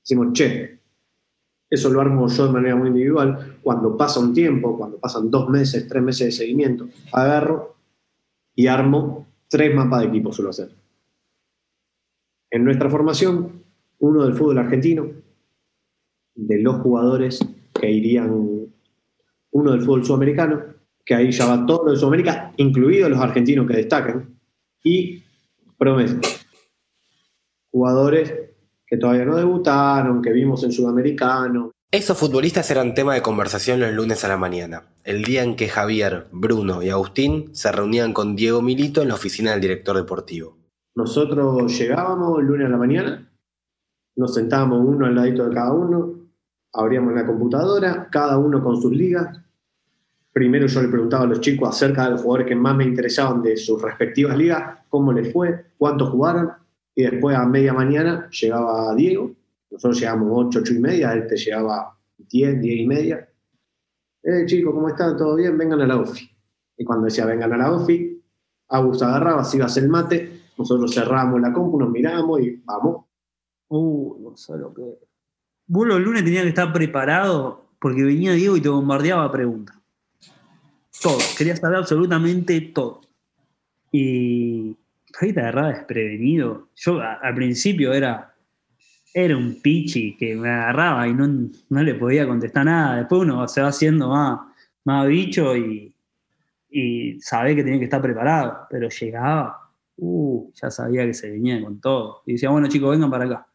Decimos, 0.03 0.27
che, 0.33 0.79
eso 1.67 1.89
lo 1.89 1.99
armo 1.99 2.27
yo 2.27 2.45
de 2.45 2.53
manera 2.53 2.75
muy 2.75 2.89
individual. 2.89 3.57
Cuando 3.63 3.97
pasa 3.97 4.19
un 4.19 4.31
tiempo, 4.31 4.77
cuando 4.77 4.99
pasan 4.99 5.31
dos 5.31 5.49
meses, 5.49 5.87
tres 5.87 6.03
meses 6.03 6.27
de 6.27 6.31
seguimiento, 6.33 6.87
agarro 7.11 7.77
y 8.53 8.67
armo 8.67 9.25
tres 9.47 9.73
mapas 9.73 10.01
de 10.01 10.09
equipo, 10.09 10.31
suelo 10.31 10.51
hacer. 10.51 10.69
En 12.51 12.63
nuestra 12.63 12.91
formación 12.91 13.65
uno 13.99 14.23
del 14.23 14.33
fútbol 14.33 14.59
argentino, 14.59 15.07
de 16.35 16.61
los 16.61 16.77
jugadores 16.77 17.39
que 17.73 17.91
irían, 17.91 18.29
uno 19.51 19.71
del 19.71 19.81
fútbol 19.81 20.05
sudamericano, 20.05 20.63
que 21.05 21.15
ahí 21.15 21.31
ya 21.31 21.45
va 21.45 21.65
todo 21.65 21.85
lo 21.85 21.91
de 21.91 21.97
Sudamérica, 21.97 22.53
incluidos 22.57 23.09
los 23.09 23.19
argentinos 23.19 23.67
que 23.67 23.77
destacan, 23.77 24.37
y 24.83 25.23
promesas. 25.77 26.45
Jugadores 27.71 28.33
que 28.85 28.97
todavía 28.97 29.25
no 29.25 29.35
debutaron, 29.35 30.21
que 30.21 30.31
vimos 30.31 30.63
en 30.63 30.71
Sudamericano. 30.71 31.71
Esos 31.91 32.17
futbolistas 32.17 32.69
eran 32.71 32.93
tema 32.93 33.13
de 33.13 33.21
conversación 33.21 33.79
los 33.79 33.93
lunes 33.93 34.23
a 34.23 34.27
la 34.27 34.37
mañana, 34.37 34.89
el 35.03 35.23
día 35.23 35.43
en 35.43 35.55
que 35.55 35.69
Javier, 35.69 36.27
Bruno 36.31 36.83
y 36.83 36.89
Agustín 36.89 37.55
se 37.55 37.71
reunían 37.71 38.13
con 38.13 38.35
Diego 38.35 38.61
Milito 38.61 39.01
en 39.01 39.07
la 39.09 39.15
oficina 39.15 39.51
del 39.51 39.61
director 39.61 39.95
deportivo. 39.95 40.57
Nosotros 40.95 41.77
llegábamos 41.77 42.39
el 42.39 42.45
lunes 42.47 42.67
a 42.67 42.71
la 42.71 42.77
mañana, 42.77 43.31
nos 44.17 44.33
sentábamos 44.33 44.85
uno 44.85 45.05
al 45.05 45.15
ladito 45.15 45.47
de 45.47 45.55
cada 45.55 45.71
uno, 45.71 46.13
abríamos 46.73 47.13
la 47.13 47.25
computadora, 47.25 48.09
cada 48.11 48.37
uno 48.37 48.63
con 48.63 48.81
sus 48.81 48.91
ligas. 48.91 49.39
Primero 50.33 50.67
yo 50.67 50.81
le 50.81 50.89
preguntaba 50.89 51.23
a 51.23 51.27
los 51.27 51.39
chicos 51.39 51.69
acerca 51.69 52.05
de 52.05 52.11
los 52.11 52.21
jugadores 52.21 52.47
que 52.47 52.55
más 52.55 52.75
me 52.75 52.83
interesaban 52.83 53.41
de 53.41 53.55
sus 53.55 53.81
respectivas 53.81 54.37
ligas, 54.37 54.79
cómo 54.89 55.13
les 55.13 55.31
fue, 55.31 55.67
cuántos 55.77 56.09
jugaron, 56.09 56.51
y 56.95 57.03
después 57.03 57.37
a 57.37 57.45
media 57.45 57.73
mañana 57.73 58.27
llegaba 58.29 58.93
Diego, 58.95 59.31
nosotros 59.69 59.99
llegamos 59.99 60.29
8, 60.31 60.59
8 60.61 60.73
y 60.73 60.79
media, 60.79 61.13
él 61.13 61.27
te 61.27 61.37
llegaba 61.37 61.95
10, 62.17 62.61
10 62.61 62.79
y 62.79 62.87
media. 62.87 63.29
Eh, 64.23 64.45
chicos, 64.45 64.73
¿cómo 64.73 64.89
están? 64.89 65.15
¿Todo 65.15 65.35
bien? 65.35 65.57
Vengan 65.57 65.81
a 65.81 65.87
la 65.87 65.97
OFI. 65.97 66.29
Y 66.77 66.83
cuando 66.83 67.05
decía 67.05 67.25
vengan 67.25 67.53
a 67.53 67.57
la 67.57 67.71
OFI, 67.71 68.21
Augusto 68.69 69.05
agarraba, 69.05 69.43
se 69.43 69.57
iba 69.57 69.65
a 69.65 69.67
hacer 69.67 69.83
el 69.83 69.89
mate, 69.89 70.41
nosotros 70.57 70.93
cerrábamos 70.93 71.39
la 71.39 71.53
compu, 71.53 71.79
nos 71.79 71.89
miramos 71.89 72.41
y 72.41 72.61
vamos, 72.65 73.05
Uh, 73.69 74.29
no 74.29 74.37
sé 74.37 74.57
lo 74.57 74.73
que. 74.73 74.81
Vos 75.67 75.87
los 75.87 75.99
lunes 75.99 76.23
tenías 76.23 76.43
que 76.43 76.49
estar 76.49 76.71
preparado 76.71 77.67
porque 77.79 78.03
venía 78.03 78.33
Diego 78.33 78.55
y 78.57 78.61
te 78.61 78.69
bombardeaba 78.69 79.31
preguntas. 79.31 79.75
Todo. 81.01 81.17
Querías 81.37 81.59
saber 81.59 81.77
absolutamente 81.77 82.59
todo. 82.61 83.01
Y 83.91 84.75
ahí 85.19 85.33
te 85.33 85.39
agarraba 85.39 85.69
desprevenido. 85.69 86.69
Yo 86.75 86.99
al 87.01 87.35
principio 87.35 87.93
era, 87.93 88.33
era 89.13 89.35
un 89.35 89.61
pichi 89.61 90.15
que 90.15 90.35
me 90.35 90.49
agarraba 90.49 91.07
y 91.07 91.13
no, 91.13 91.27
no 91.69 91.83
le 91.83 91.95
podía 91.95 92.25
contestar 92.25 92.65
nada. 92.65 92.97
Después 92.97 93.21
uno 93.21 93.47
se 93.47 93.61
va 93.61 93.67
haciendo 93.67 94.09
más, 94.09 94.39
más 94.85 95.07
bicho 95.07 95.55
y, 95.55 95.93
y 96.69 97.19
sabe 97.19 97.55
que 97.55 97.63
tenía 97.63 97.79
que 97.79 97.85
estar 97.85 98.01
preparado. 98.01 98.67
Pero 98.69 98.87
llegaba, 98.89 99.69
uh, 99.97 100.51
ya 100.53 100.71
sabía 100.71 101.05
que 101.05 101.13
se 101.13 101.29
venía 101.29 101.61
con 101.61 101.79
todo. 101.81 102.23
Y 102.25 102.33
decía, 102.33 102.49
bueno 102.49 102.67
chicos, 102.67 102.91
vengan 102.91 103.11
para 103.11 103.25
acá 103.25 103.47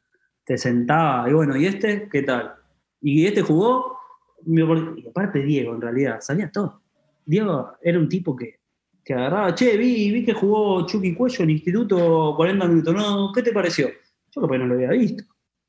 te 0.45 0.59
sentaba, 0.59 1.29
y 1.29 1.33
bueno, 1.33 1.57
¿y 1.57 1.67
este 1.67 2.09
qué 2.11 2.23
tal? 2.23 2.55
¿Y 3.01 3.27
este 3.27 3.43
jugó? 3.43 3.99
Y 4.47 5.09
aparte 5.09 5.43
Diego, 5.43 5.75
en 5.75 5.81
realidad, 5.81 6.21
sabía 6.21 6.51
todo. 6.51 6.83
Diego 7.25 7.73
era 7.81 7.99
un 7.99 8.09
tipo 8.09 8.35
que, 8.35 8.61
que 9.05 9.15
agarraba, 9.15 9.55
che, 9.55 9.77
vi, 9.77 10.11
vi 10.11 10.25
que 10.25 10.33
jugó 10.33 10.87
Chucky 10.87 11.15
Cuello 11.15 11.45
en 11.45 11.51
instituto 11.51 12.35
40 12.37 12.67
minutos, 12.69 12.95
¿no? 12.95 13.33
¿Qué 13.33 13.43
te 13.43 13.53
pareció? 13.53 13.89
Yo 14.35 14.41
capaz 14.41 14.59
no 14.59 14.67
lo 14.67 14.75
había 14.75 14.91
visto. 14.91 15.25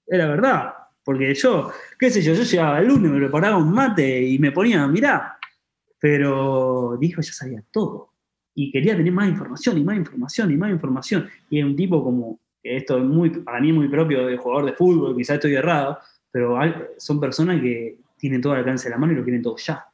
Era 0.08 0.28
verdad. 0.28 0.74
Porque 1.04 1.34
yo, 1.36 1.72
qué 2.00 2.10
sé 2.10 2.22
yo, 2.22 2.34
yo 2.34 2.44
llegaba 2.44 2.80
el 2.80 2.88
lunes, 2.88 3.12
me 3.12 3.18
preparaba 3.20 3.58
un 3.58 3.74
mate 3.74 4.24
y 4.24 4.40
me 4.40 4.52
ponía 4.52 4.84
a 4.84 4.88
mirar. 4.88 5.34
Pero 6.00 6.98
Diego 7.00 7.22
ya 7.22 7.34
sabía 7.34 7.64
todo. 7.72 8.14
Y 8.56 8.72
quería 8.72 8.96
tener 8.96 9.12
más 9.12 9.28
información 9.28 9.78
y 9.78 9.84
más 9.84 9.98
información 9.98 10.52
y 10.52 10.58
más 10.58 10.72
información. 10.72 11.28
Y 11.50 11.60
era 11.60 11.68
un 11.68 11.76
tipo 11.76 12.04
como 12.04 12.40
esto 12.64 12.98
es 12.98 13.04
muy, 13.04 13.30
para 13.30 13.60
mí 13.60 13.74
muy 13.74 13.88
propio 13.88 14.26
de 14.26 14.38
jugador 14.38 14.66
de 14.66 14.74
fútbol, 14.74 15.16
quizás 15.16 15.36
estoy 15.36 15.56
errado, 15.56 16.00
pero 16.32 16.58
son 16.98 17.20
personas 17.20 17.62
que 17.62 17.98
tienen 18.18 18.42
todo 18.42 18.54
al 18.54 18.60
alcance 18.60 18.86
de 18.86 18.92
la 18.92 18.98
mano 18.98 19.14
y 19.14 19.16
lo 19.18 19.24
quieren 19.24 19.42
todo 19.42 19.58
ya. 19.58 19.86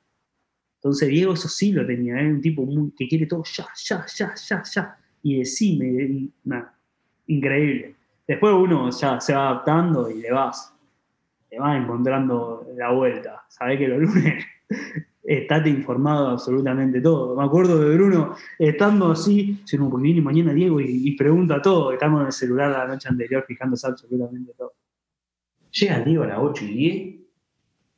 Entonces 0.75 1.09
Diego 1.09 1.33
eso 1.33 1.49
sí 1.49 1.71
lo 1.71 1.85
tenía, 1.85 2.21
es 2.21 2.27
un 2.27 2.41
tipo 2.41 2.67
que 2.97 3.07
quiere 3.07 3.25
todo 3.25 3.43
ya, 3.43 3.67
ya, 3.75 4.05
ya, 4.05 4.33
ya, 4.35 4.63
ya. 4.63 4.97
Y 5.23 5.39
decime, 5.39 6.29
increíble. 7.27 7.95
Después 8.27 8.53
uno 8.53 8.89
ya 8.91 9.19
se 9.19 9.33
va 9.33 9.49
adaptando 9.49 10.09
y 10.09 10.21
le 10.21 10.31
vas, 10.31 10.73
le 11.51 11.59
vas 11.59 11.81
encontrando 11.81 12.65
la 12.75 12.91
vuelta. 12.91 13.43
Sabés 13.49 13.79
que 13.79 13.87
los 13.87 13.99
lunes 13.99 14.45
estate 15.29 15.69
informado 15.69 16.25
de 16.25 16.31
absolutamente 16.31 17.01
todo. 17.01 17.35
Me 17.35 17.43
acuerdo 17.43 17.77
de 17.79 17.95
Bruno 17.95 18.35
estando 18.57 19.11
así, 19.11 19.59
diciendo, 19.61 19.89
porque 19.89 20.03
viene 20.03 20.21
mañana 20.21 20.53
Diego 20.53 20.81
y, 20.81 21.07
y 21.07 21.15
pregunta 21.15 21.61
todo. 21.61 21.91
Estamos 21.91 22.21
en 22.21 22.27
el 22.27 22.33
celular 22.33 22.71
la 22.71 22.87
noche 22.87 23.07
anterior 23.07 23.45
fijándose 23.47 23.87
absolutamente 23.87 24.53
todo. 24.57 24.73
Llega 25.71 25.99
Diego 25.99 26.23
a 26.23 26.27
las 26.27 26.39
8 26.39 26.65
y 26.65 26.73
10. 26.73 27.19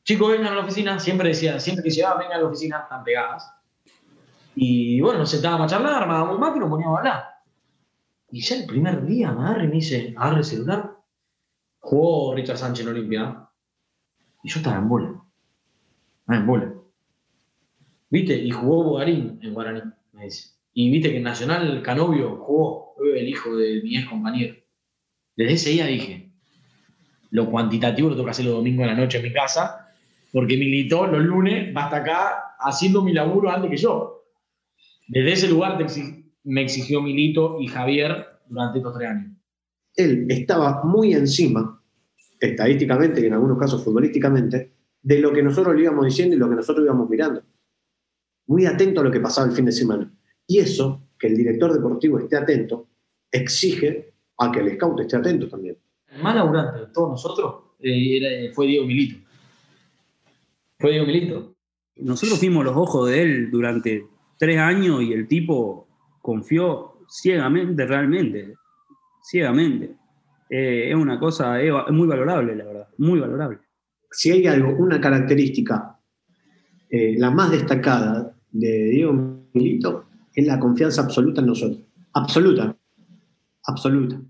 Chicos, 0.04 0.32
vengan 0.32 0.54
a 0.54 0.56
la 0.56 0.62
oficina. 0.64 1.00
Siempre 1.00 1.30
decía, 1.30 1.60
siempre 1.60 1.84
que 1.84 1.90
llegaba, 1.90 2.20
vengan 2.20 2.38
a 2.38 2.42
la 2.42 2.48
oficina, 2.48 2.80
están 2.80 3.04
pegadas. 3.04 3.50
Y 4.56 5.00
bueno, 5.00 5.20
nos 5.20 5.32
sentábamos 5.32 5.72
a 5.72 5.76
charlar, 5.76 6.04
armábamos 6.04 6.36
un 6.36 6.42
mate 6.42 6.58
y 6.58 6.60
nos 6.60 6.70
poníamos 6.70 6.98
a 6.98 7.00
hablar. 7.00 7.24
Y 8.32 8.42
ya 8.42 8.56
el 8.58 8.66
primer 8.66 9.06
día 9.06 9.32
me 9.32 9.44
agarra 9.44 9.64
y 9.64 9.68
me 9.68 9.76
dice, 9.76 10.14
agarra 10.18 10.40
el 10.40 10.44
celular. 10.44 10.98
Jugó 11.80 12.36
Richard 12.36 12.58
Sánchez 12.58 12.86
en 12.86 12.92
Olimpia. 12.92 13.50
Y 14.44 14.50
yo 14.50 14.60
estaba 14.60 14.78
en 14.78 14.90
bola. 14.90 15.24
Ah, 16.28 16.36
en 16.36 16.46
bola. 16.46 16.74
¿Viste? 18.12 18.36
Y 18.36 18.52
jugó 18.52 18.84
Bogarín 18.84 19.40
en 19.42 19.54
Guaraní, 19.54 19.82
me 20.12 20.26
dice. 20.26 20.50
Y 20.74 20.92
viste 20.92 21.10
que 21.10 21.18
en 21.18 21.24
Nacional 21.24 21.82
Canovio 21.82 22.36
jugó, 22.36 22.94
el 23.16 23.28
hijo 23.28 23.56
de 23.56 23.82
mi 23.82 23.98
ex 23.98 24.08
compañero. 24.08 24.56
Desde 25.36 25.54
ese 25.54 25.70
día 25.72 25.86
dije, 25.88 26.32
lo 27.32 27.50
cuantitativo 27.50 28.10
lo 28.10 28.16
tengo 28.16 28.30
hacer 28.30 28.46
los 28.46 28.56
domingos 28.56 28.84
a 28.84 28.88
la 28.88 28.96
noche 28.96 29.18
en 29.18 29.24
mi 29.24 29.34
casa, 29.34 29.88
porque 30.32 30.58
militó 30.58 31.08
los 31.08 31.24
lunes, 31.24 31.76
va 31.76 31.86
hasta 31.86 31.98
acá 31.98 32.56
haciendo 32.60 33.02
mi 33.02 33.14
laburo 33.14 33.50
antes 33.50 33.72
que 33.72 33.78
yo. 33.78 34.26
Desde 35.08 35.32
ese 35.32 35.48
lugar 35.48 35.78
me 36.44 36.62
exigió 36.62 37.02
Milito 37.02 37.60
y 37.60 37.68
Javier 37.68 38.28
durante 38.48 38.80
estos 38.80 38.98
tres 38.98 39.10
años. 39.10 39.32
Él 39.96 40.26
estaba 40.30 40.84
muy 40.84 41.14
encima, 41.14 41.82
estadísticamente 42.40 43.22
y 43.22 43.26
en 43.26 43.34
algunos 43.34 43.58
casos 43.58 43.84
futbolísticamente, 43.84 44.74
de 45.02 45.20
lo 45.20 45.34
que 45.34 45.44
nosotros 45.44 45.76
le 45.76 45.84
íbamos 45.84 46.06
diciendo 46.06 46.36
y 46.36 46.40
lo 46.40 46.50
que 46.50 46.56
nosotros 46.56 46.86
íbamos 46.86 47.10
mirando. 47.10 47.44
Muy 48.52 48.66
atento 48.66 49.00
a 49.00 49.06
lo 49.06 49.12
que 49.12 49.22
pasaba 49.22 49.48
el 49.48 49.54
fin 49.54 49.64
de 49.64 49.72
semana. 49.72 50.12
Y 50.46 50.60
eso, 50.60 51.08
que 51.18 51.28
el 51.28 51.38
director 51.38 51.72
deportivo 51.72 52.20
esté 52.20 52.36
atento, 52.36 52.90
exige 53.32 54.14
a 54.40 54.52
que 54.52 54.60
el 54.60 54.76
scout 54.76 55.00
esté 55.00 55.16
atento 55.16 55.48
también. 55.48 55.78
El 56.10 56.22
más 56.22 56.36
laburante 56.36 56.82
de 56.82 56.88
todos 56.88 57.12
nosotros 57.12 57.78
eh, 57.80 58.18
era- 58.18 58.54
fue 58.54 58.68
Diego 58.68 58.86
Milito. 58.86 59.26
Fue 60.78 60.92
Diego 60.92 61.06
Milito. 61.06 61.56
Nosotros 61.96 62.40
fuimos 62.40 62.66
los 62.66 62.76
ojos 62.76 63.10
de 63.10 63.22
él 63.22 63.52
durante 63.52 64.06
tres 64.38 64.58
años 64.58 65.02
y 65.02 65.14
el 65.14 65.30
tipo 65.30 65.88
confió 66.22 67.06
ciegamente, 67.08 67.86
realmente, 67.86 68.56
ciegamente. 69.24 69.96
Eh, 70.50 70.90
es 70.90 70.96
una 70.96 71.18
cosa, 71.18 71.62
es, 71.62 71.72
muy 71.92 72.06
valorable, 72.06 72.54
la 72.58 72.66
verdad, 72.66 72.88
muy 72.98 73.18
valorable. 73.18 73.60
Si 74.12 74.30
hay 74.30 74.46
algo, 74.46 74.76
una 74.76 75.00
característica, 75.00 75.98
eh, 76.90 77.16
la 77.18 77.32
más 77.32 77.50
destacada 77.52 78.36
de 78.52 78.86
Diego 78.90 79.14
Milito, 79.54 80.06
es 80.34 80.46
la 80.46 80.60
confianza 80.60 81.02
absoluta 81.02 81.42
en 81.42 81.48
nosotros. 81.48 81.80
Absoluta. 82.14 82.76
Absoluta. 83.64 84.22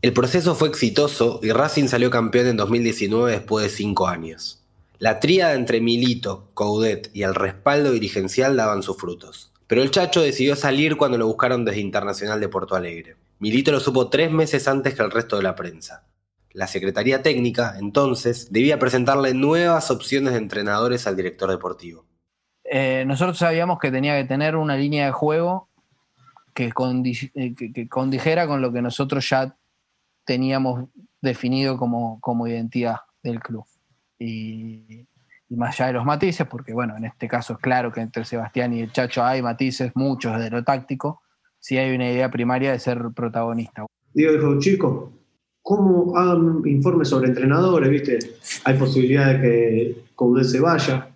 El 0.00 0.12
proceso 0.12 0.54
fue 0.54 0.68
exitoso 0.68 1.40
y 1.42 1.52
Racing 1.52 1.86
salió 1.86 2.10
campeón 2.10 2.48
en 2.48 2.56
2019 2.56 3.30
después 3.30 3.64
de 3.64 3.70
cinco 3.70 4.08
años. 4.08 4.64
La 4.98 5.20
tríada 5.20 5.54
entre 5.54 5.80
Milito, 5.80 6.50
Coudet 6.54 7.10
y 7.12 7.22
el 7.22 7.34
respaldo 7.34 7.92
dirigencial 7.92 8.56
daban 8.56 8.82
sus 8.82 8.96
frutos. 8.96 9.52
Pero 9.66 9.82
el 9.82 9.90
Chacho 9.90 10.20
decidió 10.20 10.54
salir 10.54 10.96
cuando 10.96 11.18
lo 11.18 11.26
buscaron 11.26 11.64
desde 11.64 11.80
Internacional 11.80 12.40
de 12.40 12.48
Porto 12.48 12.74
Alegre. 12.74 13.16
Milito 13.38 13.72
lo 13.72 13.80
supo 13.80 14.08
tres 14.08 14.30
meses 14.30 14.68
antes 14.68 14.94
que 14.94 15.02
el 15.02 15.10
resto 15.10 15.36
de 15.36 15.42
la 15.42 15.56
prensa. 15.56 16.04
La 16.52 16.66
Secretaría 16.66 17.22
Técnica, 17.22 17.76
entonces, 17.78 18.52
debía 18.52 18.78
presentarle 18.78 19.34
nuevas 19.34 19.90
opciones 19.90 20.34
de 20.34 20.38
entrenadores 20.38 21.06
al 21.06 21.16
director 21.16 21.50
deportivo. 21.50 22.04
Eh, 22.74 23.04
nosotros 23.06 23.36
sabíamos 23.36 23.78
que 23.78 23.90
tenía 23.90 24.16
que 24.16 24.24
tener 24.26 24.56
una 24.56 24.78
línea 24.78 25.04
de 25.04 25.12
juego 25.12 25.68
que, 26.54 26.70
condi- 26.70 27.30
eh, 27.34 27.88
condijera 27.88 28.46
con 28.46 28.62
lo 28.62 28.72
que 28.72 28.80
nosotros 28.80 29.28
ya 29.28 29.54
teníamos 30.24 30.88
definido 31.20 31.76
como, 31.76 32.48
identidad 32.48 32.96
del 33.22 33.40
club. 33.40 33.66
Y, 34.18 35.06
más 35.50 35.78
allá 35.78 35.88
de 35.88 35.92
los 35.92 36.06
matices, 36.06 36.46
porque 36.46 36.72
bueno, 36.72 36.96
en 36.96 37.04
este 37.04 37.28
caso 37.28 37.52
es 37.52 37.58
claro 37.58 37.92
que 37.92 38.00
entre 38.00 38.24
Sebastián 38.24 38.72
y 38.72 38.80
el 38.80 38.90
Chacho 38.90 39.22
hay 39.22 39.42
matices, 39.42 39.92
muchos 39.94 40.38
de 40.38 40.48
lo 40.48 40.64
táctico, 40.64 41.20
sí 41.58 41.76
hay 41.76 41.94
una 41.94 42.10
idea 42.10 42.30
primaria 42.30 42.72
de 42.72 42.78
ser 42.78 43.02
protagonista. 43.14 43.84
Diego 44.14 44.32
dijo, 44.32 44.58
chicos, 44.60 45.10
¿cómo 45.60 46.16
hagan 46.16 46.62
informes 46.64 47.08
sobre 47.10 47.28
entrenadores? 47.28 47.90
¿Viste? 47.90 48.18
Hay 48.64 48.78
posibilidad 48.78 49.34
de 49.34 49.40
que 49.42 50.04
Coudet 50.14 50.46
se 50.46 50.58
vaya. 50.58 51.11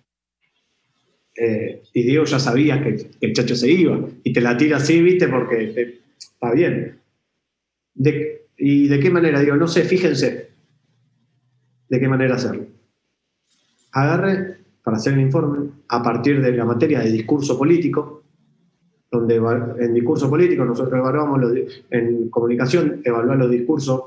Eh, 1.37 1.83
y 1.93 2.03
Diego 2.03 2.25
ya 2.25 2.39
sabía 2.39 2.83
que, 2.83 3.09
el 3.21 3.33
chacho 3.33 3.55
se 3.55 3.71
iba. 3.71 3.99
Y 4.23 4.33
te 4.33 4.41
la 4.41 4.57
tira 4.57 4.77
así, 4.77 5.01
¿viste? 5.01 5.27
Porque 5.27 5.97
está 6.17 6.51
bien. 6.51 6.99
¿Y 8.57 8.87
de 8.87 8.99
qué 8.99 9.09
manera? 9.09 9.39
Digo, 9.39 9.55
no 9.55 9.67
sé, 9.67 9.83
fíjense 9.83 10.49
de 11.89 11.99
qué 11.99 12.07
manera 12.07 12.35
hacerlo. 12.35 12.65
Agarre 13.91 14.57
para 14.83 14.97
hacer 14.97 15.13
el 15.13 15.21
informe 15.21 15.69
a 15.87 16.01
partir 16.01 16.41
de 16.41 16.51
la 16.51 16.65
materia 16.65 16.99
de 16.99 17.11
discurso 17.11 17.57
político, 17.57 18.23
donde 19.11 19.35
en 19.35 19.93
discurso 19.93 20.29
político 20.29 20.65
nosotros 20.65 20.99
evaluamos 20.99 21.39
los, 21.39 21.53
en 21.89 22.29
comunicación, 22.29 23.01
evaluar 23.03 23.37
los 23.37 23.49
discursos, 23.49 24.01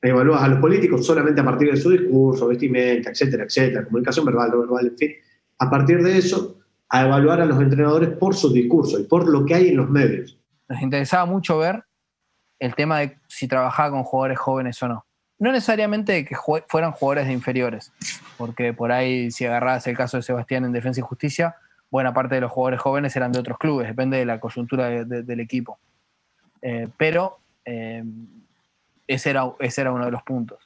evalúas 0.00 0.42
a 0.42 0.48
los 0.48 0.58
políticos 0.58 1.04
solamente 1.04 1.40
a 1.40 1.44
partir 1.44 1.70
de 1.70 1.76
su 1.76 1.90
discurso, 1.90 2.48
vestimenta, 2.48 3.10
etcétera, 3.10 3.44
etcétera, 3.44 3.84
comunicación 3.84 4.26
verbal, 4.26 4.50
no 4.50 4.60
verbal, 4.60 4.86
en 4.86 4.96
fin. 4.96 5.12
A 5.62 5.70
partir 5.70 6.02
de 6.02 6.18
eso, 6.18 6.56
a 6.88 7.02
evaluar 7.06 7.40
a 7.40 7.44
los 7.46 7.60
entrenadores 7.60 8.10
por 8.18 8.34
sus 8.34 8.52
discursos 8.52 9.00
y 9.00 9.04
por 9.04 9.28
lo 9.28 9.44
que 9.44 9.54
hay 9.54 9.68
en 9.68 9.76
los 9.76 9.88
medios. 9.88 10.36
nos 10.68 10.82
interesaba 10.82 11.24
mucho 11.26 11.58
ver 11.58 11.84
el 12.58 12.74
tema 12.74 12.98
de 13.00 13.18
si 13.28 13.46
trabajaba 13.46 13.90
con 13.90 14.02
jugadores 14.04 14.38
jóvenes 14.38 14.82
o 14.82 14.88
no. 14.88 15.06
No 15.38 15.52
necesariamente 15.52 16.24
que 16.24 16.34
fueran 16.68 16.92
jugadores 16.92 17.26
de 17.26 17.32
inferiores, 17.32 17.92
porque 18.38 18.72
por 18.72 18.90
ahí, 18.92 19.30
si 19.30 19.44
agarrabas 19.44 19.86
el 19.86 19.96
caso 19.96 20.16
de 20.16 20.22
Sebastián 20.22 20.64
en 20.64 20.72
Defensa 20.72 21.00
y 21.00 21.02
Justicia, 21.02 21.56
buena 21.90 22.12
parte 22.14 22.36
de 22.36 22.40
los 22.40 22.50
jugadores 22.52 22.80
jóvenes 22.80 23.14
eran 23.16 23.32
de 23.32 23.40
otros 23.40 23.58
clubes, 23.58 23.86
depende 23.88 24.16
de 24.18 24.24
la 24.24 24.40
coyuntura 24.40 24.86
de- 24.88 25.04
de- 25.04 25.22
del 25.22 25.40
equipo. 25.40 25.78
Eh, 26.62 26.88
pero 26.96 27.38
eh, 27.64 28.02
ese, 29.06 29.30
era, 29.30 29.52
ese 29.60 29.80
era 29.82 29.92
uno 29.92 30.04
de 30.06 30.10
los 30.12 30.22
puntos. 30.22 30.58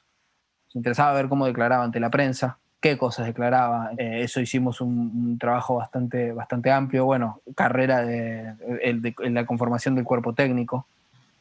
Nos 0.67 0.75
interesaba 0.75 1.13
ver 1.13 1.27
cómo 1.27 1.45
declaraba 1.47 1.83
ante 1.83 1.99
la 1.99 2.09
prensa, 2.09 2.57
qué 2.79 2.97
cosas 2.97 3.25
declaraba. 3.25 3.91
Eh, 3.97 4.21
eso 4.23 4.39
hicimos 4.39 4.81
un, 4.81 5.37
trabajo 5.39 5.75
bastante, 5.75 6.31
bastante 6.31 6.71
amplio. 6.71 7.05
Bueno, 7.05 7.41
carrera 7.55 8.03
de, 8.05 8.53
de- 8.55 9.15
la 9.31 9.45
conformación 9.45 9.95
del 9.95 10.03
cuerpo 10.05 10.33
técnico, 10.33 10.85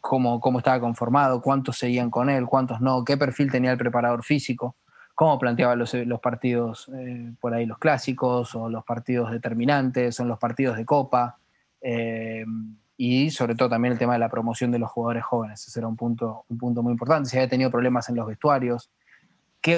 cómo, 0.01 0.41
cómo 0.41 0.59
estaba 0.59 0.81
conformado, 0.81 1.41
cuántos 1.43 1.79
seguían 1.79 2.11
con 2.11 2.31
él, 2.31 2.47
cuántos 2.47 2.81
no, 2.81 3.05
qué 3.05 3.17
perfil 3.17 3.51
tenía 3.51 3.73
el 3.73 3.79
preparador 3.79 4.25
físico, 4.25 4.77
cómo 5.15 5.39
planteaba 5.39 5.75
los, 5.77 5.95
los 5.95 6.21
partidos 6.21 6.91
eh, 6.95 7.33
por 7.41 7.55
ahí, 7.55 7.67
los 7.67 7.79
clásicos 7.79 8.55
o 8.55 8.69
los 8.69 8.85
partidos 8.85 9.31
determinantes, 9.31 10.19
o 10.21 10.25
los 10.25 10.39
partidos 10.39 10.77
de 10.77 10.85
copa. 10.85 11.39
eh, 11.81 12.45
y 12.99 13.31
sobre 13.31 13.55
todo 13.55 13.69
también 13.69 13.93
el 13.93 13.99
tema 13.99 14.15
de 14.15 14.19
la 14.19 14.31
promoción 14.31 14.71
de 14.71 14.79
los 14.79 14.91
jugadores 14.91 15.23
jóvenes. 15.23 15.67
Ese 15.69 15.81
era 15.81 15.87
un 15.87 15.97
punto, 15.97 16.45
un 16.49 16.57
punto 16.57 16.83
muy 16.83 16.93
importante. 16.93 17.29
Si 17.29 17.37
había 17.37 17.49
tenido 17.49 17.71
problemas 17.71 18.09
en 18.09 18.17
los 18.17 18.27
vestuarios, 18.27 18.91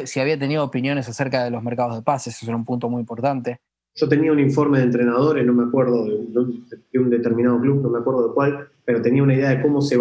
si 0.04 0.20
había 0.20 0.38
tenido 0.38 0.64
opiniones 0.64 1.08
acerca 1.08 1.44
de 1.44 1.50
los 1.50 1.62
mercados 1.62 1.96
de 1.96 2.02
pases, 2.02 2.36
eso 2.36 2.46
era 2.46 2.56
un 2.56 2.64
punto 2.64 2.88
muy 2.88 3.00
importante. 3.00 3.60
Yo 3.94 4.08
tenía 4.08 4.30
un 4.30 4.38
informe 4.38 4.78
de 4.78 4.84
entrenadores, 4.84 5.44
no 5.44 5.52
me 5.52 5.64
acuerdo 5.64 6.04
de 6.04 6.14
un, 6.14 6.66
de 6.92 6.98
un 6.98 7.10
determinado 7.10 7.60
club, 7.60 7.82
no 7.82 7.88
me 7.90 7.98
acuerdo 7.98 8.28
de 8.28 8.34
cuál, 8.34 8.68
pero 8.84 9.02
tenía 9.02 9.22
una 9.22 9.34
idea 9.34 9.50
de 9.50 9.62
cómo 9.62 9.80
se 9.80 9.98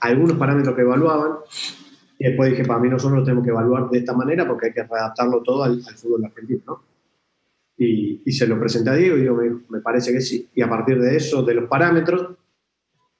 algunos 0.00 0.36
parámetros 0.36 0.74
que 0.74 0.82
evaluaban. 0.82 1.38
Y 2.18 2.24
después 2.24 2.50
dije, 2.50 2.64
para 2.64 2.80
mí 2.80 2.88
nosotros 2.88 3.20
lo 3.20 3.24
tenemos 3.24 3.44
que 3.44 3.50
evaluar 3.50 3.88
de 3.90 3.98
esta 3.98 4.14
manera 4.14 4.46
porque 4.46 4.66
hay 4.66 4.72
que 4.72 4.82
readaptarlo 4.82 5.42
todo 5.42 5.62
al, 5.62 5.82
al 5.86 5.94
fútbol 5.94 6.24
argentino, 6.24 6.62
¿no? 6.66 6.82
Y, 7.78 8.32
se 8.32 8.46
lo 8.46 8.58
presenté 8.58 8.90
a 8.90 8.94
Diego 8.94 9.16
y 9.16 9.20
Diego 9.20 9.36
me 9.36 9.50
me 9.68 9.80
parece 9.80 10.12
que 10.12 10.20
sí. 10.20 10.48
Y 10.54 10.62
a 10.62 10.68
partir 10.68 11.00
de 11.00 11.16
eso, 11.16 11.42
de 11.42 11.54
los 11.54 11.68
parámetros, 11.68 12.36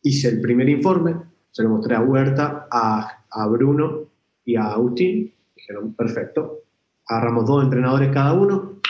hice 0.02 0.28
el 0.28 0.40
primer 0.40 0.68
informe, 0.68 1.14
se 1.50 1.62
lo 1.62 1.70
mostré 1.70 1.94
a 1.94 2.00
Huerta, 2.00 2.66
a, 2.70 3.24
a 3.30 3.46
Bruno 3.48 4.04
y 4.44 4.56
a 4.56 4.72
Agustín. 4.72 5.32
Dijeron, 5.66 5.94
perfecto. 5.94 6.60
Agarramos 7.08 7.46
dos 7.46 7.64
entrenadores 7.64 8.12
cada 8.12 8.32
uno, 8.32 8.80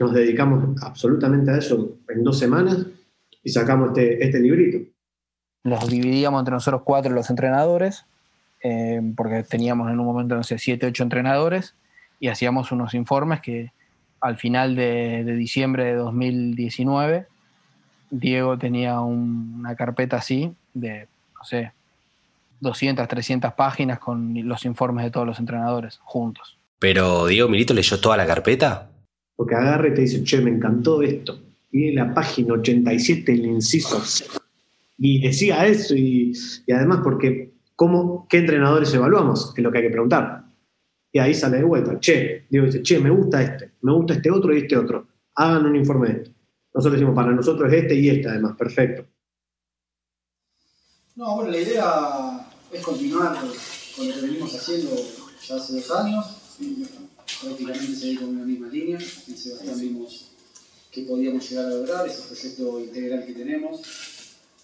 nos 0.00 0.12
dedicamos 0.12 0.82
absolutamente 0.82 1.50
a 1.52 1.58
eso 1.58 1.96
en 2.08 2.24
dos 2.24 2.38
semanas 2.38 2.86
y 3.42 3.50
sacamos 3.50 3.88
este, 3.90 4.24
este 4.24 4.40
librito. 4.40 4.78
Los 5.64 5.88
dividíamos 5.88 6.40
entre 6.40 6.54
nosotros 6.54 6.82
cuatro 6.84 7.12
los 7.12 7.30
entrenadores, 7.30 8.04
eh, 8.64 9.00
porque 9.16 9.44
teníamos 9.44 9.90
en 9.90 10.00
un 10.00 10.06
momento, 10.06 10.34
no 10.34 10.42
sé, 10.42 10.58
siete, 10.58 10.86
ocho 10.86 11.04
entrenadores, 11.04 11.74
y 12.18 12.28
hacíamos 12.28 12.72
unos 12.72 12.94
informes 12.94 13.40
que, 13.40 13.72
al 14.20 14.36
final 14.38 14.74
de, 14.76 15.22
de 15.24 15.34
diciembre 15.34 15.84
de 15.84 15.94
2019, 15.94 17.26
Diego 18.10 18.56
tenía 18.58 19.00
un- 19.00 19.56
una 19.58 19.74
carpeta 19.74 20.16
así 20.18 20.52
de, 20.74 21.08
no 21.36 21.44
sé, 21.44 21.72
200, 22.62 23.08
300 23.08 23.52
páginas 23.54 23.98
con 23.98 24.34
los 24.46 24.64
informes 24.64 25.04
de 25.04 25.10
todos 25.10 25.26
los 25.26 25.38
entrenadores 25.40 25.98
juntos. 26.02 26.58
Pero 26.78 27.26
Diego 27.26 27.48
Milito 27.48 27.74
leyó 27.74 28.00
toda 28.00 28.16
la 28.16 28.24
carpeta. 28.24 28.88
Porque 29.34 29.56
agarra 29.56 29.88
y 29.88 29.94
te 29.94 30.02
dice, 30.02 30.22
che, 30.22 30.40
me 30.40 30.50
encantó 30.50 31.02
esto. 31.02 31.40
Y 31.72 31.88
en 31.88 31.96
la 31.96 32.14
página 32.14 32.54
87, 32.54 33.32
el 33.32 33.46
inciso. 33.46 34.00
Y 34.96 35.20
decía 35.20 35.66
eso, 35.66 35.96
y, 35.96 36.32
y 36.64 36.72
además, 36.72 37.00
porque 37.02 37.52
¿cómo, 37.74 38.26
¿qué 38.28 38.38
entrenadores 38.38 38.94
evaluamos? 38.94 39.52
Es 39.56 39.62
lo 39.62 39.72
que 39.72 39.78
hay 39.78 39.84
que 39.84 39.90
preguntar. 39.90 40.44
Y 41.10 41.18
ahí 41.18 41.34
sale 41.34 41.58
de 41.58 41.64
vuelta, 41.64 41.98
che, 41.98 42.46
Diego 42.48 42.66
dice, 42.66 42.82
che, 42.82 43.00
me 43.00 43.10
gusta 43.10 43.42
este, 43.42 43.72
me 43.82 43.92
gusta 43.92 44.14
este 44.14 44.30
otro 44.30 44.54
y 44.54 44.58
este 44.58 44.76
otro. 44.76 45.08
Hagan 45.34 45.66
un 45.66 45.74
informe 45.74 46.08
de 46.08 46.14
esto. 46.14 46.30
Nosotros 46.74 47.00
decimos, 47.00 47.14
para 47.16 47.32
nosotros 47.32 47.72
es 47.72 47.82
este 47.82 47.94
y 47.96 48.08
este, 48.08 48.28
además, 48.28 48.54
perfecto. 48.56 49.04
No, 51.16 51.36
bueno, 51.36 51.50
la 51.50 51.58
idea 51.58 52.41
es 52.72 52.82
continuar 52.82 53.38
con 53.38 54.08
lo 54.08 54.14
que 54.14 54.20
venimos 54.20 54.54
haciendo 54.54 54.90
ya 55.46 55.56
hace 55.56 55.74
dos 55.74 55.90
años. 55.90 56.26
prácticamente 57.40 57.96
seguir 57.96 58.20
con 58.20 58.28
una 58.30 58.44
misma 58.44 58.68
línea. 58.68 58.98
En 58.98 59.36
Sebastián 59.36 59.80
vimos 59.80 60.30
que 60.90 61.02
podíamos 61.02 61.48
llegar 61.48 61.66
a 61.66 61.70
lograr 61.70 62.06
ese 62.06 62.22
proyecto 62.22 62.80
integral 62.80 63.26
que 63.26 63.32
tenemos, 63.32 63.80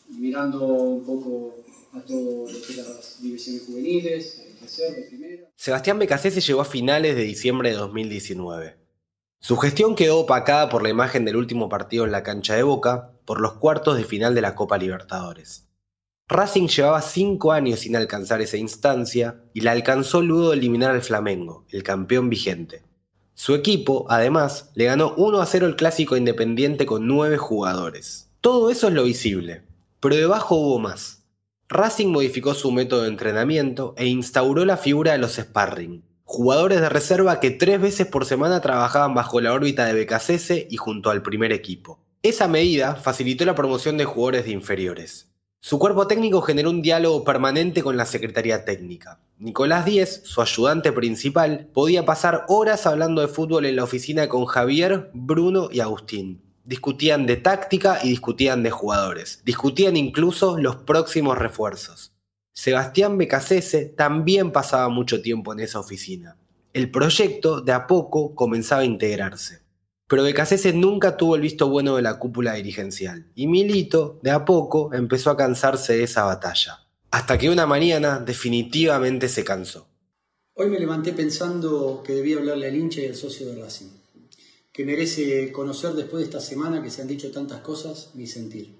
mirando 0.09 0.64
un 0.64 1.04
poco 1.04 1.56
a 1.92 2.00
todo 2.00 2.50
lo 2.50 2.62
que 2.62 2.74
las 2.74 3.20
divisiones 3.20 3.62
juveniles, 3.66 4.42
el 4.46 4.61
reserva, 4.61 4.96
primera. 5.09 5.48
Sebastián 5.56 5.98
Becasese 5.98 6.40
llegó 6.40 6.61
a 6.61 6.66
finales 6.66 7.16
de 7.16 7.22
diciembre 7.22 7.70
de 7.70 7.76
2019. 7.76 8.76
Su 9.40 9.56
gestión 9.56 9.94
quedó 9.94 10.20
opacada 10.20 10.68
por 10.68 10.82
la 10.82 10.88
imagen 10.88 11.24
del 11.24 11.36
último 11.36 11.68
partido 11.68 12.04
en 12.04 12.12
la 12.12 12.22
cancha 12.22 12.54
de 12.54 12.62
Boca 12.62 13.12
por 13.24 13.40
los 13.40 13.54
cuartos 13.54 13.96
de 13.96 14.04
final 14.04 14.34
de 14.34 14.42
la 14.42 14.54
Copa 14.54 14.78
Libertadores. 14.78 15.68
Racing 16.31 16.66
llevaba 16.66 17.01
cinco 17.01 17.53
años 17.53 17.81
sin 17.81 17.97
alcanzar 17.97 18.43
esa 18.43 18.59
instancia 18.59 19.41
y 19.55 19.62
la 19.62 19.72
alcanzó 19.72 20.20
luego 20.20 20.51
de 20.51 20.59
eliminar 20.59 20.91
al 20.91 21.01
Flamengo, 21.01 21.64
el 21.70 21.83
campeón 21.83 22.29
vigente. 22.29 22.83
Su 23.33 23.55
equipo, 23.55 24.05
además, 24.11 24.70
le 24.74 24.85
ganó 24.85 25.14
1 25.16 25.41
a 25.41 25.47
0 25.47 25.66
el 25.66 25.76
clásico 25.76 26.18
independiente 26.18 26.85
con 26.85 27.07
nueve 27.07 27.39
jugadores. 27.39 28.29
Todo 28.43 28.68
eso 28.68 28.89
es 28.89 28.95
lo 28.95 29.05
visible, 29.05 29.62
pero 30.01 30.16
debajo 30.16 30.57
hubo 30.57 30.79
más. 30.79 31.24
Racing 31.70 32.09
modificó 32.09 32.53
su 32.53 32.72
método 32.72 33.03
de 33.03 33.09
entrenamiento 33.09 33.95
e 33.97 34.07
instauró 34.07 34.66
la 34.66 34.76
figura 34.76 35.12
de 35.12 35.18
los 35.18 35.37
sparring, 35.37 36.05
jugadores 36.24 36.83
de 36.83 36.91
reserva 36.91 37.41
que 37.41 37.53
tres 37.53 37.81
veces 37.81 38.07
por 38.07 38.26
semana 38.26 38.61
trabajaban 38.61 39.14
bajo 39.14 39.41
la 39.41 39.55
órbita 39.55 39.87
de 39.87 39.95
Becasese 39.95 40.66
y 40.70 40.76
junto 40.76 41.09
al 41.09 41.22
primer 41.22 41.53
equipo. 41.53 42.01
Esa 42.22 42.49
medida 42.49 42.97
facilitó 42.97 43.47
la 43.47 43.55
promoción 43.55 43.97
de 43.97 44.05
jugadores 44.05 44.45
de 44.45 44.51
inferiores. 44.51 45.29
Su 45.61 45.78
cuerpo 45.80 46.06
técnico 46.06 46.40
generó 46.40 46.70
un 46.70 46.82
diálogo 46.82 47.24
permanente 47.24 47.82
con 47.82 47.96
la 47.96 48.06
Secretaría 48.06 48.64
Técnica. 48.64 49.20
Nicolás 49.38 49.84
Díez, 49.84 50.22
su 50.24 50.40
ayudante 50.40 50.92
principal, 50.92 51.68
podía 51.74 52.04
pasar 52.04 52.44
horas 52.48 52.86
hablando 52.86 53.20
de 53.20 53.28
fútbol 53.28 53.66
en 53.66 53.74
la 53.74 53.84
oficina 53.84 54.28
con 54.28 54.46
Javier, 54.46 55.11
Bruno 55.14 55.68
y 55.72 55.80
Agustín. 55.80 56.42
Discutían 56.64 57.26
de 57.26 57.36
táctica 57.36 57.98
y 58.04 58.11
discutían 58.11 58.62
de 58.62 58.70
jugadores. 58.70 59.42
Discutían 59.44 59.96
incluso 59.96 60.59
los 60.59 60.76
próximos 60.76 61.36
refuerzos. 61.36 62.12
Sebastián 62.52 63.18
Becasese 63.18 63.86
también 63.86 64.52
pasaba 64.52 64.88
mucho 64.88 65.22
tiempo 65.22 65.52
en 65.52 65.61
esa 65.61 65.80
oficina. 65.80 66.36
El 66.72 66.90
proyecto 66.90 67.61
de 67.61 67.72
a 67.72 67.88
poco 67.88 68.34
comenzaba 68.34 68.82
a 68.82 68.86
integrarse. 68.86 69.68
Pero 70.09 70.22
Becasese 70.22 70.72
nunca 70.72 71.16
tuvo 71.16 71.36
el 71.36 71.42
visto 71.42 71.68
bueno 71.68 71.96
de 71.96 72.02
la 72.02 72.18
cúpula 72.18 72.54
dirigencial, 72.54 73.30
y 73.34 73.46
Milito, 73.46 74.18
de 74.22 74.30
a 74.30 74.44
poco, 74.44 74.92
empezó 74.94 75.30
a 75.30 75.36
cansarse 75.36 75.98
de 75.98 76.04
esa 76.04 76.24
batalla. 76.24 76.86
Hasta 77.11 77.36
que 77.36 77.50
una 77.50 77.66
mañana 77.66 78.18
definitivamente 78.18 79.28
se 79.28 79.44
cansó. 79.44 79.86
Hoy 80.54 80.68
me 80.68 80.78
levanté 80.78 81.12
pensando 81.12 82.02
que 82.04 82.14
debía 82.14 82.38
hablarle 82.38 82.68
al 82.68 82.76
hincha 82.76 83.02
y 83.02 83.06
al 83.06 83.14
socio 83.14 83.46
de 83.46 83.62
Racing, 83.62 83.90
que 84.72 84.84
merece 84.84 85.52
conocer 85.52 85.92
después 85.92 86.20
de 86.20 86.24
esta 86.24 86.40
semana 86.40 86.82
que 86.82 86.90
se 86.90 87.02
han 87.02 87.09
dicho 87.09 87.30
tantas 87.30 87.61
cosas 87.61 88.11
mi 88.14 88.26
sentir. 88.26 88.74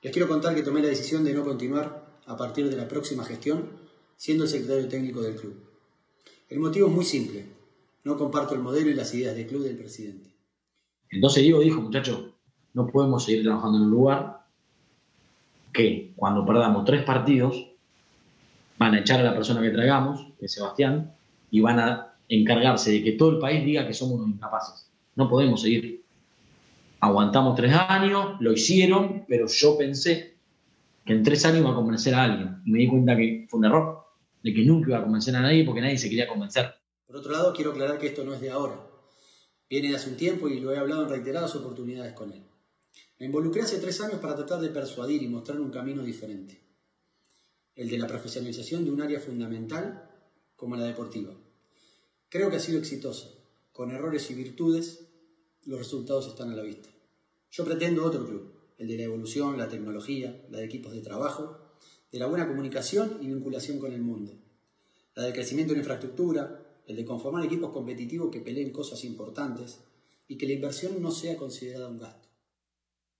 Les 0.00 0.12
quiero 0.12 0.28
contar 0.28 0.54
que 0.54 0.62
tomé 0.62 0.82
la 0.82 0.88
decisión 0.88 1.24
de 1.24 1.34
no 1.34 1.44
continuar 1.44 2.20
a 2.26 2.36
partir 2.36 2.68
de 2.68 2.76
la 2.76 2.88
próxima 2.88 3.24
gestión 3.24 3.68
siendo 4.16 4.44
el 4.44 4.50
secretario 4.50 4.88
técnico 4.88 5.20
del 5.20 5.36
club. 5.36 5.54
El 6.48 6.58
motivo 6.58 6.88
es 6.88 6.94
muy 6.94 7.04
simple. 7.04 7.44
No 8.04 8.16
comparto 8.16 8.54
el 8.54 8.60
modelo 8.60 8.90
y 8.90 8.94
las 8.94 9.14
ideas 9.14 9.36
del 9.36 9.46
club 9.46 9.62
del 9.62 9.76
presidente. 9.76 10.30
Entonces 11.10 11.42
Diego 11.42 11.60
dijo, 11.60 11.80
muchachos, 11.80 12.32
no 12.74 12.86
podemos 12.86 13.24
seguir 13.24 13.44
trabajando 13.44 13.78
en 13.78 13.84
un 13.84 13.90
lugar 13.90 14.42
que 15.72 16.12
cuando 16.16 16.44
perdamos 16.44 16.84
tres 16.84 17.02
partidos 17.04 17.68
van 18.78 18.94
a 18.94 19.00
echar 19.00 19.20
a 19.20 19.24
la 19.24 19.34
persona 19.34 19.62
que 19.62 19.70
traigamos, 19.70 20.26
que 20.38 20.46
es 20.46 20.52
Sebastián, 20.52 21.14
y 21.50 21.60
van 21.60 21.78
a 21.78 22.14
encargarse 22.28 22.90
de 22.90 23.02
que 23.04 23.12
todo 23.12 23.30
el 23.30 23.38
país 23.38 23.64
diga 23.64 23.86
que 23.86 23.94
somos 23.94 24.16
unos 24.16 24.30
incapaces. 24.30 24.90
No 25.14 25.28
podemos 25.28 25.60
seguir. 25.60 26.02
Aguantamos 27.00 27.54
tres 27.56 27.74
años, 27.74 28.36
lo 28.40 28.52
hicieron, 28.52 29.24
pero 29.28 29.46
yo 29.46 29.76
pensé 29.76 30.36
que 31.04 31.12
en 31.12 31.22
tres 31.22 31.44
años 31.44 31.60
iba 31.60 31.70
a 31.70 31.74
convencer 31.74 32.14
a 32.14 32.24
alguien. 32.24 32.62
Y 32.64 32.70
me 32.70 32.78
di 32.78 32.88
cuenta 32.88 33.16
que 33.16 33.46
fue 33.48 33.58
un 33.58 33.66
error, 33.66 34.04
de 34.42 34.54
que 34.54 34.64
nunca 34.64 34.90
iba 34.90 34.98
a 34.98 35.02
convencer 35.02 35.36
a 35.36 35.40
nadie 35.40 35.64
porque 35.64 35.80
nadie 35.80 35.98
se 35.98 36.08
quería 36.08 36.26
convencer. 36.26 36.74
Por 37.12 37.20
otro 37.20 37.32
lado, 37.32 37.52
quiero 37.52 37.72
aclarar 37.72 37.98
que 37.98 38.06
esto 38.06 38.24
no 38.24 38.32
es 38.32 38.40
de 38.40 38.48
ahora. 38.48 38.88
Viene 39.68 39.90
de 39.90 39.96
hace 39.96 40.08
un 40.08 40.16
tiempo 40.16 40.48
y 40.48 40.60
lo 40.60 40.72
he 40.72 40.78
hablado 40.78 41.02
en 41.02 41.10
reiteradas 41.10 41.54
oportunidades 41.54 42.14
con 42.14 42.32
él. 42.32 42.42
Me 43.18 43.26
involucré 43.26 43.60
hace 43.60 43.76
tres 43.76 44.00
años 44.00 44.18
para 44.18 44.34
tratar 44.34 44.62
de 44.62 44.70
persuadir 44.70 45.22
y 45.22 45.28
mostrar 45.28 45.60
un 45.60 45.70
camino 45.70 46.02
diferente. 46.02 46.58
El 47.76 47.90
de 47.90 47.98
la 47.98 48.06
profesionalización 48.06 48.86
de 48.86 48.92
un 48.92 49.02
área 49.02 49.20
fundamental 49.20 50.10
como 50.56 50.74
la 50.74 50.86
deportiva. 50.86 51.34
Creo 52.30 52.48
que 52.48 52.56
ha 52.56 52.60
sido 52.60 52.78
exitoso. 52.78 53.44
Con 53.72 53.90
errores 53.90 54.30
y 54.30 54.34
virtudes, 54.34 55.06
los 55.66 55.78
resultados 55.78 56.28
están 56.28 56.48
a 56.48 56.56
la 56.56 56.62
vista. 56.62 56.88
Yo 57.50 57.66
pretendo 57.66 58.06
otro 58.06 58.26
club, 58.26 58.54
el 58.78 58.88
de 58.88 58.96
la 58.96 59.02
evolución, 59.02 59.58
la 59.58 59.68
tecnología, 59.68 60.46
la 60.48 60.60
de 60.60 60.64
equipos 60.64 60.94
de 60.94 61.02
trabajo, 61.02 61.58
de 62.10 62.18
la 62.18 62.26
buena 62.26 62.48
comunicación 62.48 63.18
y 63.20 63.26
vinculación 63.26 63.78
con 63.78 63.92
el 63.92 64.00
mundo, 64.00 64.32
la 65.14 65.24
del 65.24 65.34
crecimiento 65.34 65.74
en 65.74 65.80
infraestructura, 65.80 66.70
de 66.96 67.04
conformar 67.04 67.44
equipos 67.44 67.70
competitivos 67.70 68.30
que 68.30 68.40
peleen 68.40 68.70
cosas 68.70 69.04
importantes 69.04 69.80
y 70.28 70.36
que 70.36 70.46
la 70.46 70.52
inversión 70.52 71.00
no 71.00 71.10
sea 71.10 71.36
considerada 71.36 71.88
un 71.88 71.98
gasto. 71.98 72.28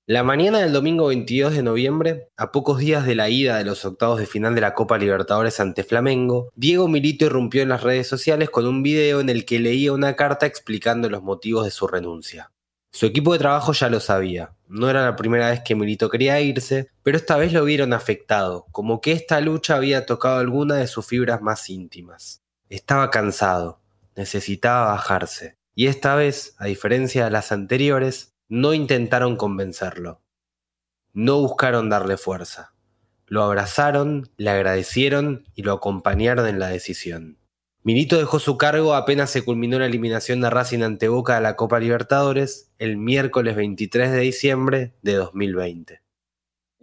La 0.06 0.24
mañana 0.24 0.58
del 0.58 0.72
domingo 0.72 1.06
22 1.06 1.54
de 1.54 1.62
noviembre, 1.62 2.28
a 2.36 2.50
pocos 2.50 2.78
días 2.78 3.06
de 3.06 3.14
la 3.14 3.30
ida 3.30 3.58
de 3.58 3.64
los 3.64 3.84
octavos 3.84 4.18
de 4.18 4.26
final 4.26 4.54
de 4.54 4.60
la 4.60 4.74
Copa 4.74 4.98
Libertadores 4.98 5.60
ante 5.60 5.84
Flamengo, 5.84 6.50
Diego 6.56 6.88
Milito 6.88 7.24
irrumpió 7.24 7.62
en 7.62 7.68
las 7.68 7.84
redes 7.84 8.08
sociales 8.08 8.50
con 8.50 8.66
un 8.66 8.82
video 8.82 9.20
en 9.20 9.28
el 9.28 9.44
que 9.44 9.60
leía 9.60 9.92
una 9.92 10.16
carta 10.16 10.44
explicando 10.44 11.08
los 11.08 11.22
motivos 11.22 11.64
de 11.64 11.70
su 11.70 11.86
renuncia. 11.86 12.50
Su 12.90 13.06
equipo 13.06 13.32
de 13.32 13.38
trabajo 13.38 13.72
ya 13.72 13.88
lo 13.88 14.00
sabía, 14.00 14.56
no 14.66 14.90
era 14.90 15.04
la 15.04 15.16
primera 15.16 15.50
vez 15.50 15.60
que 15.64 15.74
Milito 15.74 16.10
quería 16.10 16.40
irse, 16.40 16.88
pero 17.02 17.16
esta 17.16 17.36
vez 17.36 17.52
lo 17.52 17.64
vieron 17.64 17.92
afectado, 17.92 18.66
como 18.72 19.00
que 19.00 19.12
esta 19.12 19.40
lucha 19.40 19.76
había 19.76 20.04
tocado 20.04 20.38
alguna 20.40 20.76
de 20.76 20.88
sus 20.88 21.06
fibras 21.06 21.40
más 21.42 21.70
íntimas. 21.70 22.42
Estaba 22.72 23.10
cansado, 23.10 23.80
necesitaba 24.16 24.92
bajarse, 24.92 25.58
y 25.74 25.88
esta 25.88 26.14
vez, 26.14 26.54
a 26.58 26.64
diferencia 26.64 27.24
de 27.26 27.30
las 27.30 27.52
anteriores, 27.52 28.34
no 28.48 28.72
intentaron 28.72 29.36
convencerlo. 29.36 30.22
No 31.12 31.38
buscaron 31.40 31.90
darle 31.90 32.16
fuerza. 32.16 32.74
Lo 33.26 33.42
abrazaron, 33.42 34.30
le 34.38 34.48
agradecieron 34.48 35.44
y 35.54 35.64
lo 35.64 35.72
acompañaron 35.72 36.46
en 36.48 36.58
la 36.58 36.68
decisión. 36.68 37.36
Milito 37.82 38.16
dejó 38.16 38.38
su 38.38 38.56
cargo 38.56 38.94
apenas 38.94 39.28
se 39.30 39.44
culminó 39.44 39.78
la 39.78 39.84
eliminación 39.86 40.40
de 40.40 40.48
Racing 40.48 40.80
ante 40.80 41.08
Boca 41.08 41.34
de 41.34 41.42
la 41.42 41.56
Copa 41.56 41.78
Libertadores 41.78 42.70
el 42.78 42.96
miércoles 42.96 43.54
23 43.54 44.12
de 44.12 44.20
diciembre 44.20 44.94
de 45.02 45.14
2020. 45.14 46.00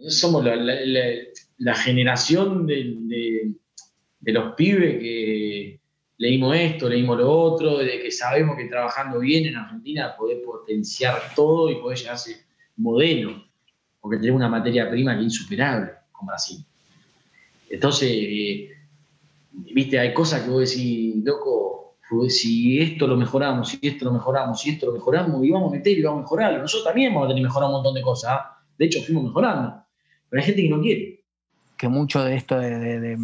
Somos 0.08 0.44
la, 0.44 0.54
la- 0.54 1.74
generación 1.74 2.64
de- 2.66 3.54
de 4.20 4.32
los 4.32 4.54
pibes 4.54 5.00
que 5.00 5.79
leímos 6.20 6.54
esto, 6.54 6.86
leímos 6.86 7.16
lo 7.16 7.32
otro, 7.32 7.78
de 7.78 7.98
que 8.02 8.10
sabemos 8.12 8.54
que 8.54 8.66
trabajando 8.66 9.20
bien 9.20 9.46
en 9.46 9.56
Argentina 9.56 10.14
podés 10.18 10.38
potenciar 10.44 11.18
todo 11.34 11.70
y 11.70 11.76
podés 11.76 12.00
llegar 12.00 12.14
a 12.14 12.18
ser 12.18 12.36
modelo, 12.76 13.42
porque 14.02 14.18
tenemos 14.18 14.38
una 14.38 14.50
materia 14.50 14.90
prima 14.90 15.14
que 15.14 15.20
es 15.20 15.24
insuperable 15.24 15.92
con 16.12 16.26
Brasil. 16.26 16.58
Entonces, 17.70 18.10
eh, 18.12 18.70
viste, 19.72 19.98
hay 19.98 20.12
cosas 20.12 20.42
que 20.42 20.50
vos 20.50 20.68
decís, 20.68 21.16
loco, 21.24 21.96
si 22.28 22.78
esto 22.78 23.06
lo 23.06 23.16
mejoramos, 23.16 23.70
si 23.70 23.78
esto 23.80 24.04
lo 24.04 24.12
mejoramos, 24.12 24.60
si 24.60 24.70
esto 24.70 24.86
lo 24.86 24.92
mejoramos, 24.92 25.42
y 25.42 25.50
vamos 25.50 25.72
a 25.72 25.76
meter 25.76 25.96
y 25.96 26.02
vamos 26.02 26.18
a 26.18 26.22
mejorarlo. 26.22 26.58
Nosotros 26.58 26.84
también 26.84 27.14
vamos 27.14 27.26
a 27.26 27.28
tener 27.28 27.42
que 27.42 27.48
mejorar 27.48 27.68
un 27.68 27.76
montón 27.76 27.94
de 27.94 28.02
cosas. 28.02 28.30
¿ah? 28.32 28.58
De 28.76 28.84
hecho, 28.84 29.00
fuimos 29.00 29.24
mejorando. 29.24 29.74
Pero 30.28 30.40
hay 30.42 30.46
gente 30.46 30.62
que 30.62 30.68
no 30.68 30.82
quiere. 30.82 31.16
que 31.78 31.88
mucho 31.88 32.22
de 32.22 32.36
esto 32.36 32.58
de- 32.58 33.16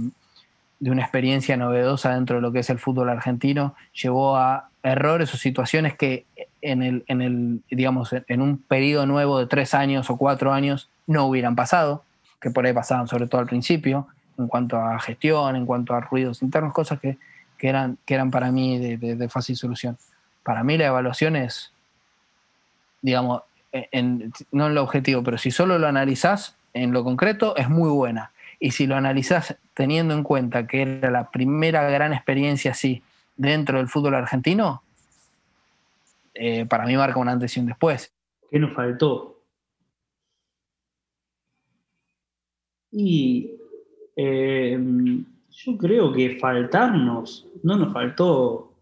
de 0.78 0.90
una 0.90 1.02
experiencia 1.02 1.56
novedosa 1.56 2.14
dentro 2.14 2.36
de 2.36 2.42
lo 2.42 2.52
que 2.52 2.58
es 2.58 2.70
el 2.70 2.78
fútbol 2.78 3.08
argentino, 3.08 3.74
llevó 3.94 4.36
a 4.36 4.68
errores 4.82 5.32
o 5.32 5.36
situaciones 5.36 5.96
que 5.96 6.26
en 6.60 6.82
el, 6.82 7.04
en 7.08 7.22
el, 7.22 7.60
digamos, 7.70 8.12
en 8.12 8.42
un 8.42 8.58
periodo 8.58 9.06
nuevo 9.06 9.38
de 9.38 9.46
tres 9.46 9.72
años 9.74 10.10
o 10.10 10.16
cuatro 10.16 10.52
años 10.52 10.88
no 11.06 11.26
hubieran 11.26 11.56
pasado, 11.56 12.04
que 12.40 12.50
por 12.50 12.66
ahí 12.66 12.72
pasaban 12.72 13.08
sobre 13.08 13.26
todo 13.26 13.40
al 13.40 13.46
principio, 13.46 14.06
en 14.38 14.48
cuanto 14.48 14.76
a 14.78 14.98
gestión, 15.00 15.56
en 15.56 15.64
cuanto 15.64 15.94
a 15.94 16.00
ruidos 16.00 16.42
internos, 16.42 16.72
cosas 16.74 17.00
que, 17.00 17.16
que 17.56 17.68
eran, 17.68 17.96
que 18.04 18.14
eran 18.14 18.30
para 18.30 18.52
mí 18.52 18.78
de, 18.78 19.28
fácil 19.28 19.56
solución. 19.56 19.96
Para 20.42 20.62
mí 20.62 20.76
la 20.76 20.86
evaluación 20.86 21.36
es, 21.36 21.72
digamos, 23.00 23.42
en- 23.72 24.32
no 24.52 24.66
en 24.66 24.74
lo 24.74 24.82
objetivo, 24.82 25.22
pero 25.22 25.38
si 25.38 25.50
solo 25.50 25.78
lo 25.78 25.86
analizás 25.86 26.54
en 26.74 26.92
lo 26.92 27.02
concreto, 27.02 27.56
es 27.56 27.68
muy 27.68 27.90
buena. 27.90 28.30
Y 28.58 28.70
si 28.70 28.86
lo 28.86 28.96
analizás 28.96 29.56
teniendo 29.74 30.14
en 30.14 30.22
cuenta 30.22 30.66
que 30.66 30.82
era 30.82 31.10
la 31.10 31.30
primera 31.30 31.88
gran 31.90 32.12
experiencia 32.12 32.70
así 32.70 33.02
dentro 33.36 33.78
del 33.78 33.88
fútbol 33.88 34.14
argentino, 34.14 34.82
eh, 36.34 36.66
para 36.66 36.86
mí 36.86 36.96
marca 36.96 37.18
un 37.18 37.28
antes 37.28 37.56
y 37.56 37.60
un 37.60 37.66
después. 37.66 38.12
¿Qué 38.50 38.58
nos 38.58 38.74
faltó? 38.74 39.42
Y 42.92 43.50
eh, 44.14 44.78
yo 45.50 45.76
creo 45.78 46.12
que 46.12 46.38
faltarnos, 46.38 47.46
no 47.62 47.76
nos 47.76 47.92
faltó. 47.92 48.72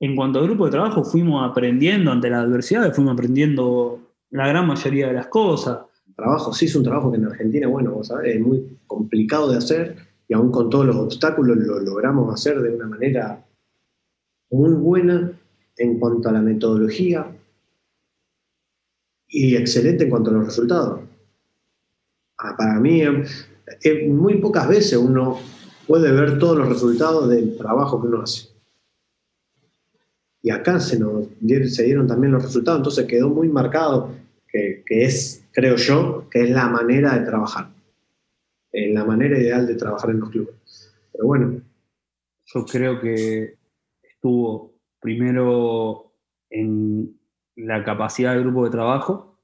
En 0.00 0.16
cuanto 0.16 0.38
al 0.38 0.46
grupo 0.46 0.64
de 0.64 0.72
trabajo, 0.72 1.04
fuimos 1.04 1.48
aprendiendo 1.48 2.10
ante 2.10 2.30
la 2.30 2.40
adversidad, 2.40 2.92
fuimos 2.94 3.14
aprendiendo 3.14 4.00
la 4.30 4.48
gran 4.48 4.66
mayoría 4.66 5.08
de 5.08 5.12
las 5.12 5.26
cosas. 5.26 5.78
Trabajo, 6.14 6.52
sí 6.52 6.66
es 6.66 6.74
un 6.76 6.84
trabajo 6.84 7.10
que 7.10 7.18
en 7.18 7.26
Argentina, 7.26 7.68
bueno, 7.68 7.92
vos 7.92 8.08
sabés, 8.08 8.36
es 8.36 8.40
muy 8.40 8.78
complicado 8.86 9.50
de 9.50 9.58
hacer 9.58 9.96
y 10.28 10.34
aún 10.34 10.50
con 10.50 10.70
todos 10.70 10.86
los 10.86 10.96
obstáculos 10.96 11.56
lo 11.56 11.80
logramos 11.80 12.32
hacer 12.32 12.60
de 12.60 12.74
una 12.74 12.86
manera 12.86 13.44
muy 14.50 14.72
buena 14.72 15.32
en 15.76 15.98
cuanto 15.98 16.28
a 16.28 16.32
la 16.32 16.40
metodología 16.40 17.26
y 19.28 19.56
excelente 19.56 20.04
en 20.04 20.10
cuanto 20.10 20.30
a 20.30 20.34
los 20.34 20.44
resultados. 20.44 21.00
Ah, 22.38 22.54
Para 22.56 22.78
mí, 22.80 23.02
eh, 23.02 23.24
eh, 23.82 24.08
muy 24.08 24.36
pocas 24.36 24.68
veces 24.68 24.98
uno 24.98 25.38
puede 25.86 26.12
ver 26.12 26.38
todos 26.38 26.58
los 26.58 26.68
resultados 26.68 27.28
del 27.28 27.56
trabajo 27.56 28.00
que 28.00 28.08
uno 28.08 28.22
hace. 28.22 28.48
Y 30.42 30.50
acá 30.50 30.80
se, 30.80 30.98
nos, 30.98 31.26
se 31.74 31.82
dieron 31.82 32.06
también 32.06 32.32
los 32.32 32.42
resultados, 32.42 32.78
entonces 32.78 33.06
quedó 33.06 33.28
muy 33.28 33.48
marcado 33.48 34.10
que 34.52 34.82
es, 34.88 35.39
creo 35.52 35.76
yo, 35.76 36.28
que 36.30 36.42
es 36.42 36.50
la 36.50 36.68
manera 36.68 37.18
de 37.18 37.26
trabajar, 37.26 37.68
eh, 38.72 38.92
la 38.92 39.04
manera 39.04 39.38
ideal 39.38 39.66
de 39.66 39.74
trabajar 39.74 40.10
en 40.10 40.20
los 40.20 40.30
clubes. 40.30 40.54
Pero 41.12 41.26
bueno, 41.26 41.62
Yo 42.52 42.64
creo 42.64 43.00
que 43.00 43.54
estuvo 44.02 44.74
primero 45.00 46.12
en 46.50 47.16
la 47.54 47.84
capacidad 47.84 48.34
del 48.34 48.42
grupo 48.42 48.64
de 48.64 48.70
trabajo, 48.70 49.38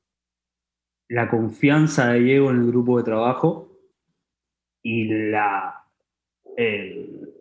la 1.08 1.28
confianza 1.28 2.08
de 2.08 2.20
Diego 2.20 2.50
en 2.50 2.62
el 2.62 2.66
grupo 2.66 2.98
de 2.98 3.04
trabajo 3.04 3.78
y 4.82 5.04
la 5.04 5.84
el 6.56 7.32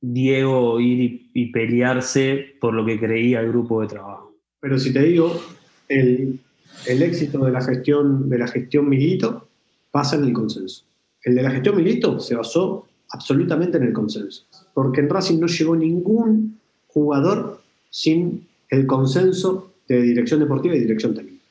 Diego 0.00 0.80
ir 0.80 1.00
y, 1.00 1.30
y 1.34 1.52
pelearse 1.52 2.56
por 2.60 2.74
lo 2.74 2.84
que 2.84 2.98
creía 2.98 3.40
el 3.40 3.48
grupo 3.48 3.80
de 3.80 3.86
trabajo. 3.86 4.34
pero 4.58 4.76
si 4.78 4.92
te 4.92 5.02
digo, 5.02 5.40
el, 5.88 6.40
el 6.86 7.02
éxito 7.02 7.44
de 7.44 7.52
la 7.52 7.62
gestión 7.62 8.28
de 8.28 8.38
la 8.38 8.48
gestión 8.48 8.88
Milito 8.88 9.48
pasa 9.90 10.16
en 10.16 10.24
el 10.24 10.32
consenso. 10.32 10.84
El 11.22 11.34
de 11.34 11.42
la 11.42 11.50
gestión 11.50 11.76
Milito 11.76 12.18
se 12.18 12.34
basó 12.34 12.86
absolutamente 13.10 13.76
en 13.78 13.84
el 13.84 13.92
consenso, 13.92 14.44
porque 14.74 15.00
en 15.00 15.08
Racing 15.08 15.38
no 15.38 15.46
llegó 15.46 15.76
ningún 15.76 16.58
jugador 16.88 17.60
sin 17.90 18.46
el 18.68 18.86
consenso 18.86 19.72
de 19.86 20.02
dirección 20.02 20.40
deportiva 20.40 20.74
y 20.74 20.80
dirección 20.80 21.14
técnica. 21.14 21.44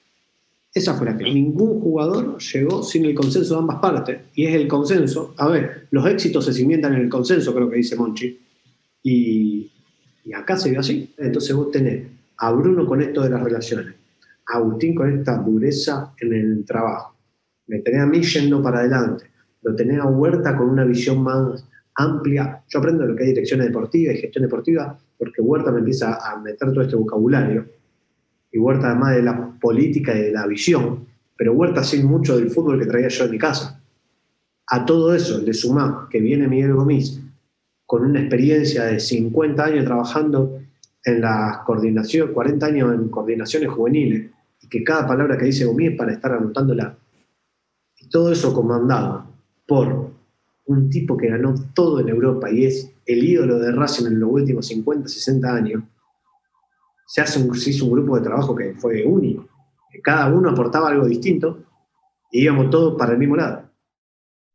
Esa 0.74 0.96
fue 0.96 1.06
la 1.06 1.18
que 1.18 1.26
ningún 1.26 1.82
jugador 1.82 2.38
llegó 2.40 2.82
sin 2.82 3.06
el 3.06 3.14
consenso 3.14 3.56
de 3.56 3.60
ambas 3.60 3.80
partes. 3.80 4.22
Y 4.34 4.46
es 4.46 4.56
el 4.56 4.68
consenso. 4.70 5.34
A 5.38 5.50
ver, 5.50 5.88
los 5.92 6.06
éxitos 6.08 6.46
se 6.46 6.54
cimientan 6.54 6.94
en 6.94 7.02
el 7.02 7.10
consenso, 7.10 7.54
creo 7.54 7.70
que 7.70 7.76
dice 7.76 7.98
Monchi. 7.98 8.40
Y, 9.04 9.70
y 10.24 10.34
acá 10.34 10.56
se 10.56 10.70
dio 10.70 10.80
así. 10.80 11.14
Entonces 11.18 11.54
vos 11.54 11.72
tenés 11.72 12.08
a 12.38 12.52
Bruno 12.54 12.86
con 12.86 13.02
esto 13.02 13.22
de 13.22 13.30
las 13.30 13.44
relaciones, 13.44 13.96
Agustín 14.52 14.96
con 14.96 15.12
esta 15.12 15.38
dureza 15.38 16.14
en 16.20 16.34
el 16.34 16.66
trabajo, 16.66 17.16
me 17.68 17.80
tenés 17.80 18.02
a 18.02 18.06
mí 18.06 18.22
yendo 18.22 18.62
para 18.62 18.80
adelante, 18.80 19.26
lo 19.62 19.76
tenés 19.76 20.00
a 20.00 20.08
Huerta 20.08 20.58
con 20.58 20.70
una 20.70 20.84
visión 20.84 21.24
más 21.24 21.66
amplia. 21.96 22.64
Yo 22.68 22.80
aprendo 22.80 23.06
lo 23.06 23.16
que 23.16 23.24
es 23.24 23.30
dirección 23.30 23.60
deportiva 23.60 24.14
y 24.14 24.18
gestión 24.18 24.44
deportiva 24.44 24.98
porque 25.18 25.42
Huerta 25.42 25.72
me 25.72 25.80
empieza 25.80 26.16
a 26.16 26.40
meter 26.40 26.72
todo 26.72 26.82
este 26.82 26.96
vocabulario 26.96 27.66
y 28.52 28.58
Huerta 28.58 28.88
además 28.88 29.16
de 29.16 29.24
la 29.24 29.58
política 29.60 30.16
y 30.16 30.24
de 30.24 30.32
la 30.32 30.48
visión, 30.48 31.06
pero 31.38 31.54
Huerta 31.54 31.84
sin 31.84 32.06
mucho 32.06 32.38
del 32.38 32.50
fútbol 32.50 32.80
que 32.80 32.88
traía 32.88 33.08
yo 33.08 33.26
en 33.26 33.32
mi 33.32 33.38
casa. 33.38 33.82
A 34.68 34.86
todo 34.86 35.14
eso 35.14 35.40
le 35.42 35.54
sumás 35.54 36.10
que 36.10 36.20
viene 36.20 36.48
Miguel 36.48 36.74
Gomis 36.74 37.22
con 37.86 38.04
una 38.04 38.20
experiencia 38.20 38.86
de 38.86 39.00
50 39.00 39.64
años 39.64 39.86
trabajando 39.86 40.60
en 41.04 41.22
la 41.22 41.64
coordinación, 41.66 42.34
40 42.34 42.66
años 42.66 42.94
en 42.94 43.10
coordinaciones 43.10 43.70
juveniles, 43.70 44.32
que 44.72 44.86
cada 44.86 45.06
palabra 45.06 45.38
que 45.38 45.46
dice 45.46 45.66
Gomis 45.66 45.92
es 45.92 45.98
para 45.98 46.14
estar 46.14 46.32
anotándola. 46.32 46.98
Y 48.00 48.08
todo 48.08 48.32
eso 48.32 48.54
comandado 48.54 49.26
por 49.68 50.12
un 50.66 50.90
tipo 50.90 51.18
que 51.18 51.28
ganó 51.28 51.54
todo 51.74 52.00
en 52.00 52.08
Europa 52.08 52.50
y 52.50 52.66
es 52.66 52.90
el 53.06 53.22
ídolo 53.22 53.60
de 53.60 53.74
Racing 53.74 54.08
en 54.08 54.20
los 54.22 54.32
últimos 54.32 54.66
50, 54.68 55.10
60 55.10 55.54
años, 55.54 55.84
se, 57.06 57.20
hace 57.20 57.42
un, 57.42 57.54
se 57.54 57.72
hizo 57.72 57.86
un 57.86 57.92
grupo 57.92 58.16
de 58.16 58.24
trabajo 58.24 58.56
que 58.56 58.74
fue 58.76 59.06
único. 59.06 59.46
Cada 60.02 60.34
uno 60.34 60.50
aportaba 60.50 60.88
algo 60.88 61.06
distinto 61.06 61.60
y 62.32 62.44
íbamos 62.44 62.70
todos 62.70 62.98
para 62.98 63.12
el 63.12 63.18
mismo 63.18 63.36
lado. 63.36 63.70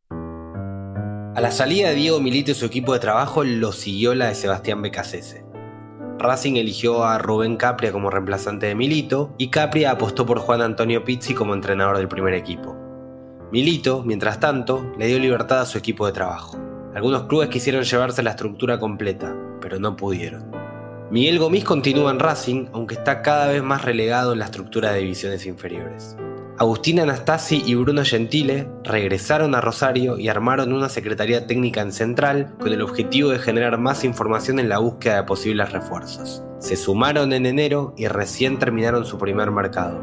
A 0.08 1.40
la 1.42 1.50
salida 1.50 1.90
de 1.90 1.96
Diego 1.96 2.18
Milito 2.20 2.52
y 2.52 2.54
su 2.54 2.64
equipo 2.64 2.94
de 2.94 3.00
trabajo 3.00 3.44
lo 3.44 3.72
siguió 3.72 4.14
la 4.14 4.28
de 4.28 4.34
Sebastián 4.34 4.80
Becasese. 4.80 5.45
Racing 6.18 6.56
eligió 6.56 7.04
a 7.04 7.18
Rubén 7.18 7.56
Capria 7.56 7.92
como 7.92 8.10
reemplazante 8.10 8.66
de 8.66 8.74
Milito 8.74 9.34
y 9.36 9.48
Capria 9.48 9.90
apostó 9.90 10.24
por 10.24 10.38
Juan 10.38 10.62
Antonio 10.62 11.04
Pizzi 11.04 11.34
como 11.34 11.52
entrenador 11.52 11.98
del 11.98 12.08
primer 12.08 12.32
equipo. 12.32 12.74
Milito, 13.52 14.02
mientras 14.02 14.40
tanto, 14.40 14.92
le 14.98 15.06
dio 15.06 15.18
libertad 15.18 15.60
a 15.60 15.66
su 15.66 15.76
equipo 15.76 16.06
de 16.06 16.12
trabajo. 16.12 16.58
Algunos 16.94 17.24
clubes 17.24 17.50
quisieron 17.50 17.84
llevarse 17.84 18.22
la 18.22 18.30
estructura 18.30 18.80
completa, 18.80 19.36
pero 19.60 19.78
no 19.78 19.94
pudieron. 19.94 20.50
Miguel 21.10 21.38
Gomis 21.38 21.64
continúa 21.64 22.10
en 22.10 22.18
Racing, 22.18 22.66
aunque 22.72 22.94
está 22.94 23.22
cada 23.22 23.48
vez 23.48 23.62
más 23.62 23.84
relegado 23.84 24.32
en 24.32 24.38
la 24.38 24.46
estructura 24.46 24.92
de 24.92 25.00
divisiones 25.00 25.46
inferiores. 25.46 26.16
Agustín 26.59 27.00
Anastasi 27.00 27.62
y 27.66 27.74
Bruno 27.74 28.02
Gentile 28.02 28.66
regresaron 28.82 29.54
a 29.54 29.61
Rosario 29.61 30.18
y 30.18 30.28
armaron 30.28 30.72
una 30.72 30.88
secretaría 30.88 31.46
técnica 31.46 31.82
en 31.82 31.92
Central 31.92 32.54
con 32.59 32.72
el 32.72 32.80
objetivo 32.80 33.28
de 33.28 33.38
generar 33.38 33.76
más 33.76 34.04
información 34.04 34.59
en 34.59 34.70
la 34.70 34.78
búsqueda 34.78 35.16
de 35.16 35.24
posibles 35.24 35.70
refuerzos. 35.72 36.42
Se 36.59 36.76
sumaron 36.76 37.34
en 37.34 37.44
enero 37.44 37.92
y 37.98 38.09
recién 38.09 38.59
terminaron 38.59 39.04
su 39.04 39.18
primer 39.18 39.50
mercado. 39.50 40.02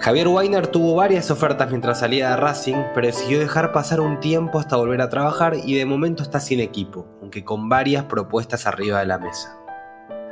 Javier 0.00 0.26
Weiner 0.26 0.66
tuvo 0.66 0.96
varias 0.96 1.30
ofertas 1.30 1.70
mientras 1.70 2.00
salía 2.00 2.30
de 2.30 2.36
Racing, 2.36 2.82
pero 2.92 3.06
decidió 3.06 3.38
dejar 3.38 3.70
pasar 3.70 4.00
un 4.00 4.18
tiempo 4.18 4.58
hasta 4.58 4.74
volver 4.74 5.00
a 5.02 5.08
trabajar 5.08 5.54
y 5.64 5.76
de 5.76 5.86
momento 5.86 6.24
está 6.24 6.40
sin 6.40 6.58
equipo, 6.58 7.06
aunque 7.20 7.44
con 7.44 7.68
varias 7.68 8.06
propuestas 8.06 8.66
arriba 8.66 8.98
de 8.98 9.06
la 9.06 9.18
mesa. 9.18 9.56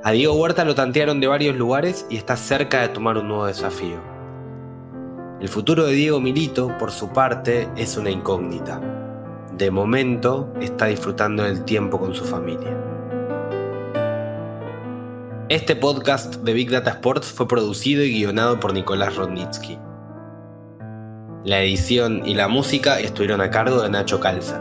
A 0.02 0.10
Diego 0.10 0.34
Huerta 0.34 0.64
lo 0.64 0.74
tantearon 0.74 1.20
de 1.20 1.28
varios 1.28 1.54
lugares 1.54 2.06
y 2.10 2.16
está 2.16 2.36
cerca 2.36 2.80
de 2.80 2.88
tomar 2.88 3.18
un 3.18 3.28
nuevo 3.28 3.46
desafío. 3.46 4.17
El 5.40 5.48
futuro 5.48 5.86
de 5.86 5.92
Diego 5.92 6.20
Milito, 6.20 6.76
por 6.78 6.90
su 6.90 7.12
parte, 7.12 7.68
es 7.76 7.96
una 7.96 8.10
incógnita. 8.10 8.80
De 9.56 9.70
momento, 9.70 10.52
está 10.60 10.86
disfrutando 10.86 11.44
del 11.44 11.64
tiempo 11.64 12.00
con 12.00 12.12
su 12.12 12.24
familia. 12.24 12.76
Este 15.48 15.76
podcast 15.76 16.34
de 16.42 16.52
Big 16.52 16.70
Data 16.70 16.90
Sports 16.90 17.28
fue 17.28 17.46
producido 17.46 18.02
y 18.02 18.18
guionado 18.18 18.58
por 18.58 18.74
Nicolás 18.74 19.14
Rodnitsky. 19.14 19.78
La 21.44 21.62
edición 21.62 22.26
y 22.26 22.34
la 22.34 22.48
música 22.48 22.98
estuvieron 22.98 23.40
a 23.40 23.48
cargo 23.48 23.80
de 23.80 23.90
Nacho 23.90 24.18
Calza. 24.18 24.60